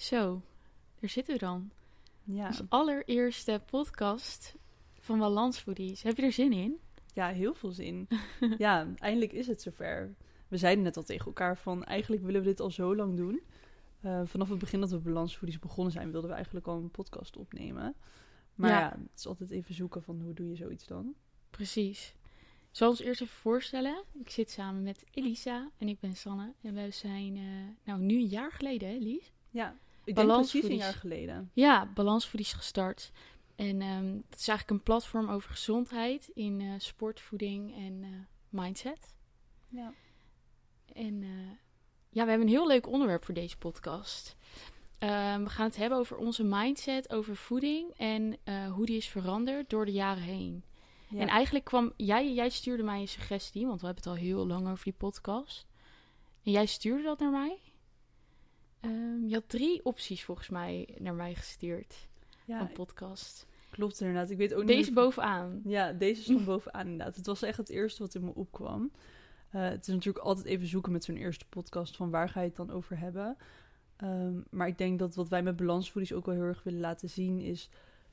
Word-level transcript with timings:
Zo, 0.00 0.42
daar 1.00 1.10
zitten 1.10 1.34
we 1.34 1.40
dan. 1.40 1.70
Ja. 2.24 2.50
Allereerste 2.68 3.62
podcast 3.66 4.54
van 4.98 5.18
Balansfoodies. 5.18 6.02
Heb 6.02 6.16
je 6.16 6.22
er 6.22 6.32
zin 6.32 6.52
in? 6.52 6.78
ja, 7.14 7.28
heel 7.28 7.54
veel 7.54 7.70
zin. 7.70 8.08
ja, 8.58 8.86
eindelijk 8.96 9.32
is 9.32 9.46
het 9.46 9.62
zover. 9.62 10.14
We 10.48 10.56
zeiden 10.56 10.84
net 10.84 10.96
al 10.96 11.02
tegen 11.02 11.26
elkaar 11.26 11.58
van 11.58 11.84
eigenlijk 11.84 12.22
willen 12.22 12.40
we 12.40 12.46
dit 12.46 12.60
al 12.60 12.70
zo 12.70 12.96
lang 12.96 13.16
doen. 13.16 13.42
Eh, 14.00 14.22
vanaf 14.24 14.48
het 14.48 14.58
begin 14.58 14.80
dat 14.80 14.90
we 14.90 14.98
Balansfoodies 14.98 15.58
begonnen 15.58 15.92
zijn, 15.92 16.10
wilden 16.10 16.30
we 16.30 16.36
eigenlijk 16.36 16.66
al 16.66 16.76
een 16.76 16.90
podcast 16.90 17.36
opnemen. 17.36 17.94
Maar 18.54 18.70
Ja. 18.70 18.80
ja. 18.80 18.90
het 18.90 19.18
is 19.18 19.26
altijd 19.26 19.50
even 19.50 19.74
zoeken 19.74 20.02
van 20.02 20.20
hoe 20.20 20.34
doe 20.34 20.48
je 20.48 20.56
zoiets 20.56 20.86
dan? 20.86 21.14
Precies. 21.50 22.14
Zal 22.70 22.88
ons 22.88 23.00
eerst 23.00 23.20
even 23.20 23.34
voorstellen. 23.36 24.04
Ik 24.12 24.30
zit 24.30 24.50
samen 24.50 24.82
met 24.82 25.04
Elisa 25.10 25.70
en 25.78 25.88
ik 25.88 26.00
ben 26.00 26.14
Sanne. 26.16 26.52
En 26.62 26.74
we 26.74 26.90
zijn, 26.90 27.36
eh, 27.36 27.42
nou 27.84 28.00
nu 28.00 28.14
een 28.14 28.26
jaar 28.26 28.52
geleden 28.52 28.88
hè 28.88 28.96
Lies? 28.96 29.32
Ja, 29.50 29.76
ik 30.04 30.14
denk 30.14 30.28
precies 30.28 30.64
een 30.64 30.76
jaar 30.76 30.94
geleden. 30.94 31.50
Ja, 31.54 31.90
Balansfoodies 31.94 32.52
gestart. 32.52 33.12
En 33.56 33.80
ehm 33.80 34.12
dat 34.28 34.38
is 34.38 34.48
eigenlijk 34.48 34.70
een 34.70 34.82
platform 34.82 35.28
over 35.28 35.50
gezondheid 35.50 36.30
in 36.34 36.60
eh, 36.60 36.68
sport, 36.78 37.20
voeding 37.20 37.76
en 37.76 38.02
eh, 38.02 38.08
mindset. 38.48 39.14
Ja. 39.68 39.92
En 40.92 41.22
eh, 41.22 41.28
ja, 42.08 42.22
we 42.22 42.28
hebben 42.28 42.40
een 42.40 42.54
heel 42.54 42.66
leuk 42.66 42.86
onderwerp 42.86 43.24
voor 43.24 43.34
deze 43.34 43.58
podcast. 43.58 44.36
Ehm, 44.98 45.42
we 45.42 45.48
gaan 45.48 45.66
het 45.66 45.76
hebben 45.76 45.98
over 45.98 46.16
onze 46.16 46.44
mindset, 46.44 47.10
over 47.12 47.36
voeding 47.36 47.90
en 47.96 48.38
hoe 48.72 48.86
die 48.86 48.96
is 48.96 49.08
veranderd 49.08 49.70
door 49.70 49.84
de 49.84 49.92
jaren 49.92 50.22
heen. 50.22 50.64
Ja. 51.08 51.20
En 51.20 51.28
eigenlijk 51.28 51.64
kwam 51.64 51.92
jij, 51.96 52.32
jij 52.32 52.48
stuurde 52.48 52.82
mij 52.82 53.00
een 53.00 53.08
suggestie, 53.08 53.66
want 53.66 53.80
we 53.80 53.86
hebben 53.86 54.04
het 54.04 54.12
al 54.12 54.26
heel 54.26 54.46
lang 54.46 54.68
over 54.68 54.84
die 54.84 54.92
podcast. 54.92 55.66
En 56.44 56.52
jij 56.52 56.66
stuurde 56.66 57.02
dat 57.02 57.18
naar 57.18 57.30
mij. 57.30 57.58
Ehm, 58.80 59.26
je 59.26 59.34
had 59.34 59.48
drie 59.48 59.84
opties 59.84 60.24
volgens 60.24 60.48
mij 60.48 60.88
naar 60.98 61.14
mij 61.14 61.34
gestuurd 61.34 62.08
ja, 62.44 62.58
van 62.58 62.72
podcast. 62.72 63.46
klopt 63.70 64.00
inderdaad. 64.00 64.30
Ik 64.30 64.36
weet 64.36 64.54
ook 64.54 64.64
niet 64.64 64.68
Deze 64.76 64.92
bovenaan. 64.92 65.60
Ja, 65.64 65.92
deze 65.92 66.22
stond 66.22 66.44
bovenaan 66.54 66.86
inderdaad. 66.86 67.16
Het 67.16 67.26
was 67.26 67.42
echt 67.42 67.56
het 67.56 67.68
eerste 67.68 68.02
wat 68.02 68.14
in 68.14 68.24
me 68.24 68.34
opkwam. 68.34 68.90
Eh, 69.50 69.62
het 69.62 69.88
is 69.88 69.94
natuurlijk 69.94 70.24
altijd 70.24 70.46
even 70.46 70.66
zoeken 70.66 70.92
met 70.92 71.04
zo'n 71.04 71.16
eerste 71.16 71.46
podcast 71.48 71.96
van 71.96 72.10
waar 72.10 72.28
ga 72.28 72.40
je 72.40 72.46
het 72.46 72.56
dan 72.56 72.70
over 72.70 72.98
hebben. 72.98 73.36
Ehm, 73.96 74.40
maar 74.50 74.66
ik 74.66 74.78
denk 74.78 74.98
dat 74.98 75.14
wat 75.14 75.28
wij 75.28 75.42
met 75.42 75.56
balansvoedies 75.56 76.12
ook 76.12 76.26
wel 76.26 76.34
heel 76.34 76.44
erg 76.44 76.62
willen 76.62 76.80
laten 76.80 77.08
zien 77.08 77.40
is 77.40 77.70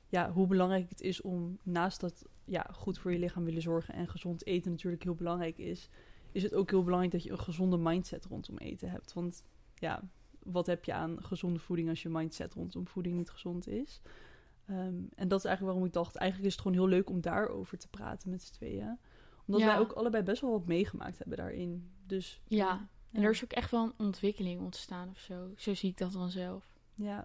ja, 0.08 0.30
hoe 0.30 0.46
belangrijk 0.46 0.88
het 0.88 1.00
is 1.00 1.20
om 1.20 1.58
naast 1.62 2.00
dat 2.00 2.24
ja, 2.44 2.66
goed 2.72 2.98
voor 2.98 3.12
je 3.12 3.18
lichaam 3.18 3.44
willen 3.44 3.62
zorgen 3.62 3.94
en 3.94 4.08
gezond 4.08 4.46
eten 4.46 4.70
natuurlijk 4.70 5.02
heel 5.02 5.14
belangrijk 5.14 5.58
is, 5.58 5.88
is 6.32 6.42
het 6.42 6.54
ook 6.54 6.70
heel 6.70 6.82
belangrijk 6.82 7.12
dat 7.12 7.22
je 7.22 7.30
een 7.30 7.38
gezonde 7.38 7.76
mindset 7.76 8.24
rondom 8.24 8.58
eten 8.58 8.90
hebt. 8.90 9.12
Want 9.12 9.44
ja, 9.74 10.02
wat 10.52 10.66
heb 10.66 10.84
je 10.84 10.92
aan 10.92 11.24
gezonde 11.24 11.58
voeding 11.58 11.88
als 11.88 12.02
je 12.02 12.08
mindset 12.08 12.54
rondom 12.54 12.86
voeding 12.86 13.16
niet 13.16 13.30
gezond 13.30 13.68
is? 13.68 14.00
Ehm, 14.66 14.94
en 15.14 15.28
dat 15.28 15.38
is 15.38 15.44
eigenlijk 15.44 15.60
waarom 15.62 15.84
ik 15.84 15.92
dacht, 15.92 16.16
eigenlijk 16.16 16.48
is 16.50 16.56
het 16.56 16.62
gewoon 16.66 16.76
heel 16.78 16.88
leuk 16.96 17.10
om 17.10 17.20
daarover 17.20 17.78
te 17.78 17.88
praten 17.88 18.30
met 18.30 18.42
z'n 18.42 18.52
tweeën. 18.52 18.98
Omdat 19.46 19.60
Ja. 19.62 19.66
wij 19.66 19.78
ook 19.78 19.92
allebei 19.92 20.22
best 20.22 20.40
wel 20.40 20.50
wat 20.50 20.66
meegemaakt 20.66 21.18
hebben 21.18 21.36
daarin. 21.36 21.90
Dus 22.06 22.40
Ja, 22.46 22.88
en 23.12 23.22
er 23.22 23.30
is 23.30 23.44
ook 23.44 23.52
echt 23.52 23.70
wel 23.70 23.84
een 23.84 23.94
ontwikkeling 24.06 24.60
ontstaan 24.60 25.08
of 25.08 25.18
zo. 25.18 25.52
Zo 25.56 25.74
zie 25.74 25.90
ik 25.90 25.98
dat 25.98 26.12
dan 26.12 26.30
zelf. 26.30 26.76
Ja. 26.94 27.24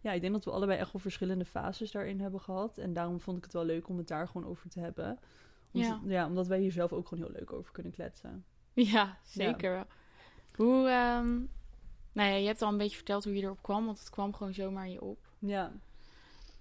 ja, 0.00 0.12
ik 0.12 0.20
denk 0.20 0.32
dat 0.32 0.44
we 0.44 0.50
allebei 0.50 0.78
echt 0.78 0.92
wel 0.92 1.00
verschillende 1.00 1.44
fases 1.44 1.90
daarin 1.90 2.20
hebben 2.20 2.40
gehad. 2.40 2.78
En 2.78 2.92
daarom 2.92 3.20
vond 3.20 3.36
ik 3.36 3.44
het 3.44 3.52
wel 3.52 3.64
leuk 3.64 3.88
om 3.88 3.96
het 3.98 4.08
daar 4.08 4.28
gewoon 4.28 4.46
over 4.46 4.68
te 4.68 4.80
hebben. 4.80 5.18
Omdat, 5.72 5.88
Ja. 5.90 6.00
ja, 6.06 6.26
omdat 6.26 6.46
wij 6.46 6.60
hier 6.60 6.72
zelf 6.72 6.92
ook 6.92 7.08
gewoon 7.08 7.24
heel 7.24 7.34
leuk 7.38 7.52
over 7.52 7.72
kunnen 7.72 7.92
kletsen. 7.92 8.44
Ja, 8.72 9.18
zeker. 9.24 9.86
Hoe, 10.56 10.88
ehm, 10.88 11.40
nou 12.16 12.30
ja, 12.30 12.36
je 12.36 12.46
hebt 12.46 12.62
al 12.62 12.68
een 12.68 12.76
beetje 12.76 12.96
verteld 12.96 13.24
hoe 13.24 13.34
je 13.34 13.42
erop 13.42 13.62
kwam, 13.62 13.84
want 13.86 13.98
het 13.98 14.10
kwam 14.10 14.34
gewoon 14.34 14.54
zomaar 14.54 14.86
in 14.86 14.92
je 14.92 15.00
op. 15.02 15.18
Ja, 15.38 15.72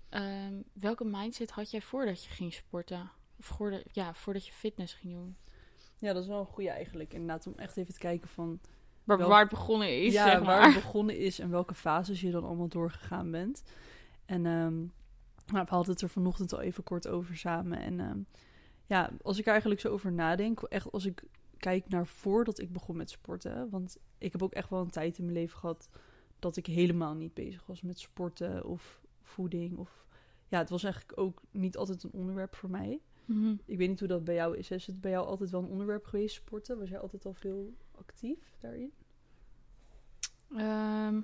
Ehm, 0.10 0.54
welke 0.74 1.06
mindset 1.06 1.52
had 1.52 1.72
jij 1.72 1.82
voordat 1.82 2.24
je 2.24 2.30
ging 2.30 2.54
sporten? 2.54 3.12
Of 3.40 3.46
voordat, 3.46 3.84
ja, 3.92 4.14
voordat 4.14 4.46
je 4.46 4.52
fitness 4.52 4.94
ging 4.94 5.14
doen? 5.14 5.36
ja 6.00 6.14
dat 6.14 6.24
is 6.24 6.30
wel 6.30 6.40
een 6.40 6.46
goede 6.46 6.70
eigenlijk. 6.70 7.14
Inderdaad, 7.14 7.48
om 7.48 7.54
echt 7.58 7.78
even 7.78 7.94
te 7.94 8.00
kijken 8.00 8.30
van 8.30 8.60
Waar, 9.04 9.18
waar 9.18 9.40
het 9.40 9.50
begonnen 9.50 10.04
is, 10.04 10.14
ja, 10.14 10.26
zeg 10.26 10.34
waar 10.34 10.44
maar. 10.46 10.66
het 10.66 10.84
begonnen 10.84 11.18
is 11.18 11.40
en 11.40 11.50
welke 11.50 11.74
fases 11.74 12.22
je 12.22 12.32
dan 12.32 12.44
allemaal 12.44 12.68
doorgegaan 12.68 13.32
bent. 13.32 13.64
En 14.26 14.46
ehm 14.46 14.78
nou, 15.54 15.66
we 15.66 15.70
hadden 15.76 15.94
het 15.94 16.02
er 16.02 16.10
vanochtend 16.10 16.54
al 16.54 16.62
even 16.62 16.84
kort 16.84 17.08
over 17.08 17.38
samen. 17.38 17.80
En 17.80 18.00
ehm, 18.00 18.20
ja, 18.86 19.12
als 19.22 19.38
ik 19.38 19.46
er 19.46 19.52
eigenlijk 19.52 19.82
zo 19.82 19.90
over 19.90 20.12
nadenk, 20.12 20.62
echt 20.62 20.92
als 20.92 21.06
ik 21.06 21.24
kijk 21.58 21.90
naar 21.90 22.08
voordat 22.08 22.60
ik 22.60 22.72
begon 22.72 22.98
met 22.98 23.10
sporten. 23.10 23.70
Want 23.70 23.98
ik 24.18 24.32
heb 24.32 24.44
ook 24.44 24.54
echt 24.54 24.70
wel 24.70 24.82
een 24.82 24.90
tijd 24.90 25.18
in 25.18 25.24
mijn 25.24 25.38
leven 25.38 25.58
gehad 25.58 25.90
dat 26.40 26.58
ik 26.58 26.66
helemaal 26.66 27.14
niet 27.14 27.34
bezig 27.34 27.66
was 27.66 27.82
met 27.82 28.00
sporten 28.00 28.66
of 28.66 29.02
voeding. 29.22 29.78
Of 29.78 30.06
ja, 30.48 30.58
het 30.58 30.70
was 30.70 30.84
eigenlijk 30.84 31.20
ook 31.20 31.42
niet 31.52 31.78
altijd 31.78 32.04
een 32.04 32.12
onderwerp 32.12 32.56
voor 32.56 32.70
mij. 32.70 33.02
Mhm. 33.26 33.56
Ik 33.66 33.78
weet 33.78 33.90
niet 33.90 34.00
hoe 34.00 34.08
dat 34.08 34.24
bij 34.24 34.36
jou 34.36 34.58
is. 34.58 34.72
Is 34.72 34.88
het 34.88 35.02
bij 35.02 35.12
jou 35.12 35.26
altijd 35.26 35.50
wel 35.50 35.62
een 35.62 35.70
onderwerp 35.70 36.06
geweest, 36.06 36.36
sporten? 36.36 36.80
Was 36.80 36.90
jij 36.90 37.00
altijd 37.00 37.26
al 37.26 37.34
veel 37.34 37.74
actief 37.92 38.58
daarin? 38.60 38.92
Ehm, 40.56 41.22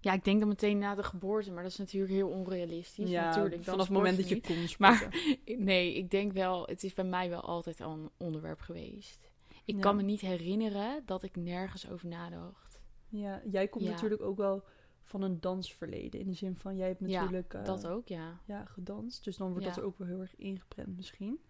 ja, 0.00 0.12
ik 0.12 0.24
denk 0.24 0.38
dan 0.38 0.48
meteen 0.48 0.78
na 0.78 0.94
de 0.94 1.02
geboorte, 1.02 1.52
maar 1.52 1.62
dat 1.62 1.72
is 1.72 1.78
natuurlijk 1.78 2.12
heel 2.12 2.28
onrealistisch. 2.28 3.10
ja, 3.10 3.24
natuurlijk, 3.26 3.64
vanaf 3.64 3.80
het 3.86 3.96
moment 3.96 4.16
dat 4.16 4.28
je 4.28 4.40
kon 4.40 4.56
Maar-. 4.78 5.36
Nee, 5.58 5.94
ik 5.94 6.10
denk 6.10 6.32
wel, 6.32 6.66
het 6.66 6.84
is 6.84 6.94
bij 6.94 7.04
mij 7.04 7.28
wel 7.28 7.40
altijd 7.40 7.80
al 7.80 7.92
een 7.92 8.10
onderwerp 8.16 8.60
geweest. 8.60 9.30
Ik 9.64 9.74
Ja. 9.74 9.80
kan 9.80 9.96
me 9.96 10.02
niet 10.02 10.20
herinneren 10.20 11.02
dat 11.06 11.22
ik 11.22 11.36
nergens 11.36 11.90
over 11.90 12.08
nadacht. 12.08 12.80
Ja, 13.08 13.42
jij 13.50 13.68
komt 13.68 13.84
Ja. 13.84 13.90
natuurlijk 13.90 14.22
ook 14.22 14.36
wel 14.36 14.64
van 15.02 15.22
een 15.22 15.40
dansverleden. 15.40 16.20
In 16.20 16.26
de 16.26 16.34
zin 16.34 16.56
van, 16.56 16.76
jij 16.76 16.86
hebt 16.88 17.00
natuurlijk 17.00 17.54
eh, 17.54 17.64
dat 17.64 17.86
ook, 17.86 18.08
ja. 18.08 18.40
ja, 18.44 18.64
gedanst. 18.64 19.24
Dus 19.24 19.36
dan 19.36 19.50
wordt 19.50 19.64
dat 19.64 19.76
er 19.76 19.82
ook 19.82 19.98
wel 19.98 20.06
heel 20.06 20.20
erg 20.20 20.36
ingeprent 20.36 20.96
misschien. 20.96 21.40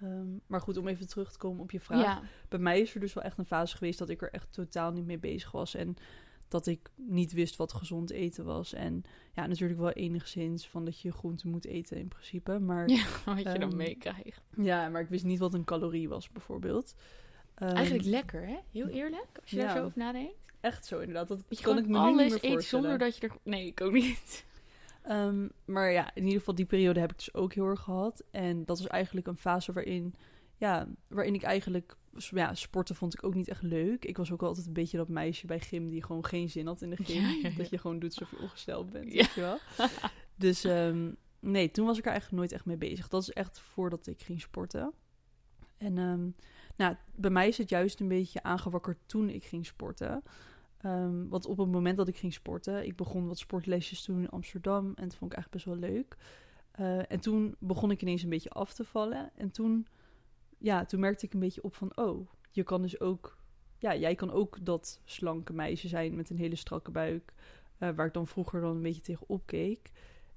Ehm, 0.00 0.26
maar 0.46 0.60
goed, 0.60 0.76
om 0.76 0.88
even 0.88 1.08
terug 1.08 1.32
te 1.32 1.38
komen 1.38 1.62
op 1.62 1.70
je 1.70 1.80
vraag. 1.80 2.20
Bij 2.48 2.58
mij 2.58 2.80
is 2.80 2.94
er 2.94 3.00
dus 3.00 3.12
wel 3.14 3.24
echt 3.24 3.38
een 3.38 3.46
fase 3.46 3.76
geweest 3.76 3.98
dat 3.98 4.08
ik 4.08 4.22
er 4.22 4.30
echt 4.32 4.52
totaal 4.52 4.92
niet 4.92 5.06
mee 5.06 5.18
bezig 5.18 5.50
was. 5.50 5.74
En 5.74 5.96
dat 6.48 6.66
ik 6.66 6.90
niet 6.94 7.32
wist 7.32 7.56
wat 7.56 7.72
gezond 7.72 8.10
eten 8.10 8.44
was. 8.44 8.72
En 8.72 9.02
ja, 9.34 9.46
natuurlijk 9.46 9.80
wel 9.80 9.90
enigszins 9.90 10.68
van 10.68 10.84
dat 10.84 11.00
je 11.00 11.12
groenten 11.12 11.50
moet 11.50 11.64
eten 11.66 11.96
in 11.96 12.08
principe. 12.08 12.58
Maar 12.58 12.88
ja 12.88 13.04
wat 13.24 13.38
je 13.38 13.44
dan 13.44 13.60
Ehm, 13.62 13.76
meekrijgt. 13.76 14.42
ja, 14.56 14.88
maar 14.88 15.00
ik 15.00 15.08
wist 15.08 15.24
niet 15.24 15.38
wat 15.38 15.54
een 15.54 15.64
calorie 15.64 16.08
was 16.08 16.30
bijvoorbeeld. 16.30 16.94
Ehm, 17.54 17.74
Eigenlijk 17.74 18.04
lekker, 18.08 18.46
hè? 18.46 18.56
Heel 18.72 18.86
eerlijk, 18.88 19.38
als 19.40 19.50
je 19.50 19.56
ja. 19.56 19.62
daar 19.66 19.76
zo 19.76 19.84
over 19.84 19.98
nadenkt. 19.98 20.34
Echt 20.60 20.86
zo 20.86 20.98
inderdaad. 20.98 21.28
Dat 21.28 21.42
je 21.48 21.60
kan 21.62 21.78
ik 21.78 21.86
me 21.86 21.98
nu 21.98 22.10
niet 22.10 22.20
alles 22.20 22.42
meer 22.42 22.52
eet 22.52 22.64
zonder 22.64 22.98
dat 22.98 23.16
je 23.16 23.28
er... 23.28 23.36
Nee, 23.42 23.66
ik 23.66 23.80
ook 23.80 23.92
niet. 23.92 24.44
Ehm, 25.02 25.48
maar 25.64 25.90
ja, 25.92 26.14
in 26.14 26.22
ieder 26.22 26.38
geval 26.38 26.54
die 26.54 26.64
periode 26.64 27.00
heb 27.00 27.10
ik 27.10 27.16
dus 27.16 27.34
ook 27.34 27.52
heel 27.54 27.66
erg 27.66 27.80
gehad. 27.80 28.22
En 28.30 28.64
dat 28.64 28.78
was 28.78 28.86
eigenlijk 28.86 29.26
een 29.26 29.36
fase 29.36 29.72
waarin, 29.72 30.14
ja, 30.56 30.88
waarin 31.08 31.34
ik 31.34 31.42
eigenlijk... 31.42 31.96
Ja, 32.16 32.54
sporten 32.54 32.94
vond 32.94 33.14
ik 33.14 33.24
ook 33.24 33.34
niet 33.34 33.48
echt 33.48 33.62
leuk. 33.62 34.04
Ik 34.04 34.16
was 34.16 34.32
ook 34.32 34.42
altijd 34.42 34.66
een 34.66 34.72
beetje 34.72 34.96
dat 34.96 35.08
meisje 35.08 35.46
bij 35.46 35.60
gym 35.60 35.88
die 35.88 36.02
gewoon 36.04 36.24
geen 36.24 36.50
zin 36.50 36.66
had 36.66 36.82
in 36.82 36.90
de 36.90 36.96
gym. 37.04 37.22
Ja, 37.22 37.28
ja, 37.28 37.48
ja. 37.48 37.56
Dat 37.56 37.70
je 37.70 37.78
gewoon 37.78 37.98
doet 37.98 38.10
alsof 38.18 38.30
je 38.30 38.44
ongesteld 38.44 38.90
bent, 38.90 39.12
Ja. 39.12 39.16
weet 39.16 39.34
je 39.34 39.40
wel. 39.40 39.58
Dus 40.38 40.64
ehm, 40.64 41.10
nee, 41.40 41.70
toen 41.70 41.86
was 41.86 41.98
ik 41.98 42.04
er 42.04 42.10
eigenlijk 42.10 42.40
nooit 42.40 42.52
echt 42.52 42.64
mee 42.64 42.76
bezig. 42.76 43.08
Dat 43.08 43.22
is 43.22 43.30
echt 43.30 43.58
voordat 43.60 44.06
ik 44.06 44.22
ging 44.22 44.40
sporten. 44.40 44.92
En 45.78 45.98
ehm, 45.98 46.28
nou, 46.76 46.96
bij 47.14 47.30
mij 47.30 47.48
is 47.48 47.58
het 47.58 47.68
juist 47.68 48.00
een 48.00 48.08
beetje 48.08 48.42
aangewakkerd 48.42 48.98
toen 49.06 49.28
ik 49.30 49.44
ging 49.44 49.66
sporten. 49.66 50.22
Ehm, 50.78 51.28
want 51.28 51.46
op 51.46 51.58
het 51.58 51.70
moment 51.70 51.96
dat 51.96 52.08
ik 52.08 52.16
ging 52.16 52.32
sporten, 52.32 52.86
ik 52.86 52.96
begon 52.96 53.26
wat 53.26 53.38
sportlesjes 53.38 54.02
te 54.02 54.12
doen 54.12 54.20
in 54.22 54.28
Amsterdam. 54.30 54.86
En 54.86 55.08
dat 55.08 55.16
vond 55.16 55.32
ik 55.32 55.36
eigenlijk 55.38 55.50
best 55.50 55.64
wel 55.64 55.90
leuk. 55.90 56.16
Eh, 56.70 57.12
en 57.12 57.20
toen 57.20 57.54
begon 57.58 57.90
ik 57.90 58.02
ineens 58.02 58.22
een 58.22 58.28
beetje 58.28 58.50
af 58.50 58.72
te 58.72 58.84
vallen. 58.84 59.30
En 59.34 59.50
toen, 59.50 59.86
ja, 60.58 60.84
toen 60.84 61.00
merkte 61.00 61.26
ik 61.26 61.32
een 61.32 61.40
beetje 61.40 61.62
op 61.62 61.74
van, 61.74 61.96
oh, 61.96 62.28
je 62.50 62.62
kan 62.62 62.82
dus 62.82 63.00
ook, 63.00 63.38
ja, 63.78 63.96
jij 63.96 64.14
kan 64.14 64.30
ook 64.30 64.64
dat 64.64 65.00
slanke 65.04 65.52
meisje 65.52 65.88
zijn 65.88 66.16
met 66.16 66.30
een 66.30 66.38
hele 66.38 66.56
strakke 66.56 66.90
buik. 66.90 67.32
eh, 67.78 67.90
waar 67.90 68.06
ik 68.06 68.12
dan 68.12 68.26
vroeger 68.26 68.60
dan 68.60 68.76
een 68.76 68.82
beetje 68.82 69.00
tegen 69.00 69.28
opkeek. 69.28 69.92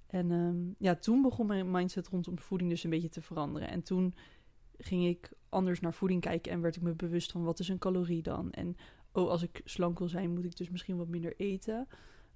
En 0.07 0.31
ehm, 0.31 0.57
ja, 0.77 0.95
toen 0.95 1.21
begon 1.21 1.45
mijn 1.47 1.71
mindset 1.71 2.07
rondom 2.07 2.39
voeding 2.39 2.69
dus 2.69 2.83
een 2.83 2.89
beetje 2.89 3.09
te 3.09 3.21
veranderen. 3.21 3.69
En 3.69 3.83
toen 3.83 4.13
ging 4.77 5.05
ik 5.07 5.31
anders 5.49 5.79
naar 5.79 5.93
voeding 5.93 6.21
kijken 6.21 6.51
en 6.51 6.61
werd 6.61 6.75
ik 6.75 6.81
me 6.81 6.93
bewust 6.93 7.31
van 7.31 7.43
wat 7.43 7.59
is 7.59 7.69
een 7.69 7.77
calorie 7.77 8.21
dan. 8.21 8.51
En 8.51 8.75
oh, 9.11 9.29
als 9.29 9.41
ik 9.41 9.61
slank 9.65 9.99
wil 9.99 10.07
zijn, 10.09 10.33
moet 10.33 10.45
ik 10.45 10.57
dus 10.57 10.69
misschien 10.69 10.97
wat 10.97 11.07
minder 11.07 11.33
eten. 11.37 11.87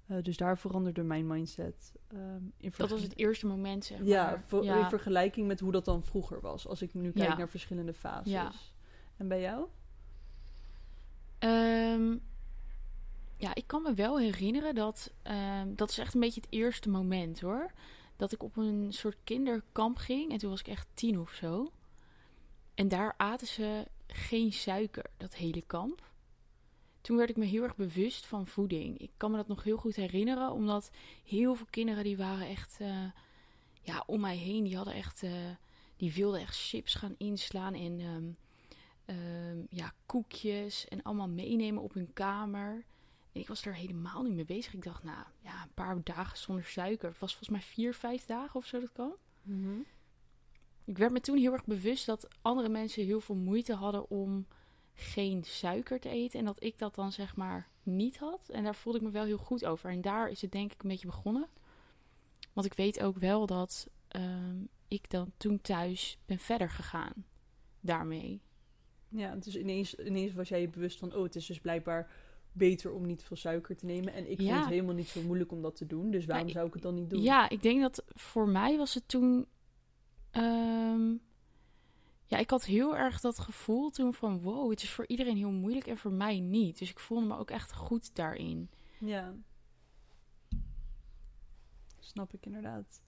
Eh, 0.07 0.17
dus 0.21 0.37
daar 0.37 0.57
veranderde 0.57 1.03
mijn 1.03 1.27
mindset. 1.27 1.93
ehm, 2.07 2.41
in 2.57 2.73
Dat 2.77 2.89
was 2.89 3.01
het 3.01 3.17
eerste 3.17 3.47
moment, 3.47 3.85
zeg 3.85 3.97
maar. 3.99 4.07
ja, 4.07 4.43
in 4.83 4.89
vergelijking 4.89 5.47
met 5.47 5.59
hoe 5.59 5.71
dat 5.71 5.85
dan 5.85 6.03
vroeger 6.03 6.41
was. 6.41 6.67
Als 6.67 6.81
ik 6.81 6.93
nu 6.93 7.11
kijk 7.11 7.29
Ja. 7.29 7.37
naar 7.37 7.49
verschillende 7.49 7.93
fases. 7.93 8.31
Ja. 8.31 8.51
En 9.17 9.27
bij 9.27 9.41
jou? 9.41 9.67
Ehm, 11.39 12.17
ja, 13.37 13.55
ik 13.55 13.67
kan 13.67 13.81
me 13.81 13.93
wel 13.93 14.19
herinneren 14.19 14.75
dat... 14.75 15.13
ehm, 15.21 15.75
dat 15.75 15.89
is 15.89 15.97
echt 15.97 16.13
een 16.13 16.19
beetje 16.19 16.41
het 16.41 16.51
eerste 16.51 16.89
moment, 16.89 17.39
hoor. 17.41 17.71
Dat 18.15 18.31
ik 18.31 18.43
op 18.43 18.57
een 18.57 18.87
soort 18.93 19.17
kinderkamp 19.23 19.97
ging. 19.97 20.31
En 20.31 20.37
toen 20.37 20.49
was 20.49 20.59
ik 20.59 20.67
echt 20.67 20.87
tien 20.93 21.19
of 21.19 21.31
zo. 21.31 21.71
En 22.75 22.87
daar 22.87 23.13
aten 23.17 23.47
ze 23.47 23.87
geen 24.07 24.53
suiker, 24.53 25.05
dat 25.17 25.35
hele 25.35 25.61
kamp. 25.67 26.11
Toen 27.03 27.17
werd 27.17 27.29
ik 27.29 27.37
me 27.37 27.45
heel 27.45 27.63
erg 27.63 27.75
bewust 27.75 28.25
van 28.25 28.47
voeding. 28.47 28.97
Ik 28.97 29.11
kan 29.17 29.31
me 29.31 29.37
dat 29.37 29.47
nog 29.47 29.63
heel 29.63 29.77
goed 29.77 29.95
herinneren, 29.95 30.51
omdat 30.51 30.91
heel 31.23 31.55
veel 31.55 31.67
kinderen 31.69 32.03
die 32.03 32.17
waren 32.17 32.47
echt 32.47 32.77
eh, 32.79 33.05
ja, 33.81 34.03
om 34.05 34.19
mij 34.19 34.37
heen. 34.37 34.63
Die 34.63 34.75
hadden 34.75 34.93
echt, 34.93 35.23
eh, 35.23 35.31
die 35.97 36.13
wilden 36.13 36.39
echt 36.39 36.67
chips 36.67 36.95
gaan 36.95 37.15
inslaan 37.17 37.73
en 37.73 37.99
ehm, 37.99 38.31
ehm, 39.05 39.57
ja, 39.69 39.93
koekjes 40.05 40.87
en 40.87 41.01
allemaal 41.01 41.29
meenemen 41.29 41.83
op 41.83 41.93
hun 41.93 42.13
kamer. 42.13 42.83
En 43.31 43.41
ik 43.41 43.47
was 43.47 43.65
er 43.65 43.75
helemaal 43.75 44.23
niet 44.23 44.33
mee 44.33 44.45
bezig. 44.45 44.73
Ik 44.73 44.83
dacht, 44.83 45.03
nou 45.03 45.25
ja, 45.39 45.63
een 45.63 45.73
paar 45.73 46.03
dagen 46.03 46.37
zonder 46.37 46.65
suiker. 46.65 47.09
Het 47.09 47.19
was 47.19 47.35
volgens 47.35 47.49
mij 47.49 47.61
vier, 47.61 47.93
vijf 47.93 48.25
dagen 48.25 48.59
of 48.59 48.65
zo 48.65 48.79
dat 48.79 48.91
kwam. 48.91 49.13
Mhm. 49.41 49.79
Ik 50.85 50.97
werd 50.97 51.11
me 51.11 51.19
toen 51.19 51.37
heel 51.37 51.53
erg 51.53 51.65
bewust 51.65 52.05
dat 52.05 52.27
andere 52.41 52.69
mensen 52.69 53.05
heel 53.05 53.21
veel 53.21 53.35
moeite 53.35 53.73
hadden 53.73 54.09
om 54.09 54.45
geen 54.93 55.43
suiker 55.43 55.99
te 55.99 56.09
eten. 56.09 56.39
En 56.39 56.45
dat 56.45 56.63
ik 56.63 56.77
dat 56.77 56.95
dan 56.95 57.11
zeg 57.11 57.35
maar 57.35 57.67
niet 57.83 58.17
had. 58.17 58.49
En 58.49 58.63
daar 58.63 58.75
voelde 58.75 58.99
ik 58.99 59.05
me 59.05 59.11
wel 59.11 59.25
heel 59.25 59.37
goed 59.37 59.65
over. 59.65 59.89
En 59.91 60.01
daar 60.01 60.29
is 60.29 60.41
het 60.41 60.51
denk 60.51 60.73
ik 60.73 60.83
een 60.83 60.89
beetje 60.89 61.07
begonnen. 61.07 61.47
Want 62.53 62.65
ik 62.67 62.73
weet 62.73 63.01
ook 63.03 63.17
wel 63.17 63.45
dat 63.45 63.87
ehm, 64.07 64.55
ik 64.87 65.09
dan 65.09 65.31
toen 65.37 65.61
thuis 65.61 66.17
ben 66.25 66.39
verder 66.39 66.69
gegaan 66.69 67.25
daarmee. 67.79 68.41
Ja, 69.09 69.35
dus 69.35 69.57
ineens, 69.57 69.95
ineens 69.95 70.33
was 70.33 70.49
jij 70.49 70.61
je 70.61 70.69
bewust 70.69 70.99
van, 70.99 71.13
oh, 71.15 71.23
het 71.23 71.35
is 71.35 71.45
dus 71.45 71.59
blijkbaar 71.59 72.11
beter 72.51 72.91
om 72.93 73.05
niet 73.05 73.23
veel 73.23 73.37
suiker 73.37 73.75
te 73.75 73.85
nemen. 73.85 74.13
En 74.13 74.31
ik 74.31 74.39
Ja. 74.41 74.45
vond 74.47 74.59
het 74.59 74.69
helemaal 74.73 74.93
niet 74.95 75.07
zo 75.07 75.21
moeilijk 75.21 75.51
om 75.51 75.61
dat 75.61 75.75
te 75.75 75.85
doen. 75.85 76.11
Dus 76.11 76.25
waarom 76.25 76.45
Nou, 76.45 76.57
zou 76.57 76.67
ik 76.67 76.73
het 76.73 76.83
dan 76.83 76.93
niet 76.95 77.09
doen? 77.09 77.21
Ja, 77.21 77.49
ik 77.49 77.61
denk 77.61 77.81
dat 77.81 78.03
voor 78.07 78.47
mij 78.47 78.77
was 78.77 78.93
het 78.93 79.07
toen. 79.07 79.45
ehm, 80.31 81.15
ja, 82.33 82.39
ik 82.39 82.49
had 82.49 82.65
heel 82.65 82.97
erg 82.97 83.19
dat 83.19 83.39
gevoel 83.39 83.89
toen 83.89 84.13
van 84.13 84.41
wow, 84.41 84.69
het 84.69 84.81
is 84.81 84.89
voor 84.91 85.07
iedereen 85.07 85.37
heel 85.37 85.51
moeilijk 85.51 85.87
en 85.87 85.97
voor 85.97 86.11
mij 86.11 86.39
niet. 86.39 86.79
Dus 86.79 86.89
ik 86.89 86.99
voelde 86.99 87.25
me 87.25 87.37
ook 87.37 87.51
echt 87.51 87.73
goed 87.73 88.15
daarin. 88.15 88.69
Ja. 88.99 89.33
Snap 91.99 92.33
ik 92.33 92.45
inderdaad. 92.45 93.01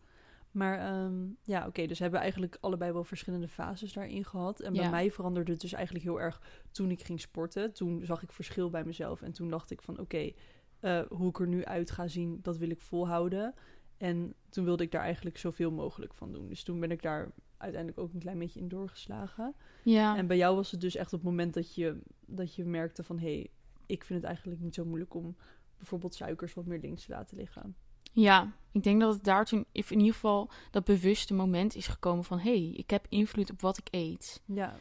Maar 0.52 0.80
ehm, 0.80 1.28
ja, 1.44 1.68
oké, 1.68 1.86
dus 1.86 2.00
hebben 2.00 2.20
we 2.20 2.24
eigenlijk 2.26 2.58
allebei 2.62 2.92
wel 2.92 3.04
verschillende 3.04 3.48
fases 3.48 3.94
daarin 3.94 4.26
gehad. 4.26 4.60
En 4.60 4.74
bij 4.74 4.84
Ja. 4.84 4.90
mij 4.90 5.12
veranderde 5.12 5.52
het 5.52 5.62
dus 5.62 5.74
eigenlijk 5.74 6.06
heel 6.06 6.22
erg 6.22 6.42
toen 6.72 6.92
ik 6.92 7.04
ging 7.04 7.22
sporten. 7.22 7.74
Toen 7.74 8.06
zag 8.06 8.24
ik 8.24 8.32
verschil 8.32 8.70
bij 8.70 8.84
mezelf. 8.84 9.22
En 9.22 9.32
toen 9.32 9.50
dacht 9.50 9.72
ik 9.72 9.82
van 9.82 10.00
oké, 10.00 10.32
eh, 10.80 11.02
hoe 11.10 11.30
ik 11.30 11.40
er 11.40 11.48
nu 11.48 11.66
uit 11.66 11.92
ga 11.92 12.08
zien, 12.08 12.40
dat 12.42 12.58
wil 12.58 12.70
ik 12.70 12.82
volhouden. 12.82 13.54
En 13.98 14.34
toen 14.50 14.66
wilde 14.66 14.84
ik 14.84 14.92
daar 14.92 15.02
eigenlijk 15.02 15.38
zoveel 15.38 15.72
mogelijk 15.72 16.14
van 16.14 16.32
doen. 16.32 16.48
Dus 16.48 16.64
toen 16.64 16.80
ben 16.80 16.92
ik 16.92 17.02
daar 17.02 17.32
uiteindelijk 17.58 18.02
ook 18.02 18.14
een 18.14 18.20
klein 18.20 18.40
beetje 18.40 18.60
in 18.60 18.68
doorgeslagen. 18.68 19.56
Ja, 19.84 20.18
En 20.18 20.28
bij 20.28 20.38
jou 20.38 20.56
was 20.56 20.72
het 20.72 20.82
dus 20.82 20.96
echt 20.96 21.14
op 21.14 21.20
het 21.20 21.30
moment 21.30 21.54
dat 21.54 21.76
je, 21.76 21.98
dat 22.26 22.56
je 22.56 22.66
merkte 22.66 23.04
van... 23.04 23.20
hé, 23.20 23.34
hey, 23.34 23.50
ik 23.86 24.04
vind 24.04 24.20
het 24.20 24.28
eigenlijk 24.28 24.62
niet 24.62 24.76
zo 24.76 24.86
moeilijk 24.86 25.14
om 25.14 25.36
bijvoorbeeld 25.78 26.16
suikers 26.16 26.54
wat 26.54 26.66
meer 26.66 26.80
links 26.80 27.06
te 27.06 27.12
laten 27.12 27.38
liggen. 27.38 27.76
ja, 28.12 28.54
ik 28.72 28.84
denk 28.84 29.02
dat 29.02 29.14
het 29.14 29.24
daar 29.24 29.46
toen 29.46 29.66
in 29.72 29.84
ieder 29.90 30.14
geval 30.14 30.50
dat 30.72 30.84
bewuste 30.84 31.34
moment 31.34 31.76
is 31.76 31.88
gekomen 31.88 32.24
van 32.24 32.40
hé, 32.40 32.58
hey, 32.62 32.74
ik 32.76 32.90
heb 32.90 33.06
invloed 33.10 33.52
op 33.52 33.62
wat 33.62 33.78
ik 33.78 33.88
eet. 33.92 34.42
Ja, 34.46 34.76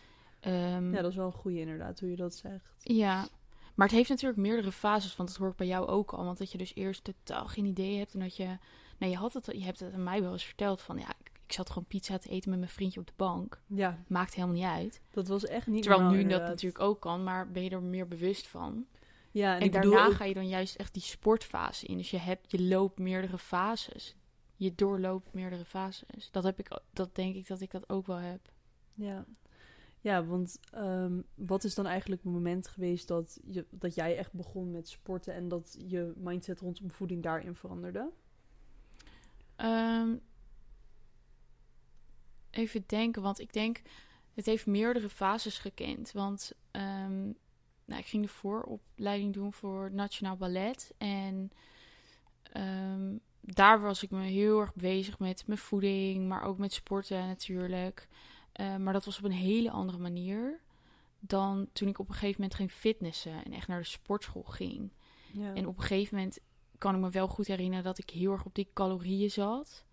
Ehm, 0.44 0.94
ja 0.94 1.02
dat 1.02 1.10
is 1.10 1.16
wel 1.16 1.26
een 1.26 1.32
goede 1.32 1.60
inderdaad, 1.60 2.00
hoe 2.00 2.10
je 2.10 2.16
dat 2.16 2.34
zegt. 2.34 2.74
Ja, 2.78 3.26
maar 3.74 3.86
het 3.86 3.96
heeft 3.96 4.08
natuurlijk 4.08 4.40
meerdere 4.40 4.72
fases, 4.72 5.16
want 5.16 5.28
dat 5.28 5.38
hoor 5.38 5.48
ik 5.48 5.56
bij 5.56 5.66
jou 5.66 5.86
ook 5.86 6.12
al. 6.12 6.24
Want 6.24 6.38
dat 6.38 6.52
je 6.52 6.58
dus 6.58 6.74
eerst 6.74 7.04
totaal 7.04 7.46
geen 7.46 7.64
idee 7.64 7.98
hebt 7.98 8.14
en 8.14 8.20
dat 8.20 8.36
je... 8.36 8.58
Nou, 8.98 9.12
je, 9.12 9.18
had 9.18 9.32
het, 9.32 9.46
je 9.46 9.64
hebt 9.64 9.80
het 9.80 9.92
aan 9.92 10.02
mij 10.02 10.22
wel 10.22 10.32
eens 10.32 10.44
verteld 10.44 10.80
van... 10.80 10.98
Ja, 10.98 11.12
ik, 11.46 11.52
zat 11.52 11.69
gewoon 11.69 11.85
pizza 11.88 12.19
te 12.19 12.29
eten 12.29 12.50
met 12.50 12.58
mijn 12.58 12.70
vriendje 12.70 13.00
op 13.00 13.06
de 13.06 13.12
bank. 13.17 13.61
Ja, 13.67 13.99
Maakt 14.06 14.35
helemaal 14.35 14.56
niet 14.56 14.64
uit. 14.64 15.00
dat 15.11 15.29
was 15.29 15.44
echt 15.44 15.67
niet 15.67 15.82
Terwijl 15.82 16.02
normaal, 16.02 16.23
nu 16.23 16.29
dat 16.29 16.41
natuurlijk 16.41 16.82
ook 16.82 17.00
kan, 17.00 17.25
maar 17.25 17.50
ben 17.50 17.62
je 17.62 17.70
er 17.70 17.82
meer 17.82 18.08
bewust 18.08 18.46
van. 18.46 18.87
Ja, 19.35 19.58
en, 19.61 19.70
daarna 19.70 20.02
bedoel 20.02 20.17
ga 20.17 20.25
je 20.25 20.35
dan 20.35 20.49
juist 20.49 20.76
echt 20.76 20.93
die 20.93 21.02
sportfase 21.02 21.87
in. 21.87 21.96
Dus 21.96 22.11
je, 22.11 22.19
hebt, 22.19 22.50
je 22.50 22.62
loopt 22.62 22.99
meerdere 22.99 23.38
fases. 23.38 24.17
Je 24.56 24.75
doorloopt 24.75 25.32
meerdere 25.32 25.64
fases. 25.64 26.29
Dat, 26.31 26.44
heb 26.44 26.58
ik, 26.58 26.81
dat 26.93 27.14
denk 27.14 27.35
ik 27.35 27.46
dat 27.46 27.61
ik 27.61 27.70
dat 27.70 27.88
ook 27.88 28.06
wel 28.06 28.17
heb. 28.17 28.52
Ja, 28.93 29.25
ja 30.00 30.25
want 30.25 30.61
ehm, 30.70 31.20
wat 31.35 31.64
is 31.64 31.75
dan 31.75 31.87
eigenlijk 31.87 32.23
het 32.23 32.32
moment 32.32 32.69
geweest 32.69 33.08
dat, 33.08 33.41
je, 33.44 33.67
dat 33.70 33.94
jij 33.94 34.17
echt 34.17 34.32
begon 34.32 34.70
met 34.70 34.88
sporten... 34.88 35.35
en 35.35 35.49
dat 35.49 35.76
je 35.87 36.12
mindset 36.17 36.61
rondom 36.61 36.91
voeding 36.91 37.23
daarin 37.23 37.55
veranderde? 37.55 38.11
Ehm, 39.56 40.17
even 42.54 42.84
denken, 42.86 43.22
want 43.22 43.40
ik 43.40 43.52
denk, 43.52 43.82
het 44.34 44.46
heeft 44.46 44.66
meerdere 44.66 45.08
fases 45.08 45.58
gekend. 45.58 46.12
Want 46.12 46.52
ehm, 46.70 47.22
nou, 47.84 48.00
ik 48.00 48.06
ging 48.06 48.22
de 48.22 48.32
vooropleiding 48.32 49.32
doen 49.32 49.52
voor 49.52 49.84
het 49.84 49.92
Nationaal 49.92 50.36
Ballet. 50.36 50.94
En 50.98 51.52
ehm, 52.42 53.16
daar 53.40 53.80
was 53.80 54.02
ik 54.02 54.10
me 54.10 54.22
heel 54.22 54.60
erg 54.60 54.74
bezig 54.74 55.18
met 55.18 55.46
mijn 55.46 55.58
voeding, 55.58 56.28
maar 56.28 56.42
ook 56.42 56.58
met 56.58 56.72
sporten 56.72 57.26
natuurlijk. 57.26 58.08
Eh, 58.52 58.76
maar 58.76 58.92
dat 58.92 59.04
was 59.04 59.18
op 59.18 59.24
een 59.24 59.32
hele 59.32 59.70
andere 59.70 59.98
manier 59.98 60.60
dan 61.18 61.68
toen 61.72 61.88
ik 61.88 61.98
op 61.98 62.08
een 62.08 62.14
gegeven 62.14 62.40
moment 62.40 62.54
ging 62.58 62.70
fitnessen 62.70 63.44
en 63.44 63.52
echt 63.52 63.68
naar 63.68 63.80
de 63.80 63.86
sportschool 63.86 64.42
ging. 64.42 64.92
Ja. 65.32 65.54
En 65.54 65.66
op 65.66 65.76
een 65.76 65.82
gegeven 65.82 66.16
moment 66.16 66.38
kan 66.78 66.94
ik 66.94 67.00
me 67.00 67.10
wel 67.10 67.28
goed 67.28 67.46
herinneren 67.46 67.84
dat 67.84 67.98
ik 67.98 68.10
heel 68.10 68.32
erg 68.32 68.44
op 68.44 68.54
die 68.54 68.70
calorieën 68.74 69.30
zat. 69.30 69.83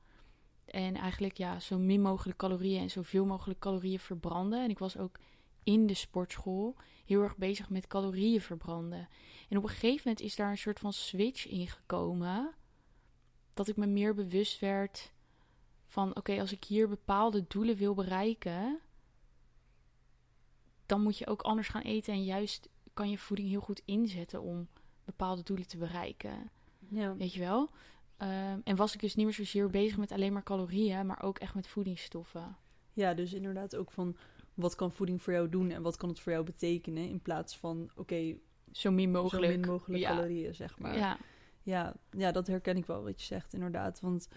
En 0.71 0.95
eigenlijk 0.95 1.37
ja, 1.37 1.59
zo 1.59 1.77
min 1.77 2.01
mogelijk 2.01 2.37
calorieën 2.37 2.81
en 2.81 2.89
zoveel 2.89 3.25
mogelijk 3.25 3.59
calorieën 3.59 3.99
verbranden. 3.99 4.63
En 4.63 4.69
ik 4.69 4.79
was 4.79 4.97
ook 4.97 5.17
in 5.63 5.87
de 5.87 5.93
sportschool 5.93 6.75
heel 7.05 7.21
erg 7.21 7.37
bezig 7.37 7.69
met 7.69 7.87
calorieën 7.87 8.41
verbranden. 8.41 9.07
En 9.49 9.57
op 9.57 9.63
een 9.63 9.69
gegeven 9.69 10.01
moment 10.03 10.21
is 10.21 10.35
daar 10.35 10.49
een 10.49 10.57
soort 10.57 10.79
van 10.79 10.93
switch 10.93 11.47
in 11.47 11.67
gekomen. 11.67 12.53
Dat 13.53 13.67
ik 13.67 13.77
me 13.77 13.85
meer 13.85 14.13
bewust 14.13 14.59
werd 14.59 15.13
van 15.85 16.15
oké, 16.15 16.39
als 16.39 16.51
ik 16.51 16.63
hier 16.63 16.89
bepaalde 16.89 17.45
doelen 17.47 17.75
wil 17.75 17.93
bereiken, 17.93 18.79
dan 20.85 21.01
moet 21.01 21.17
je 21.17 21.27
ook 21.27 21.41
anders 21.41 21.67
gaan 21.67 21.81
eten. 21.81 22.13
En 22.13 22.23
juist 22.23 22.69
kan 22.93 23.09
je 23.09 23.17
voeding 23.17 23.49
heel 23.49 23.61
goed 23.61 23.81
inzetten 23.85 24.41
om 24.41 24.67
bepaalde 25.05 25.43
doelen 25.43 25.67
te 25.67 25.77
bereiken. 25.77 26.51
ja. 26.89 27.15
Weet 27.15 27.33
je 27.33 27.39
wel? 27.39 27.69
Ehm, 28.21 28.59
en 28.63 28.75
was 28.75 28.93
ik 28.93 28.99
dus 28.99 29.15
niet 29.15 29.25
meer 29.25 29.33
zozeer 29.35 29.69
bezig 29.69 29.97
met 29.97 30.11
alleen 30.11 30.33
maar 30.33 30.43
calorieën, 30.43 31.05
maar 31.05 31.23
ook 31.23 31.39
echt 31.39 31.55
met 31.55 31.67
voedingsstoffen. 31.67 32.55
Ja, 32.93 33.13
dus 33.13 33.33
inderdaad 33.33 33.75
ook 33.75 33.91
van 33.91 34.15
wat 34.53 34.75
kan 34.75 34.91
voeding 34.91 35.21
voor 35.21 35.33
jou 35.33 35.49
doen 35.49 35.69
en 35.71 35.81
wat 35.81 35.97
kan 35.97 36.09
het 36.09 36.19
voor 36.19 36.31
jou 36.31 36.43
betekenen 36.45 37.09
in 37.09 37.21
plaats 37.21 37.57
van 37.57 37.91
oké, 37.95 38.35
Zo 38.71 38.91
min 38.91 39.13
zo 39.13 39.21
mogelijk. 39.21 39.57
min 39.59 39.69
mogelijk 39.69 40.01
ja. 40.03 40.09
calorieën, 40.15 40.55
zeg 40.55 40.79
maar. 40.79 40.97
Ja, 40.97 41.17
Ja, 41.63 41.95
ja, 42.11 42.31
dat 42.31 42.47
herken 42.47 42.77
ik 42.77 42.85
wel 42.85 43.03
wat 43.03 43.19
je 43.19 43.25
zegt, 43.25 43.53
inderdaad. 43.53 43.99
Want 43.99 44.27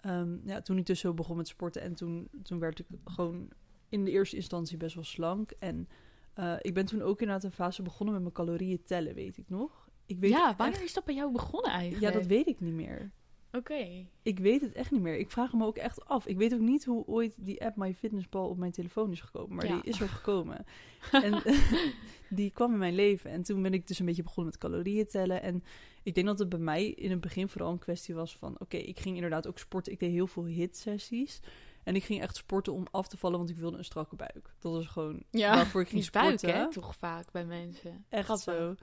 ehm, 0.00 0.36
ja, 0.48 0.60
toen 0.60 0.78
ik 0.78 0.86
dus 0.86 1.00
zo 1.00 1.14
begon 1.14 1.36
met 1.36 1.48
sporten 1.48 1.82
en 1.82 1.94
toen, 1.94 2.28
toen 2.42 2.58
werd 2.58 2.78
ik 2.78 2.86
gewoon 3.04 3.48
in 3.88 4.04
de 4.04 4.10
eerste 4.10 4.36
instantie 4.36 4.76
best 4.76 4.94
wel 4.94 5.04
slank. 5.04 5.50
En 5.50 5.88
eh, 6.34 6.54
ik 6.60 6.74
ben 6.74 6.86
toen 6.86 7.02
ook 7.02 7.20
inderdaad 7.20 7.44
een 7.44 7.52
fase 7.52 7.82
begonnen 7.82 8.14
met 8.14 8.22
mijn 8.22 8.34
calorieën 8.34 8.82
tellen, 8.84 9.14
weet 9.14 9.36
ik 9.36 9.48
nog. 9.48 9.88
Ik 10.06 10.18
weet 10.18 10.30
ja 10.30 10.48
echt- 10.48 10.58
wanneer 10.58 10.82
is 10.82 10.92
dat 10.94 11.04
bij 11.04 11.14
jou 11.14 11.32
begonnen 11.32 11.70
eigenlijk? 11.70 12.02
Ja, 12.12 12.18
dat 12.18 12.26
weet 12.28 12.46
ik 12.46 12.60
niet 12.60 12.74
meer. 12.74 13.12
Oké. 13.52 14.06
Ik 14.22 14.38
weet 14.38 14.60
het 14.60 14.72
echt 14.72 14.90
niet 14.90 15.00
meer. 15.00 15.18
Ik 15.18 15.30
vraag 15.30 15.52
me 15.52 15.64
ook 15.66 15.76
echt 15.76 16.04
af. 16.04 16.26
Ik 16.26 16.36
weet 16.36 16.54
ook 16.54 16.60
niet 16.60 16.84
hoe 16.84 17.06
ooit 17.06 17.34
die 17.38 17.64
app 17.64 17.76
MyFitnessPal 17.76 18.48
op 18.48 18.56
mijn 18.58 18.72
telefoon 18.72 19.12
is 19.12 19.20
gekomen. 19.20 19.56
Maar 19.56 19.66
Ja. 19.66 19.74
die 19.80 19.90
is 19.92 20.00
er 20.00 20.08
gekomen. 20.08 20.64
en 21.12 21.42
die 22.28 22.50
kwam 22.50 22.72
in 22.72 22.78
mijn 22.78 22.94
leven. 22.94 23.30
En 23.30 23.42
toen 23.42 23.62
ben 23.62 23.72
ik 23.74 23.86
dus 23.86 23.98
een 23.98 24.06
beetje 24.06 24.22
begonnen 24.22 24.52
met 24.52 24.60
calorieën 24.60 25.06
tellen. 25.06 25.42
En 25.42 25.64
ik 26.02 26.14
denk 26.14 26.26
dat 26.26 26.38
het 26.38 26.48
bij 26.48 26.58
mij 26.58 26.86
in 26.86 27.10
het 27.10 27.20
begin 27.20 27.48
vooral 27.48 27.72
een 27.72 27.78
kwestie 27.78 28.14
was 28.14 28.36
van... 28.36 28.56
Oké, 28.58 28.76
ik 28.76 29.00
ging 29.00 29.14
inderdaad 29.14 29.46
ook 29.46 29.58
sporten. 29.58 29.92
Ik 29.92 29.98
deed 30.00 30.10
heel 30.10 30.26
veel 30.26 30.44
hit-sessies. 30.44 31.40
En 31.84 31.94
ik 31.94 32.04
ging 32.04 32.20
echt 32.22 32.36
sporten 32.36 32.72
om 32.72 32.86
af 32.90 33.08
te 33.08 33.16
vallen, 33.16 33.38
want 33.38 33.50
ik 33.50 33.56
wilde 33.56 33.78
een 33.78 33.84
strakke 33.84 34.16
buik. 34.16 34.54
Dat 34.58 34.72
was 34.72 34.86
gewoon 34.86 35.22
Ja, 35.30 35.54
waarvoor 35.54 35.80
ik 35.80 35.88
ging 35.88 36.10
buik, 36.10 36.38
sporten. 36.38 36.60
hè? 36.60 36.70
Toch 36.70 36.94
vaak 36.96 37.30
bij 37.32 37.44
mensen. 37.44 38.04
Echt 38.08 38.24
Grappig. 38.24 38.44
zo. 38.44 38.74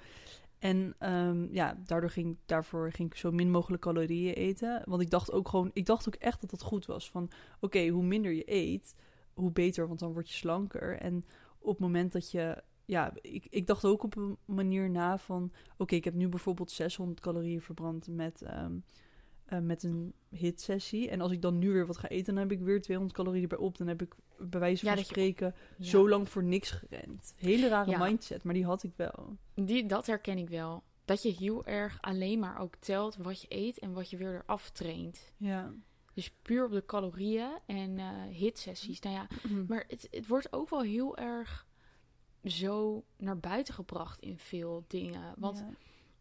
En 0.59 0.95
ehm, 0.97 1.53
ja, 1.53 1.77
daardoor 1.85 2.09
ging, 2.09 2.37
daarvoor 2.45 2.91
ging 2.91 3.11
ik 3.11 3.17
zo 3.17 3.31
min 3.31 3.51
mogelijk 3.51 3.81
calorieën 3.81 4.33
eten. 4.33 4.81
Want 4.85 5.01
ik 5.01 5.09
dacht 5.09 5.31
ook 5.31 5.49
gewoon, 5.49 5.69
ik 5.73 5.85
dacht 5.85 6.07
ook 6.07 6.15
echt 6.15 6.41
dat 6.41 6.49
dat 6.49 6.61
goed 6.61 6.85
was. 6.85 7.09
Van 7.09 7.29
oké, 7.59 7.87
hoe 7.87 8.03
minder 8.03 8.31
je 8.31 8.51
eet, 8.53 8.95
hoe 9.33 9.51
beter, 9.51 9.87
want 9.87 9.99
dan 9.99 10.13
word 10.13 10.29
je 10.29 10.35
slanker. 10.35 10.97
En 10.97 11.23
op 11.59 11.69
het 11.69 11.79
moment 11.79 12.11
dat 12.11 12.31
je, 12.31 12.63
ja, 12.85 13.13
ik, 13.21 13.47
ik 13.49 13.67
dacht 13.67 13.85
ook 13.85 14.03
op 14.03 14.15
een 14.15 14.37
manier 14.45 14.89
na 14.89 15.17
van, 15.17 15.51
oké, 15.77 15.95
ik 15.95 16.03
heb 16.03 16.13
nu 16.13 16.29
bijvoorbeeld 16.29 16.71
600 16.71 17.19
calorieën 17.19 17.61
verbrand 17.61 18.07
met, 18.07 18.41
ehm, 18.41 18.73
eh, 19.48 19.60
met 19.60 19.84
een 19.84 20.13
hitsessie. 20.30 21.10
En 21.10 21.22
als 21.22 21.32
ik 21.32 21.42
dan 21.42 21.58
nu 21.58 21.72
weer 21.72 21.86
wat 21.86 21.98
ga 21.98 22.08
eten, 22.08 22.34
dan 22.34 22.44
heb 22.44 22.51
ik 22.51 22.63
weer 22.66 22.82
200 22.82 23.18
calorieën 23.18 23.44
erbij 23.50 23.58
op. 23.66 23.77
Dan 23.77 23.88
heb 23.88 24.01
ik 24.01 24.16
bij 24.39 24.60
wijze 24.60 24.86
Ja, 24.86 24.92
van 24.92 25.00
je- 25.01 25.08
spreken 25.08 25.56
Ja. 25.77 25.86
zo 25.86 26.10
lang 26.10 26.30
voor 26.30 26.44
niks 26.44 26.72
gerend. 26.72 27.34
Hele 27.38 27.68
rare 27.68 27.89
Ja. 27.89 28.04
mindset, 28.06 28.44
maar 28.44 28.54
die 28.54 28.66
had 28.66 28.84
ik 28.84 28.92
wel. 28.96 29.38
Die, 29.54 29.86
dat 29.86 30.06
herken 30.08 30.38
ik 30.38 30.50
wel. 30.50 30.84
Dat 31.06 31.22
je 31.24 31.30
heel 31.32 31.66
erg 31.66 31.98
alleen 32.01 32.39
maar 32.39 32.60
ook 32.60 32.75
telt 32.75 33.16
wat 33.16 33.42
je 33.42 33.48
eet 33.50 33.80
en 33.80 33.94
wat 33.94 34.10
je 34.10 34.18
weer 34.18 34.36
eraf 34.46 34.70
traint. 34.70 35.32
Ja. 35.38 35.74
Dus 36.13 36.32
puur 36.42 36.66
op 36.66 36.72
de 36.72 36.86
calorieën 36.86 37.58
en 37.66 37.98
eh 38.00 38.24
hitsessies. 38.32 39.00
Nou 39.00 39.16
ja, 39.16 39.27
maar 39.68 39.84
het, 39.88 40.08
het 40.12 40.27
wordt 40.27 40.54
ook 40.54 40.70
wel 40.70 40.82
heel 40.82 41.18
erg 41.18 41.66
zo 42.44 43.04
naar 43.18 43.38
buiten 43.39 43.74
gebracht 43.74 44.20
in 44.20 44.38
veel 44.38 44.84
dingen. 44.88 45.34
Want 45.38 45.58
Ja. 45.58 45.70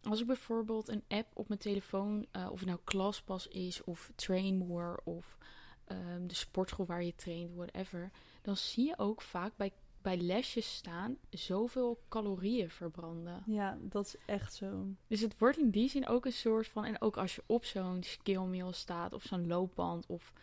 Als 0.09 0.19
ik 0.21 0.27
bijvoorbeeld 0.27 0.87
een 0.87 1.03
app 1.07 1.27
op 1.33 1.47
mijn 1.47 1.59
telefoon, 1.59 2.25
eh, 2.31 2.49
of 2.51 2.59
het 2.59 2.67
nou 2.67 2.79
Klaspas 2.83 3.47
is, 3.47 3.83
of 3.83 4.11
Train 4.15 4.57
More, 4.57 4.99
of 5.03 5.37
ehm, 5.85 6.27
de 6.27 6.35
sportschool 6.35 6.85
waar 6.85 7.03
je 7.03 7.15
traint, 7.15 7.55
whatever, 7.55 8.11
dan 8.41 8.57
zie 8.57 8.85
je 8.85 8.97
ook 8.97 9.21
vaak 9.21 9.57
bij, 9.57 9.73
bij 10.01 10.17
lesjes 10.17 10.75
staan 10.75 11.17
zoveel 11.29 11.99
calorieën 12.09 12.69
verbranden. 12.69 13.43
Ja, 13.45 13.77
dat 13.81 14.05
is 14.05 14.15
echt 14.25 14.53
zo. 14.53 14.87
Dus 15.07 15.21
het 15.21 15.37
wordt 15.37 15.57
in 15.57 15.69
die 15.69 15.89
zin 15.89 16.07
ook 16.07 16.25
een 16.25 16.31
soort 16.31 16.67
van, 16.67 16.85
en 16.85 17.01
ook 17.01 17.17
als 17.17 17.35
je 17.35 17.43
op 17.45 17.65
zo'n 17.65 18.03
skillmeal 18.03 18.73
staat, 18.73 19.13
of 19.13 19.23
zo'n 19.23 19.47
loopband, 19.47 20.05
of 20.05 20.33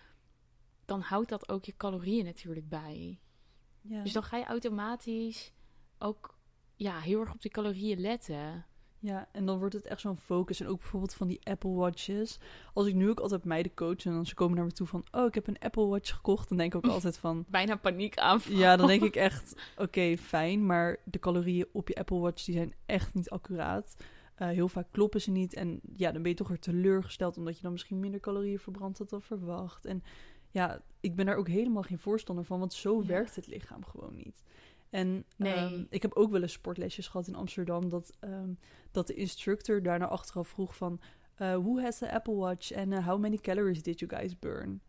dan 0.85 1.01
houdt 1.01 1.29
dat 1.29 1.49
ook 1.49 1.65
je 1.65 1.77
calorieën 1.77 2.25
natuurlijk 2.25 2.69
bij. 2.69 3.19
Ja. 3.81 4.03
Dus 4.03 4.13
dan 4.13 4.23
ga 4.23 4.37
je 4.37 4.45
automatisch 4.45 5.53
ook 5.99 6.39
ja, 6.77 7.01
heel 7.01 7.21
erg 7.21 7.33
op 7.33 7.43
die 7.43 7.51
calorieën 7.51 8.01
letten. 8.01 8.67
Ja, 9.05 9.29
en 9.33 9.47
dan 9.47 9.59
wordt 9.59 9.75
het 9.75 9.85
echt 9.85 10.01
zo'n 10.01 10.17
focus. 10.17 10.61
En 10.61 10.67
ook 10.67 10.79
bijvoorbeeld 10.79 11.15
van 11.15 11.29
die 11.29 11.41
Apple 11.43 11.71
Watches. 11.71 12.39
Als 12.73 12.87
ik 12.87 12.95
nu 12.95 13.11
ook 13.11 13.21
altijd 13.21 13.45
meiden 13.45 13.75
coach 13.75 14.05
en 14.05 14.13
dan 14.13 14.27
ze 14.27 14.35
komen 14.35 14.57
naar 14.57 14.65
me 14.65 14.73
toe 14.73 14.87
van... 14.87 15.05
Oh, 15.11 15.27
ik 15.27 15.35
heb 15.35 15.47
een 15.47 15.59
Apple 15.59 15.87
Watch 15.87 16.15
gekocht. 16.15 16.49
Dan 16.49 16.59
denk 16.59 16.75
ik 16.75 16.85
ook 16.85 16.93
altijd 16.97 17.19
van... 17.19 17.45
Bijna 17.49 17.77
paniek 17.77 18.17
aanval. 18.17 18.57
Ja, 18.57 18.77
dan 18.77 18.87
denk 18.87 19.03
ik 19.03 19.17
echt... 19.17 19.55
Oké, 19.77 20.17
fijn. 20.17 20.67
Maar 20.67 20.97
de 21.05 21.19
calorieën 21.19 21.67
op 21.73 21.89
je 21.89 21.95
Apple 21.95 22.19
Watch 22.19 22.45
die 22.45 22.55
zijn 22.55 22.75
echt 22.87 23.15
niet 23.15 23.31
accuraat. 23.31 23.97
Eh, 24.35 24.49
heel 24.49 24.69
vaak 24.69 24.87
kloppen 24.91 25.21
ze 25.21 25.31
niet. 25.31 25.55
En 25.55 25.81
ja, 25.97 26.13
dan 26.13 26.23
ben 26.23 26.31
je 26.31 26.37
toch 26.37 26.49
weer 26.49 26.61
teleurgesteld... 26.61 27.37
omdat 27.37 27.57
je 27.57 27.63
dan 27.63 27.73
misschien 27.73 28.01
minder 28.01 28.21
calorieën 28.21 28.59
verbrandt 28.59 29.11
dan 29.11 29.23
verwacht. 29.23 29.85
En 29.85 30.03
ja, 30.51 30.83
ik 31.01 31.17
ben 31.17 31.27
daar 31.27 31.37
ook 31.37 31.49
helemaal 31.49 31.83
geen 31.83 31.99
voorstander 31.99 32.45
van... 32.45 32.59
want 32.59 32.73
zo 32.73 33.01
Ja. 33.01 33.07
werkt 33.07 33.37
het 33.37 33.47
lichaam 33.47 33.85
gewoon 33.85 34.15
niet. 34.15 34.43
En 34.95 35.25
Nee. 35.37 35.53
ehm, 35.53 35.85
ik 35.89 36.03
heb 36.03 36.15
ook 36.15 36.31
wel 36.31 36.43
eens 36.43 36.53
sportlesjes 36.53 37.09
gehad 37.09 37.27
in 37.29 37.35
Amsterdam... 37.35 37.89
dat, 37.89 38.13
ehm, 38.21 38.53
dat 38.91 39.07
de 39.07 39.15
instructor 39.15 39.83
daarna 39.83 40.07
achteraf 40.07 40.49
vroeg 40.49 40.77
van... 40.77 41.01
eh 41.35 41.57
who 41.57 41.81
has 41.81 41.99
the 41.99 42.13
Apple 42.13 42.35
Watch 42.35 42.73
and 42.73 42.93
uh, 42.93 43.07
how 43.07 43.19
many 43.21 43.37
calories 43.37 43.83
did 43.83 43.99
you 43.99 44.17
guys 44.17 44.39
burn? 44.39 44.81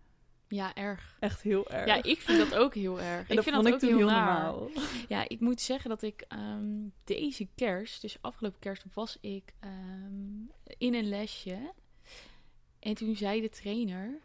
Ja, 0.47 0.73
erg. 0.73 1.17
Echt 1.19 1.41
heel 1.41 1.69
erg. 1.69 1.85
Ja, 1.85 2.03
ik 2.03 2.21
vind 2.21 2.37
dat 2.49 2.55
ook 2.59 2.73
heel 2.73 3.01
erg. 3.01 3.23
en 3.29 3.29
ik 3.29 3.35
dat 3.35 3.43
vind 3.43 3.55
vond 3.55 3.67
dat 3.67 3.73
ook 3.73 3.81
ik 3.81 3.89
toen 3.89 3.97
heel, 3.97 4.07
normaal. 4.07 4.69
Ja, 5.07 5.29
ik 5.29 5.39
moet 5.39 5.61
zeggen 5.61 5.89
dat 5.89 6.01
ik 6.01 6.21
ehm, 6.27 6.87
deze 7.03 7.47
kerst, 7.55 8.01
dus 8.01 8.17
afgelopen 8.21 8.59
kerst, 8.59 8.85
was 8.93 9.17
ik 9.21 9.53
in 10.77 10.93
een 10.93 11.09
lesje. 11.09 11.73
En 12.79 12.93
toen 12.93 13.15
zei 13.15 13.41
de 13.41 13.49
trainer... 13.49 14.19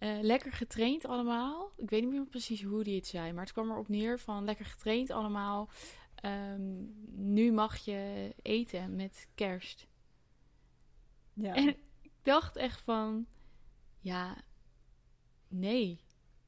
eh, 0.00 0.18
lekker 0.20 0.52
getraind 0.52 1.06
allemaal. 1.06 1.72
Ik 1.76 1.90
weet 1.90 2.00
niet 2.02 2.10
meer 2.10 2.26
precies 2.26 2.62
hoe 2.62 2.84
die 2.84 2.96
het 2.96 3.06
zei. 3.06 3.32
Maar 3.32 3.42
het 3.44 3.52
kwam 3.52 3.70
erop 3.70 3.88
neer 3.88 4.18
van 4.18 4.44
lekker 4.44 4.64
getraind 4.64 5.10
allemaal. 5.10 5.68
Ehm, 6.14 6.84
nu 7.32 7.52
mag 7.52 7.76
je 7.76 8.34
eten 8.42 8.96
met 8.96 9.28
kerst. 9.34 9.86
Ja. 11.34 11.54
En 11.54 11.68
ik 12.02 12.10
dacht 12.22 12.56
echt 12.56 12.80
van... 12.80 13.26
Ja, 14.00 14.36
nee. 15.48 16.00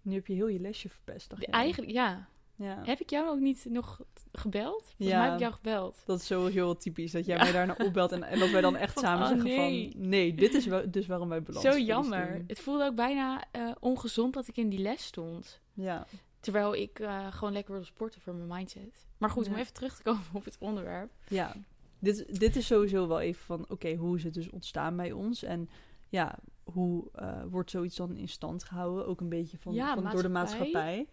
Nu 0.02 0.14
heb 0.14 0.26
je 0.26 0.34
heel 0.34 0.48
je 0.48 0.60
lesje 0.60 0.88
verpest. 0.88 1.30
dacht 1.30 1.42
De- 1.42 1.50
eigenlijk, 1.50 1.92
ja. 1.92 2.28
Ja. 2.62 2.82
Heb 2.84 3.00
ik 3.00 3.10
jou 3.10 3.28
ook 3.28 3.40
niet 3.40 3.66
nog 3.68 4.00
gebeld? 4.32 4.82
Volgens 4.82 5.08
Ja. 5.08 5.16
mij 5.16 5.24
heb 5.24 5.34
ik 5.34 5.40
jou 5.40 5.52
gebeld. 5.52 6.02
Dat 6.06 6.20
is 6.20 6.26
sowieso 6.26 6.74
typisch. 6.74 7.12
Dat 7.12 7.26
jij 7.26 7.36
Ja. 7.36 7.42
mij 7.42 7.52
daarna 7.52 7.74
opbelt 7.78 8.12
en, 8.12 8.22
en 8.22 8.38
dat 8.38 8.50
wij 8.50 8.60
dan 8.60 8.76
echt 8.76 8.92
Van, 8.92 9.02
samen 9.02 9.22
oh, 9.22 9.28
zeggen 9.28 9.50
nee. 9.50 9.90
van... 9.92 10.08
Nee, 10.08 10.34
dit 10.34 10.54
is 10.54 10.66
wel, 10.66 10.90
dus 10.90 11.06
waarom 11.06 11.28
wij 11.28 11.42
balans 11.42 11.64
Zo 11.64 11.78
jammer. 11.78 12.44
Het 12.46 12.60
voelde 12.60 12.84
ook 12.84 12.94
bijna 12.94 13.44
eh, 13.50 13.70
ongezond 13.80 14.34
dat 14.34 14.48
ik 14.48 14.56
in 14.56 14.68
die 14.68 14.78
les 14.78 15.04
stond. 15.04 15.60
Ja. 15.72 16.06
Terwijl 16.40 16.74
ik 16.74 16.98
eh, 16.98 17.26
gewoon 17.32 17.52
lekker 17.52 17.72
wilde 17.72 17.86
sporten 17.86 18.20
voor 18.20 18.34
mijn 18.34 18.48
mindset. 18.48 19.06
Maar 19.18 19.30
goed, 19.30 19.46
om 19.46 19.54
even 19.54 19.72
terug 19.72 19.96
te 19.96 20.02
komen 20.02 20.22
op 20.32 20.44
het 20.44 20.56
onderwerp. 20.58 21.10
Ja. 21.28 21.54
Dit, 21.98 22.38
dit 22.38 22.56
is 22.56 22.66
sowieso 22.66 23.08
wel 23.08 23.20
even 23.20 23.44
van... 23.44 23.64
Oké, 23.68 23.94
hoe 23.94 24.16
is 24.16 24.24
het 24.24 24.34
dus 24.34 24.50
ontstaan 24.50 24.96
bij 24.96 25.12
ons? 25.12 25.42
En 25.42 25.68
ja, 26.08 26.38
hoe 26.64 27.08
eh, 27.12 27.42
wordt 27.50 27.70
zoiets 27.70 27.96
dan 27.96 28.16
in 28.16 28.28
stand 28.28 28.64
gehouden? 28.64 29.06
Ook 29.06 29.20
een 29.20 29.28
beetje 29.28 29.58
van, 29.58 29.74
Ja, 29.74 29.94
van 29.94 30.10
door 30.10 30.22
de 30.22 30.28
maatschappij. 30.28 31.08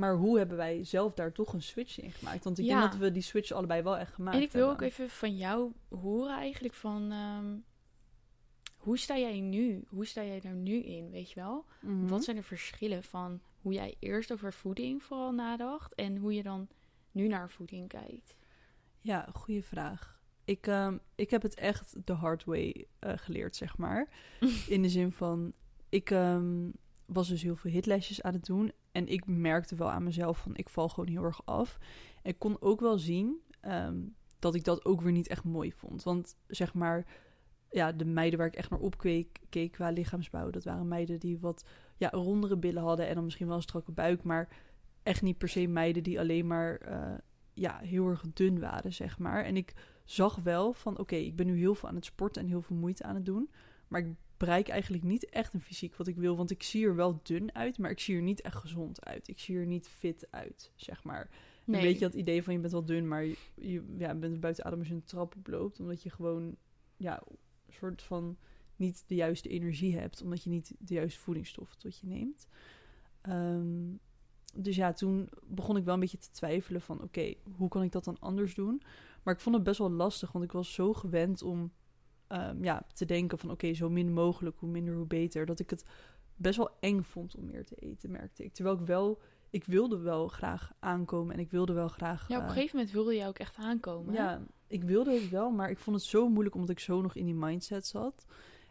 Maar 0.00 0.14
hoe 0.16 0.38
hebben 0.38 0.56
wij 0.56 0.84
zelf 0.84 1.14
daar 1.14 1.32
toch 1.32 1.52
een 1.52 1.62
switch 1.62 2.00
in 2.00 2.12
gemaakt? 2.12 2.44
Want 2.44 2.58
ik 2.58 2.64
Ja. 2.64 2.78
denk 2.80 2.92
dat 2.92 3.00
we 3.00 3.12
die 3.12 3.22
switch 3.22 3.52
allebei 3.52 3.82
wel 3.82 3.96
echt 3.96 4.12
gemaakt 4.14 4.36
en 4.36 4.42
ik 4.42 4.52
wil 4.52 4.64
ook 4.64 4.70
hebben. 4.70 4.88
even 4.88 5.10
van 5.10 5.36
jou 5.36 5.72
horen 5.88 6.36
eigenlijk 6.36 6.74
van... 6.74 7.12
ehm, 7.12 7.56
hoe 8.76 8.98
sta 8.98 9.18
jij 9.18 9.40
nu? 9.40 9.84
Hoe 9.88 10.06
sta 10.06 10.24
jij 10.24 10.40
daar 10.40 10.54
nu 10.54 10.82
in, 10.82 11.10
weet 11.10 11.28
je 11.32 11.40
wel? 11.40 11.64
Mhm. 11.80 12.06
Wat 12.06 12.24
zijn 12.24 12.36
de 12.36 12.42
verschillen 12.42 13.02
van 13.02 13.40
hoe 13.60 13.72
jij 13.72 13.94
eerst 13.98 14.32
over 14.32 14.52
voeding 14.52 15.02
vooral 15.02 15.32
nadacht... 15.32 15.94
en 15.94 16.16
hoe 16.16 16.34
je 16.34 16.42
dan 16.42 16.68
nu 17.12 17.28
naar 17.28 17.50
voeding 17.50 17.88
kijkt? 17.88 18.36
Ja, 18.98 19.28
goede 19.32 19.62
vraag. 19.62 20.20
Ik, 20.44 20.66
ehm, 20.66 20.98
ik 21.14 21.30
heb 21.30 21.42
het 21.42 21.54
echt 21.54 22.06
de 22.06 22.12
hard 22.12 22.44
way 22.44 22.86
eh, 22.98 23.12
geleerd, 23.16 23.56
zeg 23.56 23.76
maar. 23.76 24.08
In 24.68 24.82
de 24.82 24.88
zin 24.88 25.12
van, 25.12 25.52
ik 25.88 26.10
ehm, 26.10 26.68
was 27.12 27.28
dus 27.28 27.42
heel 27.42 27.56
veel 27.56 27.70
hitlesjes 27.70 28.22
aan 28.22 28.32
het 28.32 28.44
doen. 28.44 28.72
En 28.92 29.08
ik 29.08 29.26
merkte 29.26 29.74
wel 29.74 29.90
aan 29.90 30.04
mezelf 30.04 30.38
van, 30.38 30.56
ik 30.56 30.68
val 30.68 30.88
gewoon 30.88 31.08
heel 31.08 31.24
erg 31.24 31.46
af. 31.46 31.78
En 32.22 32.30
ik 32.30 32.38
kon 32.38 32.56
ook 32.60 32.80
wel 32.80 32.98
zien 32.98 33.40
ehm, 33.60 33.98
dat 34.38 34.54
ik 34.54 34.64
dat 34.64 34.84
ook 34.84 35.00
weer 35.00 35.12
niet 35.12 35.28
echt 35.28 35.44
mooi 35.44 35.72
vond. 35.72 36.02
Want 36.02 36.36
zeg 36.46 36.74
maar, 36.74 37.06
ja, 37.70 37.92
de 37.92 38.04
meiden 38.04 38.38
waar 38.38 38.48
ik 38.48 38.56
echt 38.56 38.70
naar 38.70 38.78
opkeek 38.78 39.40
keek 39.48 39.72
qua 39.72 39.90
lichaamsbouw... 39.90 40.50
dat 40.50 40.64
waren 40.64 40.88
meiden 40.88 41.18
die 41.18 41.38
wat 41.38 41.64
ja, 41.96 42.08
rondere 42.08 42.56
billen 42.56 42.82
hadden 42.82 43.08
en 43.08 43.14
dan 43.14 43.24
misschien 43.24 43.46
wel 43.46 43.56
een 43.56 43.62
strakke 43.62 43.92
buik... 43.92 44.22
maar 44.22 44.48
echt 45.02 45.22
niet 45.22 45.38
per 45.38 45.48
se 45.48 45.66
meiden 45.66 46.02
die 46.02 46.20
alleen 46.20 46.46
maar 46.46 46.76
eh, 46.76 47.18
ja, 47.54 47.78
heel 47.78 48.08
erg 48.08 48.24
dun 48.32 48.60
waren, 48.60 48.92
zeg 48.92 49.18
maar. 49.18 49.44
En 49.44 49.56
ik 49.56 49.74
zag 50.04 50.36
wel 50.36 50.72
van, 50.72 50.98
oké, 50.98 51.16
ik 51.16 51.36
ben 51.36 51.46
nu 51.46 51.58
heel 51.58 51.74
veel 51.74 51.88
aan 51.88 51.94
het 51.94 52.04
sporten 52.04 52.42
en 52.42 52.48
heel 52.48 52.62
veel 52.62 52.76
moeite 52.76 53.04
aan 53.04 53.14
het 53.14 53.24
doen... 53.24 53.50
maar 53.88 54.00
ik 54.00 54.14
bereik 54.40 54.68
eigenlijk 54.68 55.02
niet 55.02 55.28
echt 55.28 55.54
een 55.54 55.60
fysiek 55.60 55.96
wat 55.96 56.06
ik 56.06 56.16
wil... 56.16 56.36
want 56.36 56.50
ik 56.50 56.62
zie 56.62 56.86
er 56.86 56.94
wel 56.94 57.20
dun 57.22 57.54
uit, 57.54 57.78
maar 57.78 57.90
ik 57.90 58.00
zie 58.00 58.16
er 58.16 58.22
niet 58.22 58.40
echt 58.40 58.56
gezond 58.56 59.04
uit. 59.04 59.28
Ik 59.28 59.38
zie 59.38 59.56
er 59.56 59.66
niet 59.66 59.88
fit 59.88 60.26
uit, 60.30 60.72
zeg 60.74 61.04
maar. 61.04 61.30
Een 61.66 61.80
beetje 61.80 62.08
dat 62.08 62.14
idee 62.14 62.42
van 62.42 62.52
je 62.52 62.58
bent 62.58 62.72
wel 62.72 62.84
dun, 62.84 63.08
maar 63.08 63.24
je, 63.24 63.36
je 63.54 63.84
ja, 63.98 64.14
bent 64.14 64.40
buiten 64.40 64.64
adem 64.64 64.78
als 64.78 64.88
je 64.88 64.94
een 64.94 65.04
trap 65.04 65.36
oploopt. 65.36 65.80
Omdat 65.80 66.02
je 66.02 66.10
gewoon 66.10 66.56
ja, 66.96 67.22
een 67.66 67.72
soort 67.72 68.02
van 68.02 68.36
niet 68.76 69.04
de 69.06 69.14
juiste 69.14 69.48
energie 69.48 69.96
hebt. 69.96 70.22
Omdat 70.22 70.42
je 70.42 70.50
niet 70.50 70.74
de 70.78 70.94
juiste 70.94 71.20
voedingsstoffen 71.20 71.78
tot 71.78 71.98
je 71.98 72.06
neemt. 72.06 72.46
Ehm, 73.20 73.94
dus 74.54 74.76
ja, 74.76 74.92
toen 74.92 75.28
begon 75.44 75.76
ik 75.76 75.84
wel 75.84 75.94
een 75.94 76.00
beetje 76.00 76.18
te 76.18 76.30
twijfelen 76.30 76.80
van... 76.80 77.02
oké, 77.02 77.34
hoe 77.56 77.68
kan 77.68 77.82
ik 77.82 77.92
dat 77.92 78.04
dan 78.04 78.18
anders 78.18 78.54
doen? 78.54 78.82
Maar 79.22 79.34
ik 79.34 79.40
vond 79.40 79.54
het 79.54 79.64
best 79.64 79.78
wel 79.78 79.90
lastig, 79.90 80.32
want 80.32 80.44
ik 80.44 80.52
was 80.52 80.74
zo 80.74 80.92
gewend 80.92 81.42
om 81.42 81.72
ehm, 82.30 82.64
ja, 82.64 82.86
te 82.94 83.04
denken 83.04 83.38
van... 83.38 83.50
oké, 83.50 83.74
zo 83.74 83.90
min 83.90 84.12
mogelijk, 84.12 84.56
hoe 84.58 84.70
minder, 84.70 84.94
hoe 84.94 85.06
beter. 85.06 85.46
Dat 85.46 85.60
ik 85.60 85.70
het 85.70 85.84
best 86.36 86.56
wel 86.56 86.70
eng 86.80 87.02
vond 87.02 87.36
om 87.36 87.46
meer 87.46 87.64
te 87.64 87.74
eten, 87.74 88.10
merkte 88.10 88.44
ik. 88.44 88.52
Terwijl 88.52 88.76
ik 88.76 88.86
wel 88.86 89.20
ik 89.50 89.64
wilde 89.64 89.98
wel 89.98 90.28
graag 90.28 90.72
aankomen 90.78 91.34
en 91.34 91.40
ik 91.40 91.50
wilde 91.50 91.72
wel 91.72 91.88
graag. 91.88 92.28
Ja, 92.28 92.36
op 92.36 92.42
een 92.42 92.48
eh, 92.48 92.54
gegeven 92.54 92.76
moment 92.76 92.94
wilde 92.94 93.14
jij 93.14 93.28
ook 93.28 93.38
echt 93.38 93.56
aankomen. 93.56 94.14
hè? 94.14 94.22
ja, 94.22 94.42
ik 94.66 94.84
wilde 94.84 95.12
het 95.12 95.28
wel, 95.28 95.50
maar 95.50 95.70
ik 95.70 95.78
vond 95.78 95.96
het 95.96 96.04
zo 96.04 96.28
moeilijk 96.28 96.54
omdat 96.54 96.70
ik 96.70 96.78
zo 96.78 97.00
nog 97.00 97.14
in 97.14 97.24
die 97.24 97.34
mindset 97.34 97.86
zat. 97.86 98.26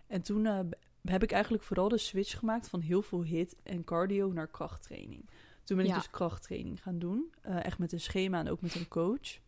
En 0.07 0.21
toen 0.21 0.45
eh, 0.45 0.59
heb 1.03 1.23
ik 1.23 1.31
eigenlijk 1.31 1.63
vooral 1.63 1.89
de 1.89 1.97
switch 1.97 2.39
gemaakt 2.39 2.69
van 2.69 2.79
heel 2.79 3.01
veel 3.01 3.23
hit 3.23 3.55
en 3.63 3.83
cardio 3.83 4.31
naar 4.31 4.47
krachttraining. 4.47 5.29
Toen 5.63 5.77
ben 5.77 5.85
ik 5.85 5.91
Ja. 5.91 5.97
dus 5.97 6.09
krachttraining 6.09 6.81
gaan 6.81 6.99
doen, 6.99 7.33
eh, 7.41 7.65
echt 7.65 7.77
met 7.77 7.91
een 7.91 7.99
schema 7.99 8.39
en 8.39 8.49
ook 8.49 8.61
met 8.61 8.75
een 8.75 8.87
coach. 8.87 9.39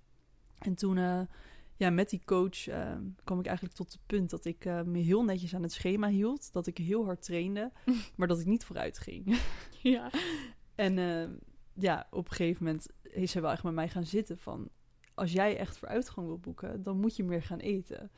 En 0.57 0.75
toen, 0.75 1.27
ja, 1.81 1.89
met 1.89 2.09
die 2.09 2.21
coach 2.25 2.67
eh, 2.67 2.95
kwam 3.23 3.39
ik 3.39 3.45
eigenlijk 3.45 3.75
tot 3.75 3.91
het 3.91 4.01
punt 4.05 4.29
dat 4.29 4.45
ik 4.45 4.65
eh, 4.65 4.81
me 4.81 4.99
heel 4.99 5.23
netjes 5.23 5.55
aan 5.55 5.61
het 5.61 5.71
schema 5.71 6.07
hield, 6.07 6.53
dat 6.53 6.67
ik 6.67 6.77
heel 6.77 7.05
hard 7.05 7.21
trainde, 7.21 7.71
maar 8.17 8.27
dat 8.27 8.39
ik 8.39 8.45
niet 8.45 8.65
vooruit 8.65 8.97
ging. 8.97 9.39
ja. 9.95 10.11
En 10.75 10.97
eh, 10.97 11.29
ja, 11.73 12.07
op 12.11 12.29
een 12.29 12.35
gegeven 12.35 12.63
moment 12.63 12.87
is 13.03 13.31
zij 13.31 13.41
wel 13.41 13.51
echt 13.51 13.63
met 13.63 13.73
mij 13.73 13.89
gaan 13.89 14.05
zitten 14.05 14.37
van... 14.37 14.69
als 15.13 15.31
jij 15.31 15.57
echt 15.57 15.77
vooruitgang 15.77 16.27
wil 16.27 16.39
boeken, 16.39 16.83
dan 16.83 16.99
moet 16.99 17.15
je 17.15 17.23
meer 17.23 17.43
gaan 17.43 17.59
eten. 17.59 18.11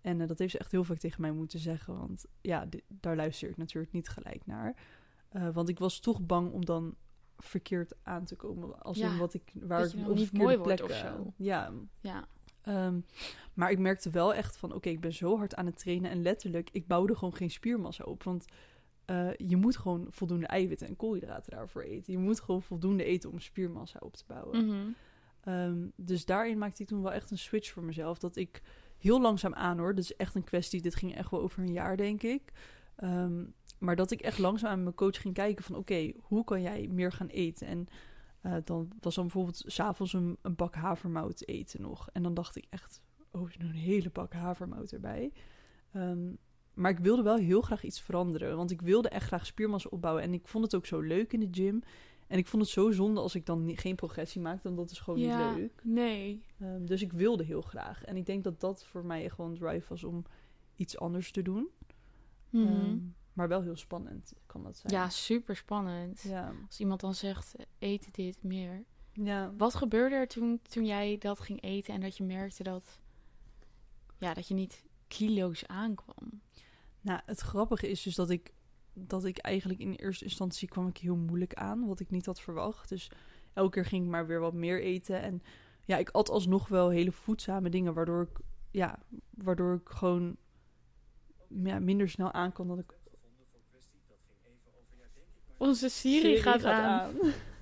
En 0.00 0.20
eh, 0.20 0.28
dat 0.28 0.38
heeft 0.38 0.50
ze 0.50 0.58
echt 0.58 0.70
heel 0.70 0.84
vaak 0.84 0.98
tegen 0.98 1.20
mij 1.20 1.32
moeten 1.32 1.58
zeggen. 1.58 1.98
Want 1.98 2.24
ja, 2.40 2.68
daar 2.88 3.16
luister 3.16 3.48
ik 3.48 3.56
natuurlijk 3.56 3.92
niet 3.92 4.08
gelijk 4.08 4.46
naar. 4.46 4.76
Eh, 5.28 5.48
want 5.52 5.68
ik 5.68 5.78
was 5.78 6.00
toch 6.00 6.20
bang 6.20 6.52
om 6.52 6.64
dan 6.64 6.94
verkeerd 7.36 7.94
aan 8.02 8.24
te 8.24 8.36
komen. 8.36 8.82
Als 8.82 8.98
Ja, 8.98 9.10
in 9.12 9.18
wat 9.18 9.34
ik, 9.34 9.52
waar 9.54 9.84
ik 9.84 10.08
op 10.08 10.18
verkeerde 10.18 10.58
wordt 10.58 10.82
of 10.82 10.92
zo. 10.92 11.32
Ja, 11.36 11.72
Ja. 12.00 12.28
Ehm, 12.62 13.00
maar 13.54 13.70
ik 13.70 13.78
merkte 13.78 14.10
wel 14.10 14.34
echt 14.34 14.56
van, 14.56 14.74
oké, 14.74 14.88
ik 14.88 15.00
ben 15.00 15.12
zo 15.12 15.36
hard 15.38 15.54
aan 15.54 15.66
het 15.66 15.78
trainen. 15.78 16.10
En 16.10 16.22
letterlijk, 16.22 16.68
ik 16.72 16.86
bouwde 16.86 17.14
gewoon 17.14 17.34
geen 17.34 17.50
spiermassa 17.50 18.04
op. 18.04 18.22
Want 18.22 18.44
eh, 19.04 19.28
je 19.36 19.56
moet 19.56 19.76
gewoon 19.76 20.06
voldoende 20.10 20.46
eiwitten 20.46 20.86
en 20.86 20.96
koolhydraten 20.96 21.50
daarvoor 21.50 21.82
eten. 21.82 22.12
Je 22.12 22.18
moet 22.18 22.40
gewoon 22.40 22.62
voldoende 22.62 23.04
eten 23.04 23.30
om 23.30 23.40
spiermassa 23.40 23.98
op 24.02 24.16
te 24.16 24.24
bouwen. 24.26 24.66
Mhm. 24.66 24.88
Ehm, 25.40 25.86
dus 25.96 26.24
daarin 26.24 26.58
maakte 26.58 26.82
ik 26.82 26.88
toen 26.88 27.02
wel 27.02 27.12
echt 27.12 27.30
een 27.30 27.38
switch 27.38 27.70
voor 27.70 27.82
mezelf. 27.82 28.18
Dat 28.18 28.36
ik 28.36 28.62
heel 28.98 29.20
langzaam 29.20 29.54
aan 29.54 29.78
hoor. 29.78 29.94
Dat 29.94 30.04
is 30.04 30.16
echt 30.16 30.34
een 30.34 30.44
kwestie, 30.44 30.82
dit 30.82 30.94
ging 30.94 31.14
echt 31.14 31.30
wel 31.30 31.40
over 31.40 31.62
een 31.62 31.72
jaar, 31.72 31.96
denk 31.96 32.22
ik. 32.22 32.52
Ehm, 32.96 33.44
maar 33.78 33.96
dat 33.96 34.10
ik 34.10 34.20
echt 34.20 34.38
langzaam 34.38 34.70
aan 34.70 34.82
mijn 34.82 34.94
coach 34.94 35.20
ging 35.20 35.34
kijken 35.34 35.64
van... 35.64 35.76
oké, 35.76 36.12
hoe 36.20 36.44
kan 36.44 36.62
jij 36.62 36.88
meer 36.90 37.12
gaan 37.12 37.26
eten? 37.26 37.66
En 37.66 37.86
eh, 38.40 38.56
dan 38.64 38.92
was 39.00 39.14
dan 39.14 39.24
bijvoorbeeld 39.24 39.62
s'avonds 39.66 40.12
een, 40.12 40.36
een 40.42 40.56
bak 40.56 40.74
havermout 40.74 41.42
eten 41.46 41.82
nog. 41.82 42.08
En 42.12 42.22
dan 42.22 42.34
dacht 42.34 42.56
ik 42.56 42.66
echt, 42.70 43.00
oh, 43.30 43.48
is 43.48 43.56
een 43.58 43.70
hele 43.70 44.10
bak 44.10 44.32
havermout 44.32 44.92
erbij? 44.92 45.32
Ehm, 45.92 46.32
maar 46.74 46.90
ik 46.90 46.98
wilde 46.98 47.22
wel 47.22 47.36
heel 47.36 47.60
graag 47.60 47.84
iets 47.84 48.00
veranderen. 48.00 48.56
Want 48.56 48.70
ik 48.70 48.80
wilde 48.80 49.08
echt 49.08 49.26
graag 49.26 49.46
spiermassa 49.46 49.88
opbouwen. 49.92 50.22
En 50.22 50.32
ik 50.32 50.48
vond 50.48 50.64
het 50.64 50.74
ook 50.74 50.86
zo 50.86 51.00
leuk 51.00 51.32
in 51.32 51.40
de 51.40 51.48
gym. 51.50 51.82
En 52.26 52.38
ik 52.38 52.46
vond 52.46 52.62
het 52.62 52.70
zo 52.72 52.90
zonde 52.90 53.20
als 53.20 53.34
ik 53.34 53.46
dan 53.46 53.72
geen 53.74 53.94
progressie 53.94 54.40
maakte. 54.40 54.62
Want 54.62 54.76
dat 54.76 54.90
is 54.90 54.98
gewoon 54.98 55.20
Ja, 55.20 55.48
niet 55.50 55.58
leuk. 55.58 55.80
Nee. 55.82 56.42
Ehm, 56.60 56.84
dus 56.84 57.02
ik 57.02 57.12
wilde 57.12 57.44
heel 57.44 57.62
graag. 57.62 58.04
En 58.04 58.16
ik 58.16 58.26
denk 58.26 58.44
dat 58.44 58.60
dat 58.60 58.84
voor 58.84 59.04
mij 59.04 59.28
gewoon 59.28 59.50
een 59.50 59.58
drive 59.58 59.88
was 59.88 60.04
om 60.04 60.24
iets 60.76 60.98
anders 60.98 61.30
te 61.30 61.42
doen. 61.42 61.68
Ehm, 62.52 62.96
maar 63.40 63.48
wel 63.48 63.62
heel 63.62 63.76
spannend 63.76 64.32
kan 64.46 64.62
dat 64.62 64.76
zijn. 64.76 64.92
ja, 64.92 65.08
super 65.08 65.56
spannend. 65.56 66.20
Ja. 66.20 66.52
Als 66.66 66.80
iemand 66.80 67.00
dan 67.00 67.14
zegt, 67.14 67.54
eet 67.78 68.14
dit 68.14 68.42
meer. 68.42 68.84
Ja. 69.12 69.52
Wat 69.56 69.74
gebeurde 69.74 70.14
er 70.14 70.28
toen, 70.28 70.60
toen 70.62 70.86
jij 70.86 71.18
dat 71.18 71.40
ging 71.40 71.62
eten 71.62 71.94
en 71.94 72.00
dat 72.00 72.16
je 72.16 72.24
merkte 72.24 72.62
dat, 72.62 73.00
ja, 74.18 74.34
dat 74.34 74.48
je 74.48 74.54
niet 74.54 74.84
kilo's 75.08 75.66
aankwam? 75.66 76.40
Nou, 77.00 77.20
het 77.26 77.40
grappige 77.40 77.90
is 77.90 78.02
dus 78.02 78.14
dat 78.14 78.30
ik, 78.30 78.52
dat 78.92 79.24
ik 79.24 79.38
eigenlijk 79.38 79.80
in 79.80 79.92
eerste 79.92 80.24
instantie 80.24 80.68
kwam 80.68 80.86
ik 80.86 80.96
heel 80.96 81.16
moeilijk 81.16 81.54
aan, 81.54 81.86
wat 81.86 82.00
ik 82.00 82.10
niet 82.10 82.26
had 82.26 82.40
verwacht. 82.40 82.88
Dus 82.88 83.10
elke 83.52 83.70
keer 83.70 83.84
ging 83.84 84.04
ik 84.04 84.10
maar 84.10 84.26
weer 84.26 84.40
wat 84.40 84.54
meer 84.54 84.82
eten. 84.82 85.22
En 85.22 85.42
ja, 85.84 85.96
ik 85.96 86.10
at 86.10 86.28
alsnog 86.30 86.68
wel 86.68 86.88
hele 86.88 87.12
voedzame 87.12 87.70
dingen, 87.70 87.94
waardoor 87.94 88.22
ik, 88.22 88.38
ja, 88.70 88.98
waardoor 89.30 89.74
ik 89.74 89.88
gewoon 89.88 90.36
ja, 91.48 91.78
minder 91.78 92.08
snel 92.08 92.32
aan 92.32 92.52
kon 92.52 92.68
dan 92.68 92.78
ik... 92.78 92.98
Onze 95.60 95.88
Siri, 95.88 96.36
gaat, 96.36 96.64
aan. 96.64 97.12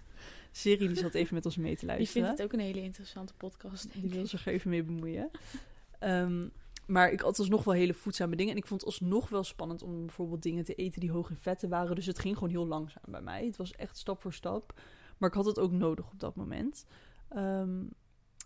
Siri 0.53 0.87
die 0.87 0.97
zat 0.97 1.15
even 1.15 1.35
met 1.35 1.45
ons 1.45 1.57
mee 1.57 1.75
te 1.75 1.79
Die 1.79 1.89
luisteren. 1.89 2.25
vindt 2.25 2.39
het 2.39 2.47
ook 2.47 2.53
een 2.53 2.67
hele 2.67 2.83
interessante 2.83 3.35
podcast, 3.35 3.93
denk 3.93 4.05
Die 4.05 4.15
wil 4.15 4.27
zich 4.27 4.47
even 4.47 4.71
mee 4.71 4.83
bemoeien. 4.83 5.31
Ehm, 5.99 6.49
maar 6.87 7.13
ik 7.13 7.21
had 7.21 7.39
alsnog 7.39 7.65
wel 7.65 7.75
hele 7.75 7.95
voedzame 7.95 8.37
dingen. 8.37 8.53
En 8.53 8.59
ik 8.59 8.67
vond 8.67 8.81
het 8.81 8.91
alsnog 8.91 9.29
wel 9.29 9.45
spannend 9.45 9.83
om 9.83 10.07
bijvoorbeeld 10.07 10.43
dingen 10.43 10.65
te 10.65 10.75
eten 10.75 11.01
die 11.01 11.11
hoog 11.11 11.31
in 11.31 11.37
vetten 11.37 11.69
waren. 11.69 11.95
Dus 11.95 12.07
het 12.07 12.19
ging 12.19 12.35
gewoon 12.35 12.51
heel 12.51 12.67
langzaam 12.67 13.03
bij 13.07 13.21
mij. 13.21 13.45
Het 13.47 13.57
was 13.57 13.73
echt 13.73 13.97
stap 13.97 14.21
voor 14.21 14.33
stap. 14.33 14.81
Maar 15.19 15.29
ik 15.29 15.35
had 15.35 15.45
het 15.45 15.59
ook 15.59 15.73
nodig 15.73 16.11
op 16.11 16.21
dat 16.21 16.37
moment. 16.37 16.87
Ehm, 17.29 17.85